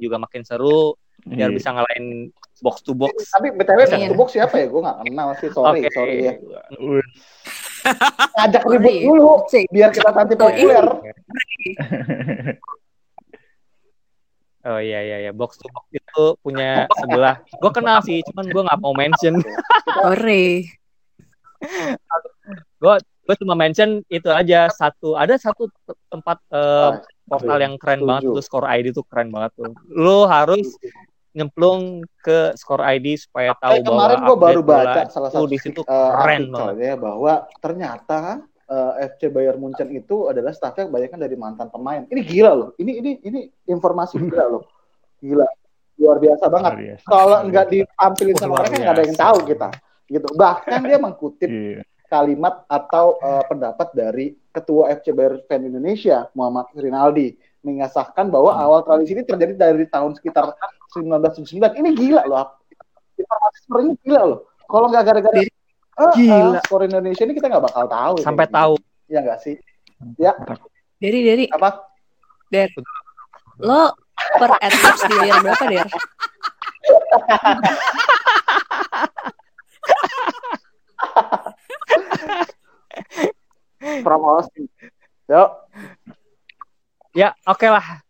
juga 0.00 0.16
makin 0.20 0.42
seru 0.44 0.96
biar 1.24 1.48
Iya. 1.48 1.56
bisa 1.56 1.68
ngalahin 1.72 2.28
box 2.60 2.84
to 2.84 2.92
box. 2.92 3.16
Tapi 3.32 3.48
BTW 3.56 3.80
back 3.88 3.96
Iya. 3.96 4.08
to 4.12 4.16
box 4.18 4.28
siapa 4.36 4.54
ya? 4.60 4.66
Gue 4.68 4.80
gak 4.84 4.96
kenal 5.08 5.28
sih. 5.40 5.48
Sorry, 5.52 5.80
Oke. 5.80 5.90
sorry 5.94 6.14
ya. 6.20 6.32
Sorry. 6.74 7.02
ribut 8.68 8.94
dulu. 9.04 9.32
Biar 9.72 9.88
kita 9.92 10.10
nanti 10.12 10.34
populer. 10.36 10.84
Oh 14.64 14.80
iya 14.80 15.04
iya 15.04 15.16
iya 15.28 15.32
box 15.36 15.60
to 15.60 15.68
box 15.68 15.84
itu 15.92 16.24
punya 16.40 16.88
sebelah. 16.96 17.36
Gue 17.60 17.68
kenal 17.68 18.00
sih, 18.00 18.24
cuman 18.32 18.48
gue 18.48 18.62
nggak 18.64 18.80
mau 18.80 18.96
mention. 18.96 19.36
Sorry. 20.00 20.64
Gue 22.80 22.94
cuma 23.34 23.54
mention 23.54 24.04
itu 24.06 24.28
aja 24.28 24.68
satu. 24.68 25.16
Ada 25.16 25.40
satu 25.40 25.72
te- 25.80 25.96
tempat 26.06 26.36
eh, 26.48 26.90
Ah, 26.90 27.00
portal 27.24 27.58
yang 27.58 27.74
keren 27.74 27.98
setuju. 27.98 28.08
banget 28.10 28.22
tuh 28.28 28.42
Score 28.42 28.68
ID 28.68 28.86
tuh 28.92 29.04
keren 29.04 29.28
banget 29.28 29.56
tuh. 29.56 29.72
Lo 29.88 30.28
harus 30.28 30.76
nyemplung 31.30 31.82
ke 32.16 32.52
Score 32.54 32.84
ID 32.84 33.16
supaya 33.16 33.56
tahu 33.56 33.74
Eh, 33.74 33.80
bahwa 33.80 33.90
kemarin 33.90 34.18
gue 34.22 34.36
baru 34.36 34.60
baca 34.62 35.00
salah 35.08 35.28
itu 35.28 35.34
satu 35.34 35.46
di 35.46 35.58
situ 35.58 35.80
eh, 35.80 36.10
keren 36.12 36.42
banget. 36.48 36.74
ya 36.78 36.94
bahwa 36.94 37.32
ternyata 37.58 38.18
eh, 38.64 38.92
FC 39.08 39.20
Bayern 39.28 39.58
Munchen 39.58 39.88
itu 39.90 40.28
adalah 40.28 40.52
staffnya 40.52 40.84
kebanyakan 40.84 41.18
dari 41.18 41.34
mantan 41.34 41.68
pemain. 41.68 42.04
Ini 42.04 42.20
gila 42.22 42.52
loh. 42.52 42.68
Ini 42.76 42.92
ini 42.94 43.10
ini 43.20 43.40
informasi 43.64 44.20
gila 44.20 44.46
loh. 44.48 44.62
Gila. 45.18 45.48
Luar 45.94 46.18
biasa 46.18 46.44
banget. 46.46 47.00
Kalau 47.02 47.40
nggak 47.42 47.66
ditampilin 47.68 48.36
sama 48.36 48.60
mereka 48.60 48.74
nggak 48.76 48.94
ada 48.94 49.02
yang 49.02 49.16
tahu 49.16 49.38
kita. 49.42 49.68
Gitu. 50.04 50.28
Bahkan 50.28 50.80
dia 50.84 50.98
mengkutip 51.00 51.48
Iya. 51.48 51.82
Kalimat 52.14 52.62
atau 52.70 53.18
eh, 53.18 53.42
pendapat 53.50 53.90
dari 53.90 54.38
ketua 54.54 54.94
FC 54.94 55.10
Bayern 55.10 55.42
Fan 55.50 55.66
Indonesia 55.66 56.30
Muhammad 56.38 56.70
Rinaldi 56.78 57.34
mengesahkan 57.66 58.30
bahwa 58.30 58.54
awal 58.54 58.86
tradisi 58.86 59.18
ini 59.18 59.26
terjadi 59.26 59.58
dari 59.58 59.82
tahun 59.90 60.14
sekitar 60.14 60.54
1979. 60.94 61.74
Ini 61.74 61.90
gila 61.98 62.22
loh. 62.22 62.54
Informasi 63.18 63.58
seperti 63.66 63.82
ini 63.90 63.94
gila 64.06 64.22
loh. 64.30 64.40
Kalau 64.70 64.86
nggak 64.86 65.02
gara-gara 65.02 65.42
eh, 65.42 65.50
Gila. 66.14 66.54
eh, 66.54 66.62
skor 66.62 66.86
Indonesia 66.86 67.26
ini 67.26 67.34
kita 67.34 67.50
nggak 67.50 67.64
bakal 67.66 67.84
tahu. 67.90 68.14
ini. 68.20 68.22
Sampai 68.22 68.46
tahu. 68.46 68.74
Ya 69.10 69.18
nggak 69.26 69.38
sih? 69.42 69.58
Dari 71.02 71.18
dari 71.26 71.44
Apa? 71.50 71.90
lo 73.58 73.90
per 74.38 74.50
adlibs 74.62 75.02
dibayar 75.10 75.42
berapa 75.42 75.64
der? 75.66 75.88
Promosi. 84.04 84.68
Yuk. 85.24 85.48
Ya 87.12 87.32
oke 87.42 87.64
lah. 87.64 88.04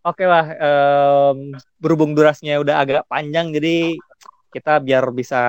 Oke 0.00 0.22
lah. 0.22 0.46
em, 0.46 1.50
berhubung 1.76 2.14
durasinya 2.14 2.62
udah 2.62 2.78
agak 2.78 3.02
panjang, 3.06 3.50
jadi 3.50 3.98
kita 4.48 4.78
biar 4.78 5.02
bisa 5.10 5.40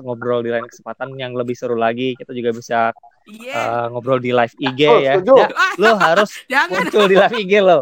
ngobrol 0.00 0.40
di 0.40 0.48
lain 0.48 0.64
kesempatan 0.64 1.12
yang 1.14 1.36
lebih 1.36 1.52
seru 1.52 1.76
lagi. 1.76 2.16
Kita 2.16 2.32
juga 2.32 2.50
bisa 2.50 2.80
Iya. 3.26 3.52
eh, 3.52 3.86
ngobrol 3.90 4.16
di 4.16 4.30
live 4.30 4.54
IG 4.56 4.80
Oh, 4.86 4.98
ya. 4.98 5.12
setuju. 5.18 5.34
Ya, 5.36 5.48
lo 5.76 5.90
harus 5.96 6.30
Jangan. 6.52 6.78
muncul 6.80 7.04
di 7.04 7.14
live 7.14 7.36
IG 7.36 7.52
lo. 7.60 7.78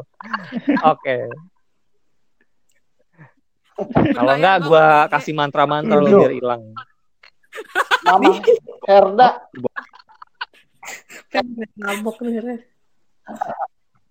Oke. 0.83 1.16
Kalau 4.11 4.33
enggak 4.33 4.57
gua 4.64 4.87
kasih 5.09 5.35
mantra-mantra 5.35 5.99
lo 5.99 6.09
biar 6.16 6.33
hilang. 6.33 6.62
Mama 8.03 8.41
Herda. 8.83 9.29
Nabok 11.78 12.16
bener. 12.22 12.64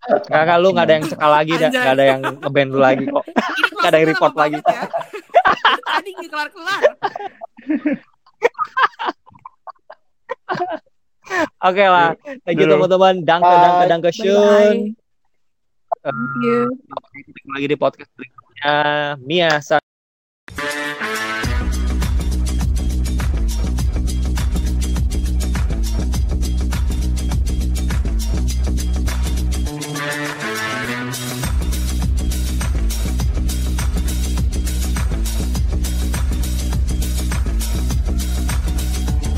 Enggak 0.04 0.42
enggak 0.44 0.58
lu 0.60 0.68
enggak 0.76 0.86
ada 0.86 0.96
yang 1.00 1.06
cekal 1.08 1.32
lagi, 1.32 1.52
enggak 1.56 1.94
ada 1.96 2.06
yang 2.06 2.22
ngeband 2.44 2.70
lu 2.76 2.80
lagi 2.84 3.04
kok. 3.08 3.26
Nggak 3.80 3.90
ada 3.90 3.98
yang 3.98 4.10
report 4.12 4.34
lagi. 4.36 4.58
ya. 4.60 4.84
Tadi 5.84 6.10
nggak 6.12 6.30
kelar-kelar. 6.32 6.82
Oke 11.64 11.84
lah. 11.88 12.10
Thank 12.44 12.60
you 12.60 12.68
teman-teman. 12.68 13.24
Danke 13.24 13.48
Bye. 13.48 13.64
danke 13.64 13.84
danke 13.88 14.10
schön. 14.12 14.76
Thank 16.04 16.34
you. 16.44 16.68
Lagi 17.56 17.68
di 17.72 17.78
podcast 17.80 18.12
berikutnya. 18.20 18.76
Mia 19.24 19.64